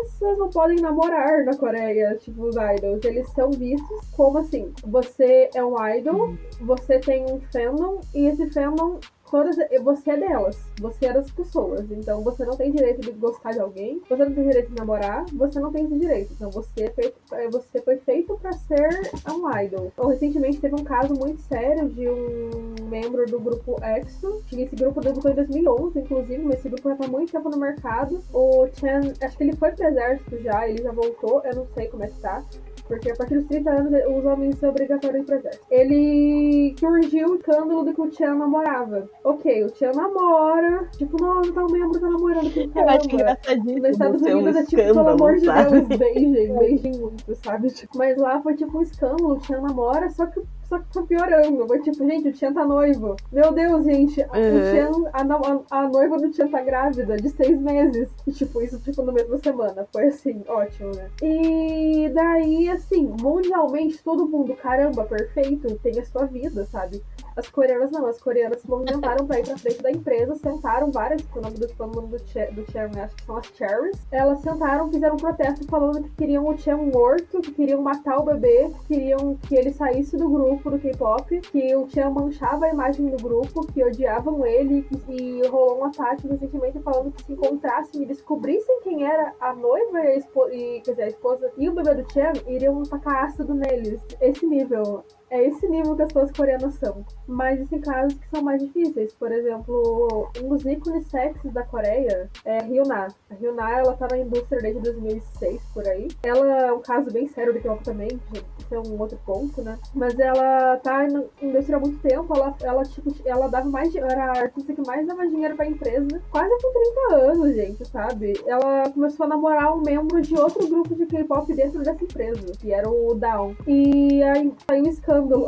as 0.00 0.12
pessoas 0.12 0.38
não 0.38 0.48
podem 0.48 0.80
namorar 0.80 1.44
na 1.44 1.56
Coreia, 1.56 2.16
tipo, 2.16 2.44
os 2.44 2.56
idols. 2.56 3.04
Eles 3.04 3.28
são 3.30 3.50
vistos 3.50 4.00
como 4.12 4.38
assim: 4.38 4.72
você 4.84 5.50
é 5.54 5.64
um 5.64 5.74
idol, 5.88 6.28
uhum. 6.28 6.38
você 6.60 6.98
tem 6.98 7.24
um 7.24 7.40
fandom, 7.52 8.00
e 8.14 8.26
esse 8.26 8.50
fandom 8.50 8.98
todas, 9.30 9.56
você 9.82 10.10
é 10.10 10.16
delas, 10.16 10.58
você 10.78 11.06
é 11.06 11.12
das 11.12 11.30
pessoas. 11.30 11.90
Então 11.90 12.22
você 12.22 12.44
não 12.44 12.56
tem 12.56 12.70
direito 12.72 13.00
de 13.00 13.10
gostar 13.12 13.52
de 13.52 13.60
alguém, 13.60 14.02
você 14.08 14.24
não 14.24 14.34
tem 14.34 14.44
direito 14.44 14.70
de 14.70 14.76
namorar, 14.76 15.24
você 15.32 15.60
não 15.60 15.72
tem 15.72 15.84
esse 15.84 15.98
direito. 15.98 16.32
Então 16.32 16.50
você, 16.50 16.84
é 16.84 16.90
feito, 16.90 17.16
é, 17.32 17.48
você 17.48 17.80
foi 17.80 17.96
feito 17.98 18.36
para 18.40 18.52
ser 18.52 19.10
um 19.30 19.58
idol. 19.58 19.86
Então, 19.86 20.08
recentemente 20.08 20.60
teve 20.60 20.74
um 20.74 20.84
caso 20.84 21.14
muito 21.14 21.40
sério 21.42 21.88
de 21.88 22.08
um 22.08 22.88
membro 22.88 23.24
do 23.26 23.38
grupo 23.38 23.76
EXO, 23.82 24.42
que 24.48 24.62
esse 24.62 24.74
grupo 24.76 25.00
debutou 25.00 25.30
em 25.30 25.34
2011, 25.34 25.98
inclusive, 25.98 26.42
mas 26.42 26.58
esse 26.58 26.68
grupo 26.68 26.88
já 26.88 26.96
tá 26.96 27.08
muito 27.08 27.32
tempo 27.32 27.48
no 27.48 27.58
mercado. 27.58 28.20
O 28.32 28.66
Chan, 28.74 29.12
acho 29.20 29.36
que 29.36 29.44
ele 29.44 29.56
foi 29.56 29.70
pro 29.72 29.86
exército 29.86 30.38
já, 30.42 30.68
ele 30.68 30.82
já 30.82 30.92
voltou, 30.92 31.42
eu 31.44 31.54
não 31.54 31.66
sei 31.74 31.88
como 31.88 32.04
é 32.04 32.08
que 32.08 32.20
tá. 32.20 32.44
Porque 32.90 33.08
a 33.08 33.14
partir 33.14 33.36
dos 33.36 33.46
30 33.46 33.70
anos 33.70 33.92
os 34.18 34.24
homens 34.24 34.58
são 34.58 34.70
obrigatórios 34.70 35.24
pro 35.24 35.36
exército. 35.36 35.64
Ele 35.70 36.74
surgiu 36.76 37.28
o 37.28 37.34
escândalo 37.36 37.84
de 37.84 37.94
que 37.94 38.00
o 38.00 38.10
Tian 38.10 38.34
namorava. 38.34 39.08
Ok, 39.22 39.64
o 39.64 39.70
Tian 39.70 39.92
namora. 39.92 40.88
Tipo, 40.98 41.22
nossa, 41.22 41.52
tá 41.52 41.64
um 41.64 41.70
membro 41.70 42.00
tá 42.00 42.08
namorando 42.08 42.52
com 42.52 42.60
Eu 42.80 42.88
acho 42.88 43.06
engraçadíssimo. 43.06 43.78
Nos 43.78 43.90
Estados 43.90 44.22
Unidos 44.22 44.56
é 44.56 44.64
tipo, 44.64 44.82
pelo 44.82 45.08
amor 45.08 45.36
de 45.36 45.46
sabe? 45.46 45.80
Deus, 45.82 45.98
beijem, 46.00 46.58
beijem 46.58 46.98
muito, 46.98 47.34
sabe? 47.36 47.68
Tipo, 47.68 47.96
mas 47.96 48.16
lá 48.16 48.42
foi 48.42 48.56
tipo 48.56 48.76
um 48.76 48.82
escândalo, 48.82 49.34
o 49.34 49.38
Tian 49.38 49.60
namora, 49.60 50.10
só 50.10 50.26
que 50.26 50.42
só 50.70 50.78
que 50.78 50.92
tá 50.94 51.02
piorando. 51.02 51.66
Mas, 51.68 51.82
tipo, 51.82 51.98
gente, 52.06 52.28
o 52.28 52.32
Tian 52.32 52.54
tá 52.54 52.64
noivo. 52.64 53.16
Meu 53.30 53.52
Deus, 53.52 53.84
gente, 53.84 54.20
Uhum. 54.20 54.26
o 54.28 54.70
Tian, 54.70 55.10
a, 55.12 55.76
a, 55.76 55.80
a 55.84 55.88
noiva 55.88 56.16
do 56.16 56.30
Tian 56.30 56.48
tá 56.48 56.62
grávida 56.62 57.16
de 57.16 57.28
seis 57.28 57.60
meses. 57.60 58.08
E, 58.26 58.30
tipo, 58.32 58.62
isso, 58.62 58.78
tipo, 58.78 59.02
na 59.02 59.12
mesma 59.12 59.36
semana. 59.38 59.86
Foi, 59.92 60.04
assim, 60.06 60.42
ótimo, 60.48 60.92
né? 60.94 61.10
E 61.22 62.08
daí, 62.14 62.68
assim, 62.70 63.12
mundialmente, 63.20 64.02
todo 64.02 64.26
mundo, 64.28 64.54
caramba, 64.54 65.04
perfeito, 65.04 65.76
tem 65.82 65.98
a 65.98 66.04
sua 66.06 66.24
vida, 66.26 66.64
sabe? 66.66 67.02
As 67.40 67.48
coreanas 67.48 67.90
não, 67.90 68.04
as 68.06 68.20
coreanas 68.20 68.60
se 68.60 68.68
movimentaram 68.68 69.26
pra 69.26 69.38
ir 69.40 69.46
pra 69.46 69.56
frente 69.56 69.82
da 69.82 69.90
empresa, 69.90 70.34
sentaram 70.34 70.90
várias, 70.92 71.22
que 71.22 71.38
o 71.38 71.40
nome 71.40 71.56
do, 71.56 71.66
o 71.78 71.86
nome 71.86 72.08
do, 72.08 72.18
cha- 72.28 72.50
do 72.50 72.70
chairman, 72.70 73.00
acho 73.02 73.16
que 73.16 73.24
são 73.24 73.36
as 73.38 73.46
cherries. 73.46 73.96
Elas 74.12 74.40
sentaram, 74.40 74.90
fizeram 74.92 75.14
um 75.14 75.18
protesto 75.18 75.66
falando 75.66 76.02
que 76.02 76.10
queriam 76.16 76.46
o 76.46 76.56
Chan 76.58 76.76
morto, 76.76 77.40
que 77.40 77.50
queriam 77.52 77.80
matar 77.80 78.18
o 78.18 78.24
bebê, 78.24 78.70
que 78.80 78.94
queriam 78.94 79.36
que 79.48 79.54
ele 79.56 79.72
saísse 79.72 80.18
do 80.18 80.28
grupo 80.28 80.70
do 80.70 80.78
K-pop, 80.78 81.40
que 81.40 81.74
o 81.74 81.88
Chan 81.88 82.10
manchava 82.10 82.66
a 82.66 82.68
imagem 82.68 83.06
do 83.06 83.16
grupo, 83.22 83.66
que 83.72 83.82
odiavam 83.82 84.44
ele, 84.44 84.86
e, 85.08 85.40
rolou 85.48 85.78
um 85.78 85.84
ataque 85.86 86.28
recentemente 86.28 86.78
falando 86.80 87.10
que 87.10 87.22
se 87.24 87.32
encontrassem 87.32 88.02
e 88.02 88.06
descobrissem 88.06 88.80
quem 88.82 89.02
era 89.04 89.32
a 89.40 89.54
noiva 89.54 89.98
e, 90.00 90.06
a 90.08 90.16
espo- 90.16 90.48
e, 90.50 90.82
dizer, 90.82 91.04
a 91.04 91.08
esposa 91.08 91.50
e 91.56 91.68
o 91.70 91.72
bebê 91.72 91.94
do 91.94 92.12
Chan, 92.12 92.32
iriam 92.46 92.82
tacar 92.82 93.24
ácido 93.24 93.54
neles. 93.54 94.00
Esse 94.20 94.46
nível. 94.46 95.02
É 95.30 95.46
esse 95.46 95.66
nível 95.68 95.94
que 95.96 96.02
as 96.02 96.12
pessoas 96.12 96.32
coreanas 96.32 96.74
são. 96.74 97.04
Mas 97.26 97.56
existem 97.58 97.80
casos 97.80 98.14
que 98.14 98.28
são 98.30 98.42
mais 98.42 98.60
difíceis. 98.62 99.14
Por 99.14 99.30
exemplo, 99.30 100.28
um 100.42 100.48
dos 100.48 100.64
ícones 100.66 101.06
sexys 101.06 101.52
da 101.52 101.62
Coreia 101.62 102.28
é 102.44 102.58
a 102.58 102.62
Hyuna. 102.64 103.06
A 103.30 103.34
Hyuna, 103.40 103.70
ela 103.78 103.92
tá 103.94 104.08
na 104.10 104.18
indústria 104.18 104.60
desde 104.60 104.80
2006, 104.80 105.60
por 105.72 105.86
aí. 105.86 106.08
Ela 106.22 106.46
é 106.66 106.72
um 106.72 106.80
caso 106.80 107.10
bem 107.12 107.28
sério 107.28 107.52
do 107.52 107.60
K-pop 107.60 107.82
também, 107.84 108.08
que 108.08 108.74
é 108.74 108.78
um 108.78 108.98
outro 109.00 109.18
ponto, 109.24 109.62
né? 109.62 109.78
Mas 109.94 110.18
ela 110.18 110.76
tá 110.78 111.06
na 111.08 111.22
indústria 111.40 111.76
há 111.76 111.80
muito 111.80 111.98
tempo. 112.00 112.34
Ela, 112.36 112.56
ela, 112.62 112.82
tipo, 112.84 113.14
ela 113.24 113.46
dava 113.48 113.68
mais... 113.68 113.92
di- 113.92 113.98
Era 113.98 114.24
a 114.32 114.38
artista 114.42 114.72
que 114.72 114.84
mais 114.86 115.06
dava 115.06 115.26
dinheiro 115.28 115.54
pra 115.56 115.66
empresa. 115.66 116.20
Quase 116.30 116.50
com 116.60 116.72
30 117.12 117.30
anos, 117.30 117.54
gente, 117.54 117.86
sabe? 117.88 118.32
Ela 118.46 118.90
começou 118.90 119.26
a 119.26 119.28
namorar 119.28 119.76
um 119.76 119.82
membro 119.82 120.20
de 120.20 120.34
outro 120.36 120.66
grupo 120.68 120.94
de 120.94 121.06
K-pop 121.06 121.52
dentro 121.54 121.78
dessa 121.82 122.02
empresa, 122.02 122.52
que 122.58 122.72
era 122.72 122.88
o 122.90 123.14
Down. 123.14 123.54
E 123.66 124.22
aí 124.24 124.52
saiu 124.68 124.84
um 124.84 124.88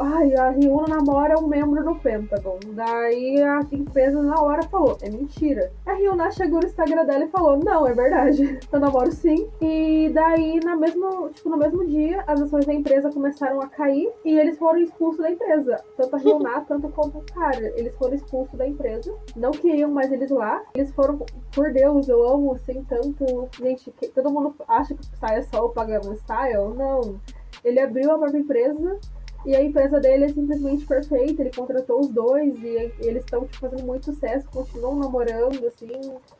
Ai, 0.00 0.34
a 0.34 0.50
Ryuna 0.50 0.96
namora 0.96 1.38
um 1.38 1.46
membro 1.46 1.82
do 1.84 1.94
Pentagon. 1.96 2.58
Daí 2.74 3.40
a 3.42 3.60
empresa 3.72 4.22
na 4.22 4.40
hora 4.40 4.62
falou, 4.64 4.98
é 5.00 5.08
mentira. 5.08 5.72
A 5.86 5.94
Ryuna 5.94 6.30
chegou 6.30 6.60
no 6.60 6.66
Instagram 6.66 7.04
dela 7.06 7.24
e 7.24 7.28
falou, 7.28 7.58
não, 7.58 7.86
é 7.86 7.92
verdade. 7.92 8.58
Eu 8.70 8.80
namoro 8.80 9.10
sim. 9.12 9.48
E 9.60 10.10
daí, 10.12 10.60
na 10.64 10.76
mesma, 10.76 11.30
tipo, 11.30 11.48
no 11.48 11.56
mesmo 11.56 11.86
dia, 11.86 12.22
as 12.26 12.40
ações 12.42 12.66
da 12.66 12.74
empresa 12.74 13.10
começaram 13.10 13.60
a 13.62 13.66
cair 13.68 14.12
e 14.24 14.38
eles 14.38 14.58
foram 14.58 14.78
expulsos 14.80 15.22
da 15.22 15.30
empresa. 15.30 15.76
Tanto 15.96 16.16
a 16.16 16.18
Ryuna, 16.18 16.60
tanto 16.62 16.88
quanto 16.92 17.18
o 17.18 17.22
cara. 17.32 17.72
Eles 17.78 17.94
foram 17.96 18.14
expulsos 18.14 18.58
da 18.58 18.66
empresa. 18.66 19.12
Não 19.34 19.52
queriam 19.52 19.90
mais 19.90 20.12
eles 20.12 20.30
lá. 20.30 20.62
Eles 20.74 20.90
foram, 20.92 21.18
por 21.54 21.72
Deus, 21.72 22.08
eu 22.08 22.22
amo 22.28 22.52
assim 22.54 22.84
tanto. 22.84 23.48
Gente, 23.58 23.90
que- 23.92 24.08
todo 24.08 24.30
mundo 24.30 24.54
acha 24.68 24.94
que 24.94 25.00
o 25.00 25.04
Style 25.04 25.38
é 25.38 25.42
só 25.42 25.64
o 25.64 25.70
Pagamon 25.70 26.14
Style. 26.16 26.74
Não. 26.76 27.20
Ele 27.64 27.78
abriu 27.80 28.10
a 28.12 28.18
própria 28.18 28.38
empresa 28.38 28.98
e 29.44 29.56
a 29.56 29.62
empresa 29.62 30.00
dele 30.00 30.24
é 30.24 30.28
simplesmente 30.28 30.86
perfeita. 30.86 31.42
Ele 31.42 31.50
contratou 31.54 32.00
os 32.00 32.08
dois 32.08 32.54
e 32.62 32.92
eles 33.00 33.24
estão 33.24 33.44
tipo, 33.46 33.58
fazendo 33.58 33.84
muito 33.84 34.06
sucesso, 34.06 34.48
continuam 34.50 34.96
namorando, 34.96 35.66
assim. 35.66 35.90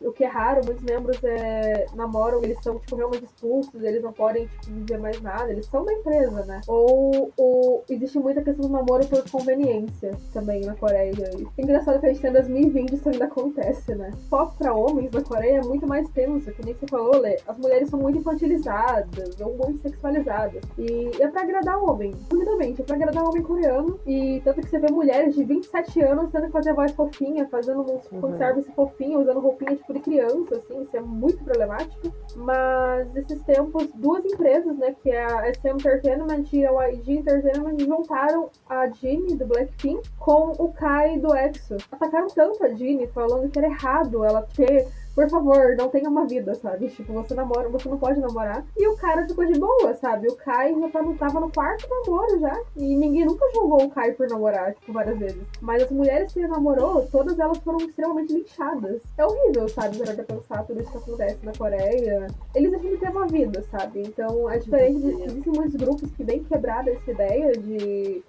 O 0.00 0.12
que 0.12 0.24
é 0.24 0.28
raro, 0.28 0.64
muitos 0.64 0.84
membros 0.84 1.22
é, 1.24 1.86
namoram, 1.94 2.42
eles 2.42 2.62
são 2.62 2.78
tipo, 2.78 2.96
realmente 2.96 3.24
expulsos, 3.24 3.82
eles 3.82 4.02
não 4.02 4.12
podem 4.12 4.46
tipo, 4.46 4.72
viver 4.72 4.98
mais 4.98 5.20
nada, 5.20 5.50
eles 5.50 5.66
são 5.66 5.84
da 5.84 5.92
empresa, 5.92 6.44
né? 6.44 6.60
Ou, 6.66 7.32
ou 7.36 7.84
existe 7.88 8.18
muita 8.18 8.42
questão 8.42 8.66
do 8.66 8.72
namoro 8.72 9.06
por 9.06 9.28
conveniência 9.30 10.12
também 10.32 10.62
na 10.62 10.74
Coreia. 10.74 11.12
E 11.38 11.62
engraçado 11.62 12.00
que 12.00 12.06
a 12.06 12.08
gente 12.08 12.20
tem 12.20 12.30
em 12.30 12.34
2020 12.34 12.94
isso 12.94 13.08
ainda 13.08 13.24
acontece, 13.24 13.94
né? 13.94 14.10
Foco 14.28 14.56
pra 14.58 14.74
homens 14.74 15.10
na 15.10 15.22
Coreia 15.22 15.58
é 15.58 15.62
muito 15.62 15.86
mais 15.86 16.08
tenso, 16.10 16.52
que 16.52 16.64
nem 16.64 16.74
você 16.74 16.86
falou, 16.86 17.18
Lê. 17.18 17.38
As 17.46 17.58
mulheres 17.58 17.88
são 17.88 17.98
muito 17.98 18.18
infantilizadas 18.18 19.40
ou 19.40 19.56
muito 19.56 19.80
sexualizadas. 19.80 20.62
E 20.78 21.10
é 21.20 21.28
pra 21.28 21.42
agradar 21.42 21.82
homem, 21.82 22.12
resumidamente, 22.30 22.82
é 22.82 22.84
pra 22.92 23.08
agradar 23.08 23.24
o 23.24 23.28
homem 23.30 23.42
coreano. 23.42 23.98
E 24.06 24.40
tanto 24.44 24.60
que 24.60 24.68
você 24.68 24.78
vê 24.78 24.90
mulheres 24.90 25.34
de 25.34 25.44
27 25.44 26.00
anos 26.02 26.30
tendo 26.30 26.46
que 26.46 26.52
fazer 26.52 26.74
voz 26.74 26.92
fofinha, 26.92 27.46
fazendo 27.48 27.80
uns 27.80 28.02
Uhum. 28.12 28.20
fanservice 28.20 28.70
fofinho, 28.72 29.20
usando 29.20 29.40
roupinha 29.40 29.76
tipo 29.76 29.92
de 29.94 30.00
criança, 30.00 30.56
assim, 30.56 30.82
isso 30.82 30.96
é 30.96 31.00
muito 31.00 31.42
problemático. 31.44 32.12
Mas 32.36 33.14
esses 33.16 33.40
tempos, 33.42 33.88
duas 33.94 34.24
empresas, 34.24 34.76
né, 34.76 34.94
que 35.02 35.10
é 35.10 35.24
a 35.24 35.52
SM 35.52 35.68
Entertainment 35.74 36.44
e 36.52 36.66
a 36.66 36.88
YG 36.88 37.18
Entertainment, 37.18 37.78
juntaram 37.78 38.50
a 38.68 38.88
Jinnie 38.88 39.36
do 39.36 39.46
Blackpink 39.46 40.02
com 40.18 40.52
o 40.58 40.72
Kai 40.72 41.18
do 41.18 41.34
EXO. 41.34 41.76
Atacaram 41.90 42.26
tanto 42.28 42.64
a 42.64 42.68
Jinnie, 42.70 43.06
falando 43.08 43.48
que 43.50 43.58
era 43.58 43.68
errado 43.68 44.24
ela 44.24 44.46
ter 44.54 44.86
por 45.14 45.28
favor, 45.28 45.76
não 45.76 45.88
tenha 45.88 46.08
uma 46.08 46.26
vida, 46.26 46.54
sabe? 46.54 46.88
Tipo, 46.88 47.12
você 47.12 47.34
namora, 47.34 47.68
você 47.68 47.88
não 47.88 47.98
pode 47.98 48.20
namorar. 48.20 48.64
E 48.76 48.86
o 48.88 48.96
cara 48.96 49.26
ficou 49.26 49.44
de 49.44 49.58
boa, 49.58 49.94
sabe? 49.94 50.28
O 50.28 50.36
Kai 50.36 50.74
já 50.78 50.88
tava, 50.88 51.14
tava 51.14 51.40
no 51.40 51.50
quarto 51.50 51.86
namoro 51.88 52.40
já. 52.40 52.60
E 52.76 52.96
ninguém 52.96 53.24
nunca 53.24 53.44
julgou 53.52 53.84
o 53.84 53.90
Kai 53.90 54.12
por 54.12 54.28
namorar, 54.28 54.74
tipo, 54.74 54.92
várias 54.92 55.18
vezes. 55.18 55.42
Mas 55.60 55.82
as 55.82 55.90
mulheres 55.90 56.32
que 56.32 56.40
ele 56.40 56.48
namorou, 56.48 57.06
todas 57.10 57.38
elas 57.38 57.58
foram 57.58 57.78
extremamente 57.78 58.32
linchadas. 58.32 59.02
É 59.18 59.24
horrível, 59.24 59.68
sabe? 59.68 59.98
Parar 59.98 60.14
pra 60.14 60.24
pensar 60.24 60.64
tudo 60.64 60.80
isso 60.80 60.92
que 60.92 60.98
acontece 60.98 61.44
na 61.44 61.52
Coreia. 61.52 62.26
Eles 62.54 62.70
deixam 62.70 62.90
de 62.90 62.96
ter 62.96 63.10
uma 63.10 63.26
vida, 63.26 63.62
sabe? 63.70 64.02
Então 64.02 64.50
é 64.50 64.58
diferente. 64.58 65.00
De, 65.00 65.22
existem 65.24 65.52
muitos 65.52 65.74
grupos 65.74 66.10
que 66.10 66.24
vem 66.24 66.42
quebrada 66.44 66.90
essa 66.90 67.10
ideia 67.10 67.52
de 67.52 68.22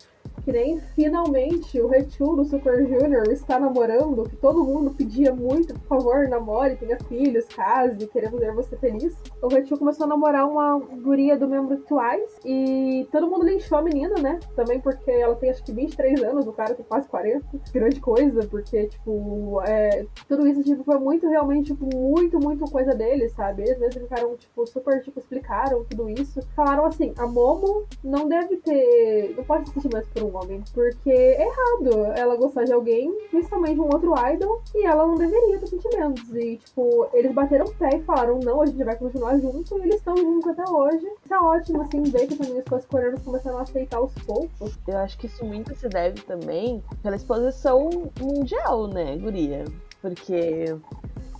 que 0.43 0.51
nem 0.51 0.79
finalmente 0.95 1.79
o 1.79 1.87
Rechul 1.87 2.35
do 2.35 2.45
Super 2.45 2.85
Junior 2.85 3.23
está 3.29 3.59
namorando, 3.59 4.23
que 4.29 4.35
todo 4.35 4.63
mundo 4.63 4.91
pedia 4.91 5.33
muito, 5.33 5.73
por 5.73 5.99
favor, 5.99 6.27
namore, 6.27 6.75
tenha 6.75 6.97
filhos, 6.99 7.45
case, 7.45 8.07
queremos 8.07 8.39
ver 8.39 8.53
você 8.53 8.75
feliz. 8.77 9.15
O 9.41 9.47
Rechul 9.47 9.77
começou 9.77 10.05
a 10.05 10.09
namorar 10.09 10.47
uma 10.47 10.79
guria 10.79 11.37
do 11.37 11.47
membro 11.47 11.77
Twice 11.77 12.39
e 12.45 13.07
todo 13.11 13.27
mundo 13.27 13.45
linchou 13.45 13.77
a 13.77 13.81
menina, 13.81 14.15
né? 14.21 14.39
Também 14.55 14.79
porque 14.79 15.11
ela 15.11 15.35
tem 15.35 15.49
acho 15.49 15.63
que 15.63 15.71
23 15.71 16.23
anos, 16.23 16.45
o 16.45 16.53
cara 16.53 16.73
tem 16.73 16.85
quase 16.85 17.07
40. 17.07 17.45
Grande 17.73 17.99
coisa, 17.99 18.45
porque, 18.47 18.87
tipo, 18.87 19.61
é, 19.65 20.05
tudo 20.27 20.47
isso 20.47 20.63
tipo, 20.63 20.83
foi 20.83 20.99
muito, 20.99 21.27
realmente, 21.27 21.73
tipo, 21.73 21.85
muito, 21.95 22.39
muito 22.39 22.69
coisa 22.69 22.93
dele, 22.93 23.29
sabe? 23.29 23.63
Às 23.63 23.77
vezes 23.79 24.01
ficaram, 24.01 24.35
tipo, 24.35 24.65
super, 24.67 25.01
tipo, 25.01 25.19
explicaram 25.19 25.83
tudo 25.85 26.09
isso. 26.09 26.41
Falaram 26.55 26.85
assim, 26.85 27.13
a 27.17 27.27
Momo 27.27 27.85
não 28.03 28.27
deve 28.27 28.57
ter. 28.57 29.33
não 29.37 29.43
pode 29.43 29.63
assistir 29.63 29.89
mais 29.91 30.07
por 30.07 30.23
um 30.23 30.32
homem. 30.35 30.63
Porque 30.73 31.11
é 31.11 31.47
errado 31.47 32.13
ela 32.15 32.35
gostar 32.35 32.63
de 32.63 32.73
alguém, 32.73 33.11
principalmente 33.29 33.79
um 33.79 33.85
outro 33.85 34.13
idol, 34.31 34.61
e 34.75 34.85
ela 34.85 35.05
não 35.05 35.15
deveria 35.15 35.59
ter 35.59 35.67
sentimentos. 35.67 36.33
E, 36.33 36.57
tipo, 36.57 37.07
eles 37.13 37.33
bateram 37.33 37.65
o 37.65 37.75
pé 37.75 37.89
e 37.95 38.03
falaram, 38.03 38.39
não, 38.39 38.61
a 38.61 38.65
gente 38.65 38.83
vai 38.83 38.95
continuar 38.95 39.37
junto, 39.37 39.77
e 39.77 39.81
eles 39.81 39.95
estão 39.95 40.15
juntos 40.15 40.47
até 40.47 40.69
hoje. 40.69 41.05
Isso 41.23 41.33
é 41.33 41.39
ótimo, 41.39 41.81
assim, 41.81 42.03
ver 42.03 42.27
que 42.27 42.35
também 42.35 42.59
as 42.59 42.65
coisas 42.65 42.87
coreanas 42.87 43.21
começaram 43.21 43.57
a 43.57 43.61
aceitar 43.61 43.97
aos 43.97 44.13
poucos. 44.25 44.77
Eu 44.87 44.97
acho 44.97 45.17
que 45.17 45.27
isso 45.27 45.45
muito 45.45 45.75
se 45.75 45.87
deve 45.87 46.21
também 46.21 46.83
pela 47.01 47.15
exposição 47.15 47.89
mundial, 48.19 48.87
né, 48.87 49.17
guria? 49.17 49.65
Porque 50.01 50.75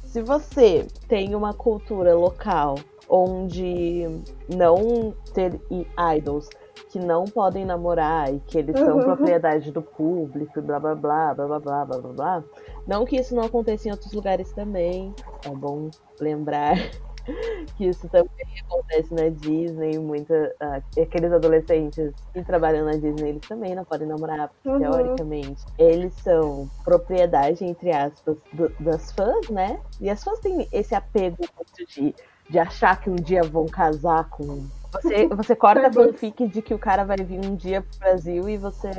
se 0.05 0.21
você 0.21 0.87
tem 1.07 1.35
uma 1.35 1.53
cultura 1.53 2.15
local 2.15 2.75
onde 3.09 4.07
não 4.47 5.13
ter 5.33 5.59
idols 6.17 6.49
que 6.89 6.99
não 6.99 7.25
podem 7.25 7.65
namorar 7.65 8.33
e 8.33 8.39
que 8.39 8.57
eles 8.57 8.77
são 8.77 8.97
uhum. 8.97 9.03
propriedade 9.03 9.71
do 9.71 9.81
público, 9.81 10.61
blá 10.61 10.79
blá 10.79 10.95
blá, 10.95 11.33
blá 11.33 11.47
blá 11.47 11.59
blá 11.59 11.85
blá 11.85 12.13
blá 12.13 12.43
Não 12.87 13.05
que 13.05 13.15
isso 13.15 13.35
não 13.35 13.43
aconteça 13.43 13.87
em 13.87 13.91
outros 13.91 14.13
lugares 14.13 14.51
também, 14.53 15.13
é 15.45 15.49
bom 15.49 15.89
lembrar 16.19 16.75
que 17.77 17.85
isso 17.85 18.07
também 18.09 18.29
acontece 18.67 19.13
na 19.13 19.29
Disney, 19.29 19.97
muita 19.97 20.53
uh, 20.61 21.01
aqueles 21.01 21.31
adolescentes 21.31 22.11
que 22.33 22.43
trabalham 22.43 22.85
na 22.85 22.93
Disney, 22.93 23.29
eles 23.29 23.47
também 23.47 23.75
não 23.75 23.85
podem 23.85 24.07
namorar, 24.07 24.49
porque, 24.49 24.69
uhum. 24.69 24.91
teoricamente, 24.91 25.63
eles 25.77 26.13
são 26.15 26.69
propriedade, 26.83 27.63
entre 27.63 27.91
aspas, 27.91 28.37
do, 28.51 28.69
das 28.79 29.11
fãs, 29.13 29.49
né? 29.49 29.79
E 30.01 30.09
as 30.09 30.23
fãs 30.23 30.39
têm 30.39 30.67
esse 30.71 30.93
apego 30.93 31.37
muito 31.55 31.91
de, 31.93 32.15
de 32.49 32.59
achar 32.59 32.99
que 32.99 33.09
um 33.09 33.15
dia 33.15 33.43
vão 33.43 33.65
casar 33.65 34.29
com 34.29 34.65
você, 34.93 35.27
você 35.27 35.55
corta 35.55 35.81
a 35.81 35.87
Starbucks. 35.89 36.21
fanfic 36.21 36.47
de 36.47 36.61
que 36.61 36.73
o 36.73 36.79
cara 36.79 37.03
vai 37.03 37.17
vir 37.17 37.43
um 37.43 37.55
dia 37.55 37.81
pro 37.81 37.99
Brasil 37.99 38.47
e 38.47 38.57
você. 38.57 38.89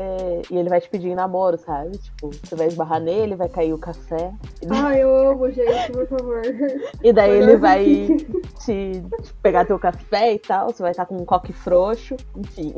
E 0.50 0.56
ele 0.56 0.68
vai 0.68 0.80
te 0.80 0.88
pedir 0.88 1.08
em 1.08 1.14
namoro, 1.14 1.56
sabe? 1.56 1.96
Tipo, 1.98 2.30
você 2.30 2.56
vai 2.56 2.66
esbarrar 2.66 3.00
nele, 3.00 3.36
vai 3.36 3.48
cair 3.48 3.72
o 3.72 3.78
café. 3.78 4.32
Ai, 4.68 5.02
eu 5.02 5.14
amo, 5.14 5.50
gente, 5.50 5.92
por 5.92 6.06
favor. 6.08 6.42
E 7.02 7.12
daí 7.12 7.30
ele 7.30 7.56
vai 7.56 7.84
te, 7.84 8.26
te 8.64 9.04
pegar 9.42 9.64
teu 9.64 9.78
café 9.78 10.32
e 10.32 10.38
tal, 10.38 10.72
você 10.72 10.82
vai 10.82 10.90
estar 10.90 11.06
com 11.06 11.16
um 11.16 11.24
coque 11.24 11.52
frouxo, 11.52 12.16
enfim. 12.36 12.74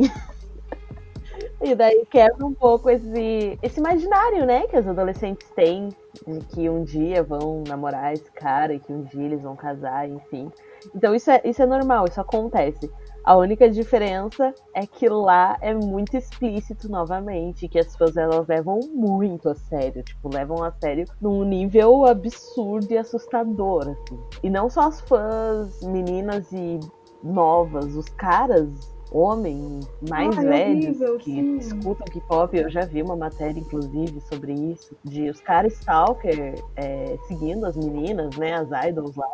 E 1.61 1.75
daí 1.75 2.07
quebra 2.11 2.45
um 2.45 2.53
pouco 2.53 2.91
esse, 2.91 3.59
esse 3.63 3.81
imaginário, 3.81 4.45
né, 4.45 4.67
que 4.67 4.79
os 4.79 4.87
adolescentes 4.87 5.49
têm 5.51 5.89
de 6.27 6.41
que 6.47 6.69
um 6.69 6.83
dia 6.85 7.23
vão 7.23 7.63
namorar 7.67 8.13
esse 8.13 8.31
cara 8.33 8.75
e 8.75 8.81
que 8.81 8.93
um 8.93 9.03
dia 9.03 9.25
eles 9.25 9.43
vão 9.43 9.57
casar, 9.57 10.09
enfim. 10.09 10.51
Então 10.95 11.15
isso 11.15 11.31
é, 11.31 11.41
isso 11.45 11.63
é 11.63 11.67
normal, 11.67 12.07
isso 12.07 12.21
acontece. 12.21 12.91
A 13.27 13.37
única 13.37 13.69
diferença 13.69 14.55
é 14.73 14.87
que 14.87 15.09
lá 15.09 15.59
é 15.61 15.75
muito 15.75 16.17
explícito 16.17 16.89
novamente, 16.89 17.67
que 17.67 17.77
as 17.77 17.89
pessoas 17.89 18.17
elas 18.17 18.47
levam 18.47 18.79
muito 18.95 19.49
a 19.49 19.55
sério, 19.57 20.01
tipo, 20.05 20.33
levam 20.33 20.63
a 20.63 20.71
sério 20.71 21.05
num 21.21 21.43
nível 21.43 22.07
absurdo 22.07 22.87
e 22.93 22.97
assustador, 22.97 23.83
assim. 23.89 24.19
E 24.45 24.49
não 24.49 24.71
só 24.71 24.83
as 24.83 25.01
fãs 25.01 25.83
meninas 25.83 26.53
e 26.53 26.79
novas, 27.21 27.97
os 27.97 28.09
caras 28.11 28.95
homens 29.11 29.89
mais 30.09 30.37
Ai, 30.39 30.45
velhos 30.45 31.01
horrível, 31.01 31.19
que 31.19 31.33
sim. 31.33 31.57
escutam 31.57 32.07
K-pop, 32.07 32.57
eu 32.57 32.71
já 32.71 32.83
vi 32.83 33.03
uma 33.03 33.17
matéria, 33.17 33.59
inclusive, 33.59 34.21
sobre 34.21 34.53
isso, 34.53 34.97
de 35.03 35.31
os 35.31 35.41
caras 35.41 35.73
stalker 35.73 36.63
é, 36.77 37.19
seguindo 37.27 37.67
as 37.67 37.77
meninas, 37.77 38.37
né, 38.37 38.55
as 38.55 38.69
idols 38.89 39.17
lá. 39.17 39.27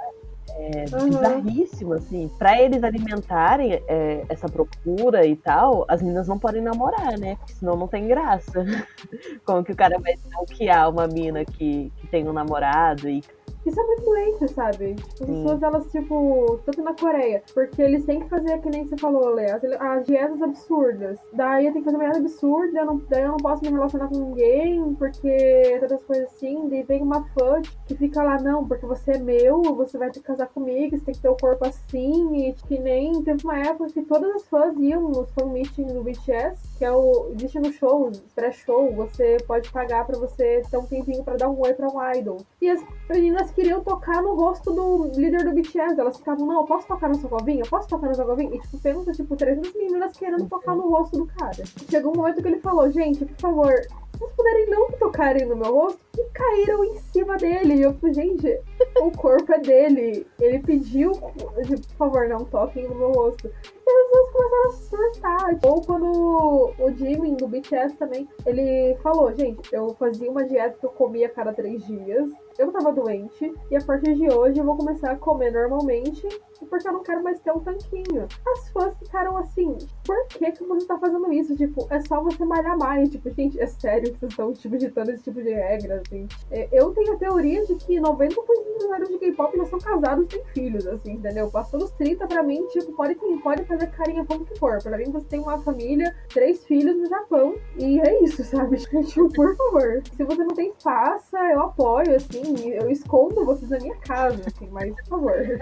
É 0.56 0.84
Aham. 0.92 1.08
bizarríssimo, 1.08 1.94
assim. 1.94 2.30
Pra 2.38 2.60
eles 2.60 2.84
alimentarem 2.84 3.72
é, 3.88 4.24
essa 4.28 4.48
procura 4.48 5.26
e 5.26 5.34
tal, 5.36 5.84
as 5.88 6.02
meninas 6.02 6.28
não 6.28 6.38
podem 6.38 6.62
namorar, 6.62 7.18
né? 7.18 7.36
Porque 7.36 7.54
senão 7.54 7.76
não 7.76 7.88
tem 7.88 8.06
graça. 8.06 8.64
Como 9.44 9.64
que 9.64 9.72
o 9.72 9.76
cara 9.76 9.98
vai 9.98 10.14
stalkear 10.14 10.90
uma 10.90 11.06
mina 11.06 11.44
que, 11.44 11.90
que 11.96 12.06
tem 12.06 12.28
um 12.28 12.32
namorado 12.32 13.08
e 13.08 13.22
Isso 13.64 13.80
é 13.80 13.86
muito 13.86 14.10
lento, 14.10 14.48
sabe? 14.48 14.94
Tipo, 14.94 15.22
As 15.22 15.28
Sim. 15.28 15.42
pessoas, 15.42 15.62
elas, 15.62 15.92
tipo, 15.92 16.60
tanto 16.64 16.82
na 16.82 16.94
Coreia, 16.94 17.42
porque 17.54 17.80
eles 17.80 18.04
têm 18.04 18.20
que 18.20 18.28
fazer, 18.28 18.60
que 18.60 18.68
nem 18.68 18.86
você 18.86 18.96
falou, 18.96 19.30
Lê, 19.30 19.50
as, 19.50 19.62
as 19.62 20.04
dietas 20.04 20.42
absurdas. 20.42 21.18
Daí 21.32 21.66
eu 21.66 21.72
tenho 21.72 21.84
que 21.84 21.90
fazer 21.90 21.96
uma 21.96 22.10
dieta 22.10 22.18
absurda, 22.18 22.80
eu 22.80 22.86
não, 22.86 23.02
daí 23.08 23.22
eu 23.22 23.28
não 23.28 23.36
posso 23.36 23.62
me 23.62 23.70
relacionar 23.70 24.08
com 24.08 24.18
ninguém, 24.18 24.94
porque 24.94 25.76
todas 25.78 25.92
as 25.92 26.04
coisas 26.04 26.26
assim. 26.26 26.68
Daí 26.68 26.82
vem 26.82 27.02
uma 27.02 27.24
fã 27.28 27.62
que 27.86 27.94
fica 27.94 28.22
lá, 28.22 28.36
não, 28.40 28.66
porque 28.66 28.84
você 28.84 29.12
é 29.12 29.18
meu, 29.18 29.62
você 29.62 29.96
vai 29.96 30.10
ter 30.10 30.20
que 30.20 30.26
casar 30.26 30.48
comigo, 30.48 30.98
você 30.98 31.04
tem 31.04 31.14
que 31.14 31.20
ter 31.20 31.28
o 31.28 31.36
corpo 31.36 31.64
assim, 31.64 32.48
e 32.48 32.52
que 32.54 32.78
nem. 32.78 33.22
Teve 33.22 33.44
uma 33.44 33.58
época 33.58 33.92
que 33.92 34.02
todas 34.02 34.34
as 34.34 34.48
fãs 34.48 34.76
iam 34.78 35.02
nos 35.08 35.30
fan 35.32 35.46
meeting 35.46 35.86
do 35.86 36.02
BTS, 36.02 36.60
que 36.78 36.84
é 36.84 36.90
o. 36.90 37.30
Existe 37.34 37.60
no 37.60 37.72
show, 37.72 38.10
pré-show, 38.34 38.92
você 38.92 39.36
pode 39.46 39.70
pagar 39.70 40.04
pra 40.04 40.18
você 40.18 40.62
ter 40.68 40.76
um 40.76 40.86
tempinho 40.86 41.22
pra 41.22 41.36
dar 41.36 41.48
um 41.48 41.60
oi 41.60 41.72
pra 41.74 41.86
um 41.86 42.12
idol. 42.16 42.38
E 42.60 42.68
as 42.68 42.80
meninas 43.08 43.31
queriam 43.52 43.82
tocar 43.82 44.22
no 44.22 44.34
rosto 44.34 44.72
do 44.72 45.10
líder 45.14 45.44
do 45.44 45.52
BTS. 45.52 45.98
Elas 45.98 46.16
ficavam, 46.16 46.46
não, 46.46 46.60
eu 46.60 46.64
posso 46.64 46.86
tocar 46.86 47.08
no 47.08 47.14
seu 47.14 47.28
covinho? 47.28 47.60
Eu 47.60 47.68
posso 47.68 47.88
tocar 47.88 48.08
no 48.08 48.14
seu 48.14 48.26
covinho? 48.26 48.54
E 48.54 48.60
tipo, 48.60 48.78
pensa, 48.78 49.12
tipo, 49.12 49.36
300 49.36 49.74
meninas 49.74 50.16
querendo 50.16 50.48
tocar 50.48 50.74
no 50.74 50.88
rosto 50.90 51.16
do 51.18 51.26
cara. 51.26 51.62
Chegou 51.90 52.12
um 52.12 52.16
momento 52.16 52.42
que 52.42 52.48
ele 52.48 52.60
falou, 52.60 52.90
gente, 52.90 53.24
por 53.24 53.40
favor, 53.40 53.72
vocês 54.18 54.32
puderem 54.36 54.70
não 54.70 54.90
tocarem 54.92 55.46
no 55.46 55.56
meu 55.56 55.74
rosto, 55.74 56.00
e 56.16 56.24
caíram 56.32 56.84
em 56.84 56.96
cima 57.12 57.36
dele. 57.36 57.74
E 57.74 57.82
eu 57.82 57.94
falei, 57.94 58.14
gente, 58.14 58.60
o 59.00 59.10
corpo 59.12 59.52
é 59.52 59.58
dele. 59.58 60.26
Ele 60.40 60.58
pediu, 60.60 61.12
por 61.12 61.78
favor, 61.96 62.28
não 62.28 62.44
toquem 62.44 62.88
no 62.88 62.94
meu 62.94 63.12
rosto. 63.12 63.46
E 63.48 63.90
as 63.90 64.06
pessoas 64.10 64.32
começaram 64.32 64.68
a 64.68 64.72
surtar. 64.72 65.58
Ou 65.64 65.82
quando 65.82 66.72
o 66.78 66.92
Jimin 66.96 67.34
do 67.34 67.48
BTS 67.48 67.96
também, 67.96 68.28
ele 68.44 68.96
falou, 69.02 69.32
gente, 69.34 69.72
eu 69.72 69.94
fazia 69.94 70.30
uma 70.30 70.44
dieta 70.44 70.78
que 70.78 70.86
eu 70.86 70.90
comia 70.90 71.26
a 71.26 71.30
cada 71.30 71.52
três 71.52 71.84
dias. 71.86 72.30
Eu 72.58 72.70
tava 72.70 72.92
doente 72.92 73.52
e 73.70 73.76
a 73.76 73.80
partir 73.80 74.14
de 74.14 74.30
hoje 74.30 74.58
eu 74.58 74.64
vou 74.64 74.76
começar 74.76 75.12
a 75.12 75.16
comer 75.16 75.50
normalmente 75.50 76.28
porque 76.66 76.88
eu 76.88 76.92
não 76.92 77.02
quero 77.02 77.22
mais 77.22 77.38
ter 77.40 77.52
um 77.52 77.60
tanquinho. 77.60 78.26
As 78.46 78.68
fãs 78.70 78.96
ficaram 78.98 79.36
assim, 79.36 79.76
por 80.04 80.26
que 80.28 80.52
que 80.52 80.64
você 80.64 80.86
tá 80.86 80.98
fazendo 80.98 81.32
isso? 81.32 81.56
Tipo, 81.56 81.86
é 81.90 82.00
só 82.00 82.22
você 82.22 82.44
malhar 82.44 82.76
mais. 82.78 83.10
Tipo, 83.10 83.30
gente, 83.30 83.60
é 83.60 83.66
sério 83.66 84.12
que 84.12 84.18
vocês 84.18 84.32
estão 84.32 84.52
tipo, 84.52 84.76
ditando 84.76 85.10
esse 85.10 85.24
tipo 85.24 85.42
de 85.42 85.52
regra, 85.52 86.01
assim. 86.02 86.28
É, 86.50 86.68
Eu 86.72 86.90
tenho 86.92 87.14
a 87.14 87.16
teoria 87.16 87.64
de 87.66 87.74
que 87.76 88.00
90% 88.00 88.34
dos 88.34 88.84
usuários 88.84 89.08
de 89.08 89.18
K-pop 89.18 89.56
já 89.56 89.64
são 89.66 89.78
casados 89.78 90.24
e 90.24 90.28
têm 90.28 90.44
filhos, 90.54 90.86
assim, 90.86 91.12
entendeu? 91.12 91.50
Passou 91.50 91.78
dos 91.80 91.90
30 91.92 92.26
pra 92.26 92.42
mim, 92.42 92.66
tipo, 92.68 92.92
pode, 92.92 93.14
pode 93.42 93.64
fazer 93.64 93.86
carinha 93.90 94.24
como 94.24 94.44
que 94.44 94.58
for. 94.58 94.82
Pra 94.82 94.96
mim, 94.98 95.10
você 95.10 95.26
tem 95.26 95.40
uma 95.40 95.60
família, 95.62 96.14
três 96.28 96.64
filhos 96.64 96.96
no 96.96 97.06
Japão, 97.06 97.54
e 97.78 98.00
é 98.00 98.22
isso, 98.22 98.42
sabe? 98.44 98.76
Tipo, 99.12 99.28
por 99.32 99.56
favor. 99.56 100.02
Se 100.16 100.24
você 100.24 100.44
não 100.44 100.54
tem, 100.54 100.72
faça, 100.82 101.38
eu 101.52 101.60
apoio, 101.60 102.14
assim, 102.16 102.70
eu 102.70 102.90
escondo 102.90 103.44
vocês 103.44 103.70
na 103.70 103.78
minha 103.78 103.96
casa, 103.96 104.40
assim, 104.46 104.68
mas 104.70 104.94
por 104.94 105.04
favor. 105.08 105.58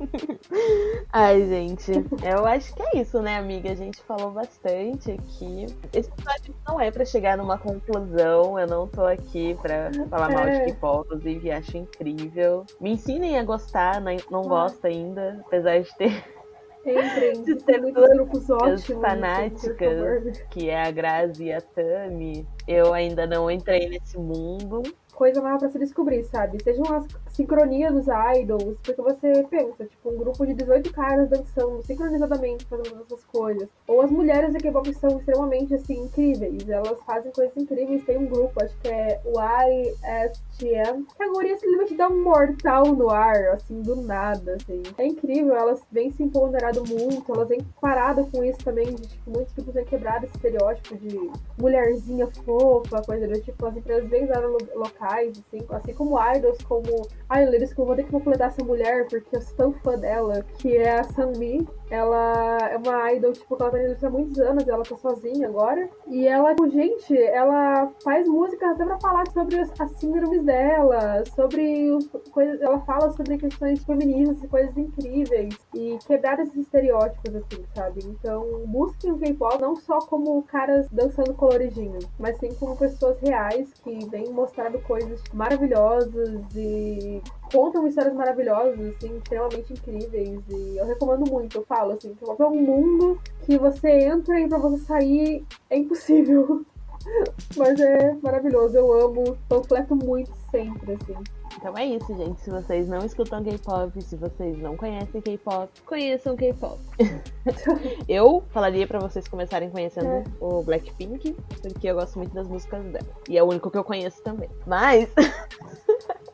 Ai, 1.12 1.44
gente, 1.46 1.92
eu 2.24 2.46
acho 2.46 2.74
que 2.74 2.82
é 2.82 3.00
isso, 3.00 3.20
né, 3.20 3.36
amiga? 3.36 3.70
A 3.70 3.74
gente 3.74 4.00
falou 4.02 4.30
bastante 4.30 5.12
aqui. 5.12 5.66
Esse 5.92 6.08
episódio 6.10 6.54
não 6.66 6.80
é 6.80 6.90
pra 6.90 7.04
chegar 7.04 7.36
numa 7.36 7.58
conclusão. 7.58 8.58
Eu 8.58 8.66
não 8.66 8.86
tô 8.88 9.04
aqui 9.04 9.56
pra 9.60 9.90
falar 10.08 10.30
mal 10.30 10.44
de 10.44 10.50
É. 10.50 10.64
K-pop, 10.66 11.06
inclusive 11.06 11.50
acho 11.50 11.76
incrível. 11.76 12.64
Me 12.80 12.92
ensinem 12.92 13.38
a 13.38 13.44
gostar, 13.44 14.00
não, 14.00 14.16
não 14.30 14.42
gosto 14.42 14.84
ainda, 14.86 15.40
apesar 15.46 15.80
de 15.80 15.96
ter 15.96 16.24
Entrem, 16.86 17.42
De 17.42 17.56
ter 17.56 17.78
grupos 17.78 18.48
ótimos. 18.48 19.02
fanáticas. 19.02 20.40
que 20.48 20.70
é 20.70 20.82
a 20.82 20.90
Grazi 20.90 21.44
e 21.44 21.52
a 21.52 21.60
Tami. 21.60 22.46
Eu 22.66 22.94
ainda 22.94 23.26
não 23.26 23.50
entrei 23.50 23.86
nesse 23.90 24.16
mundo. 24.18 24.82
coisa 25.14 25.42
nova 25.42 25.58
pra 25.58 25.68
se 25.68 25.78
descobrir, 25.78 26.24
sabe? 26.24 26.56
Sejam 26.62 26.84
as 26.94 27.29
sincronias 27.32 27.92
dos 27.92 28.06
idols, 28.38 28.76
porque 28.82 29.00
você 29.00 29.44
pensa, 29.50 29.84
tipo, 29.84 30.10
um 30.10 30.16
grupo 30.18 30.46
de 30.46 30.54
18 30.54 30.92
caras 30.92 31.28
dançando 31.28 31.82
sincronizadamente, 31.82 32.64
fazendo 32.66 33.02
essas 33.06 33.24
coisas. 33.24 33.68
Ou 33.86 34.00
as 34.02 34.10
mulheres 34.10 34.52
da 34.52 34.58
K-pop 34.58 34.92
são 34.94 35.18
extremamente, 35.18 35.74
assim, 35.74 36.02
incríveis. 36.04 36.68
Elas 36.68 36.98
fazem 37.06 37.32
coisas 37.32 37.56
incríveis. 37.56 38.04
Tem 38.04 38.18
um 38.18 38.26
grupo, 38.26 38.62
acho 38.62 38.76
que 38.78 38.88
é 38.88 39.20
o 39.24 39.34
ISTM, 39.40 41.06
que 41.16 41.22
a 41.22 41.28
guria 41.28 41.58
simplesmente 41.58 41.94
dá 41.96 42.08
um 42.08 42.22
mortal 42.22 42.84
no 42.86 43.10
ar, 43.10 43.36
assim, 43.54 43.80
do 43.82 43.96
nada, 43.96 44.56
assim. 44.56 44.82
É 44.98 45.06
incrível, 45.06 45.54
elas 45.56 45.80
vêm 45.90 46.10
se 46.12 46.22
empoderado 46.22 46.82
muito, 46.86 47.32
elas 47.32 47.48
vêm 47.48 47.60
parado 47.80 48.26
com 48.26 48.44
isso 48.44 48.58
também, 48.64 48.86
de, 48.94 49.06
tipo, 49.08 49.30
muitos 49.30 49.52
grupos 49.54 49.74
vêm 49.74 49.84
quebrado 49.84 50.24
esse 50.26 50.34
estereótipo 50.36 50.96
de 50.96 51.30
mulherzinha 51.58 52.26
fofa, 52.44 53.02
coisa 53.02 53.26
do 53.26 53.40
tipo, 53.40 53.66
as 53.66 53.76
empresas 53.76 54.08
vêm 54.08 54.26
lo- 54.26 54.58
locais, 54.74 55.30
assim, 55.38 55.64
assim 55.70 55.94
como 55.94 56.18
idols, 56.34 56.58
como. 56.62 57.06
Ai, 57.32 57.46
que 57.46 57.80
eu 57.80 57.86
vou 57.86 57.94
ter 57.94 58.02
que 58.02 58.10
completar 58.10 58.48
essa 58.48 58.64
mulher, 58.64 59.06
porque 59.06 59.36
eu 59.36 59.40
sou 59.40 59.56
tão 59.56 59.72
fã 59.72 59.96
dela, 59.96 60.44
que 60.58 60.76
é 60.76 60.98
a 60.98 61.04
Sunmi. 61.04 61.64
Ela 61.88 62.58
é 62.70 62.76
uma 62.76 63.12
idol, 63.12 63.32
tipo, 63.32 63.56
que 63.56 63.62
ela 63.62 63.70
tá 63.70 63.82
indústria 63.82 64.08
há 64.08 64.12
muitos 64.12 64.38
anos, 64.40 64.66
ela 64.66 64.82
tá 64.82 64.96
sozinha 64.96 65.46
agora. 65.46 65.88
E 66.08 66.26
ela, 66.26 66.50
tipo, 66.50 66.68
gente, 66.70 67.16
ela 67.16 67.88
faz 68.02 68.28
música 68.28 68.70
até 68.72 68.84
pra 68.84 68.98
falar 68.98 69.28
sobre 69.30 69.60
as, 69.60 69.72
as 69.80 69.92
síndromes 69.92 70.42
dela, 70.44 71.22
sobre 71.36 71.98
coisas. 72.32 72.60
Ela 72.60 72.80
fala 72.80 73.12
sobre 73.12 73.38
questões 73.38 73.84
feministas 73.84 74.42
e 74.42 74.48
coisas 74.48 74.76
incríveis. 74.76 75.56
E 75.72 75.98
quebrar 76.06 76.40
esses 76.40 76.56
estereótipos, 76.56 77.32
assim, 77.36 77.64
sabe? 77.76 78.00
Então, 78.06 78.64
busquem 78.66 79.12
o 79.12 79.18
K-pop 79.18 79.60
não 79.60 79.76
só 79.76 80.00
como 80.00 80.42
caras 80.42 80.88
dançando 80.90 81.32
coloridinho, 81.34 81.98
mas 82.18 82.36
sim 82.38 82.52
como 82.58 82.76
pessoas 82.76 83.20
reais 83.20 83.72
que 83.84 84.04
vêm 84.08 84.30
mostrando 84.32 84.80
coisas 84.80 85.22
maravilhosas 85.32 86.40
e 86.56 87.19
contam 87.52 87.86
histórias 87.86 88.14
maravilhosas, 88.14 88.78
assim, 88.80 89.16
extremamente 89.16 89.72
incríveis. 89.72 90.40
E 90.48 90.76
eu 90.76 90.86
recomendo 90.86 91.30
muito, 91.30 91.58
eu 91.58 91.64
falo, 91.66 91.92
assim, 91.92 92.14
que 92.14 92.24
é 92.42 92.46
um 92.46 92.54
mundo 92.60 93.20
que 93.44 93.58
você 93.58 93.90
entra 94.06 94.38
e 94.40 94.48
pra 94.48 94.58
você 94.58 94.78
sair 94.84 95.44
é 95.68 95.76
impossível. 95.78 96.64
Mas 97.56 97.80
é 97.80 98.14
maravilhoso, 98.22 98.76
eu 98.76 98.92
amo, 98.92 99.36
panfleto 99.48 99.96
muito 99.96 100.30
sempre, 100.50 100.92
assim. 100.92 101.16
Então 101.56 101.76
é 101.76 101.84
isso, 101.84 102.14
gente. 102.16 102.40
Se 102.42 102.50
vocês 102.50 102.86
não 102.88 102.98
escutam 103.04 103.42
K-pop, 103.42 104.00
se 104.02 104.16
vocês 104.16 104.56
não 104.58 104.76
conhecem 104.76 105.20
K-pop, 105.20 105.68
conheçam 105.84 106.36
K-pop. 106.36 106.78
eu 108.08 108.42
falaria 108.50 108.86
pra 108.86 108.98
vocês 109.00 109.26
começarem 109.26 109.68
conhecendo 109.70 110.06
É. 110.08 110.24
o 110.40 110.62
Blackpink, 110.62 111.32
porque 111.60 111.88
eu 111.88 111.94
gosto 111.96 112.18
muito 112.18 112.32
das 112.34 112.46
músicas 112.46 112.84
dela. 112.84 113.06
E 113.28 113.36
é 113.36 113.42
o 113.42 113.46
único 113.48 113.70
que 113.70 113.78
eu 113.78 113.84
conheço 113.84 114.22
também. 114.22 114.48
Mas. 114.66 115.08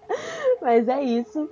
Mas 0.61 0.89
é 0.89 1.03
isso. 1.03 1.51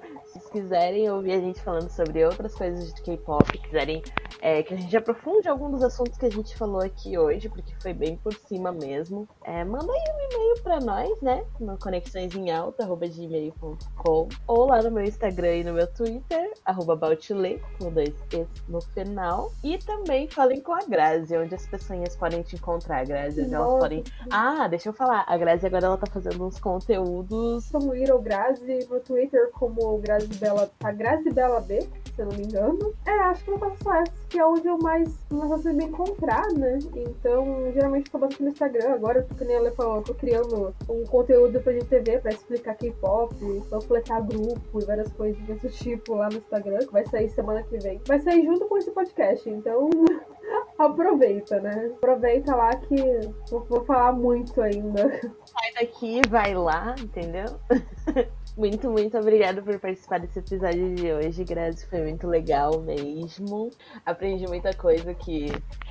Quiserem 0.54 1.10
ouvir 1.10 1.32
a 1.32 1.40
gente 1.40 1.60
falando 1.60 1.90
sobre 1.90 2.24
outras 2.24 2.54
coisas 2.54 2.94
de 2.94 3.02
K-pop, 3.02 3.58
quiserem 3.58 4.00
é, 4.40 4.62
que 4.62 4.72
a 4.72 4.76
gente 4.76 4.96
aprofunde 4.96 5.48
algum 5.48 5.68
dos 5.68 5.82
assuntos 5.82 6.16
que 6.16 6.26
a 6.26 6.30
gente 6.30 6.56
falou 6.56 6.80
aqui 6.80 7.18
hoje, 7.18 7.48
porque 7.48 7.74
foi 7.82 7.92
bem 7.92 8.16
por 8.16 8.32
cima 8.32 8.70
mesmo, 8.70 9.28
é, 9.42 9.64
manda 9.64 9.92
aí 9.92 10.04
um 10.14 10.30
e-mail 10.30 10.62
pra 10.62 10.78
nós, 10.78 11.20
né? 11.20 11.44
No 11.58 11.76
conexõesemalta.gmail.com 11.76 14.28
ou 14.46 14.66
lá 14.66 14.80
no 14.80 14.92
meu 14.92 15.02
Instagram 15.02 15.56
e 15.56 15.64
no 15.64 15.72
meu 15.72 15.88
Twitter, 15.88 16.52
arroba 16.64 16.94
Bautilê, 16.94 17.58
com 17.76 17.90
dois 17.90 18.14
E's 18.32 18.46
no 18.68 18.80
final. 18.80 19.50
E 19.64 19.76
também 19.78 20.28
falem 20.28 20.60
com 20.60 20.72
a 20.72 20.84
Grazi, 20.84 21.36
onde 21.36 21.56
as 21.56 21.66
pessoas 21.66 22.14
podem 22.14 22.42
te 22.42 22.54
encontrar, 22.54 23.04
Grazi, 23.04 23.42
onde 23.42 23.54
elas 23.54 23.80
podem. 23.80 24.04
Ah, 24.30 24.68
deixa 24.68 24.90
eu 24.90 24.92
falar, 24.92 25.24
a 25.26 25.36
Grazi 25.36 25.66
agora 25.66 25.86
ela 25.86 25.96
tá 25.96 26.06
fazendo 26.06 26.46
uns 26.46 26.60
conteúdos 26.60 27.68
como 27.72 27.92
Little 27.92 28.20
Grazi 28.20 28.86
no 28.88 29.00
Twitter 29.00 29.50
como 29.50 29.98
Grazi 29.98 30.43
Bela, 30.44 30.70
a 30.82 30.92
Grazi 30.92 31.30
Bela 31.30 31.58
B, 31.60 31.80
se 31.80 32.20
eu 32.20 32.26
não 32.26 32.36
me 32.36 32.44
engano. 32.44 32.94
É, 33.06 33.10
acho 33.10 33.42
que 33.44 33.50
eu 33.50 33.58
faço 33.58 33.92
essa. 33.92 34.12
que 34.28 34.38
é 34.38 34.44
onde 34.44 34.68
eu 34.68 34.76
mais, 34.78 35.08
consigo 35.30 35.74
me 35.74 35.84
encontrar, 35.84 36.46
né? 36.52 36.78
Então, 36.94 37.72
geralmente 37.72 38.08
eu 38.08 38.12
tô 38.12 38.18
bastante 38.18 38.42
no 38.42 38.50
Instagram. 38.50 38.92
Agora, 38.92 39.22
que 39.22 39.44
nem 39.44 39.56
ela 39.56 39.72
falou, 39.72 40.02
tô 40.02 40.12
criando 40.12 40.74
um 40.86 41.04
conteúdo 41.04 41.60
pra 41.60 41.72
gente 41.72 41.98
ver 42.00 42.20
pra 42.20 42.30
explicar 42.30 42.74
K-pop, 42.74 43.34
completar 43.70 44.22
grupo 44.22 44.80
e 44.80 44.84
várias 44.84 45.10
coisas 45.12 45.42
desse 45.44 45.70
tipo 45.70 46.14
lá 46.14 46.28
no 46.28 46.36
Instagram, 46.36 46.78
que 46.78 46.92
vai 46.92 47.06
sair 47.06 47.30
semana 47.30 47.62
que 47.62 47.78
vem. 47.78 48.00
Vai 48.06 48.20
sair 48.20 48.44
junto 48.44 48.66
com 48.66 48.76
esse 48.76 48.90
podcast, 48.90 49.48
então 49.48 49.88
aproveita, 50.78 51.58
né? 51.60 51.90
Aproveita 51.96 52.54
lá 52.54 52.76
que 52.76 52.96
eu 53.00 53.64
vou 53.66 53.82
falar 53.86 54.12
muito 54.12 54.60
ainda. 54.60 55.08
Sai 55.46 55.72
daqui, 55.80 56.20
vai 56.28 56.52
lá, 56.54 56.94
entendeu? 57.00 57.46
Muito, 58.56 58.88
muito 58.88 59.18
obrigada 59.18 59.60
por 59.60 59.80
participar 59.80 60.20
desse 60.20 60.38
episódio 60.38 60.94
de 60.94 61.12
hoje, 61.12 61.42
Grazi. 61.42 61.86
Foi 61.86 62.02
muito 62.02 62.28
legal 62.28 62.80
mesmo. 62.80 63.70
Aprendi 64.06 64.46
muita 64.46 64.72
coisa 64.72 65.12
que 65.12 65.46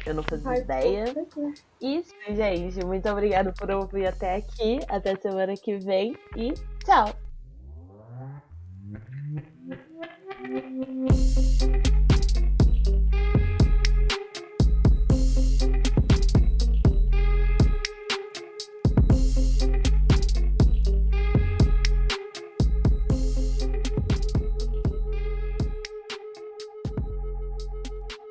eu 0.05 0.13
não 0.13 0.23
fazia 0.23 0.49
Ai, 0.49 0.59
ideia. 0.59 1.03
Isso, 1.81 2.13
gente. 2.29 2.85
Muito 2.85 3.09
obrigada 3.09 3.51
por 3.51 3.69
ouvir 3.69 4.07
até 4.07 4.35
aqui. 4.35 4.79
Até 4.87 5.15
semana 5.17 5.53
que 5.55 5.77
vem 5.77 6.15
e 6.37 6.53
tchau! 6.85 7.13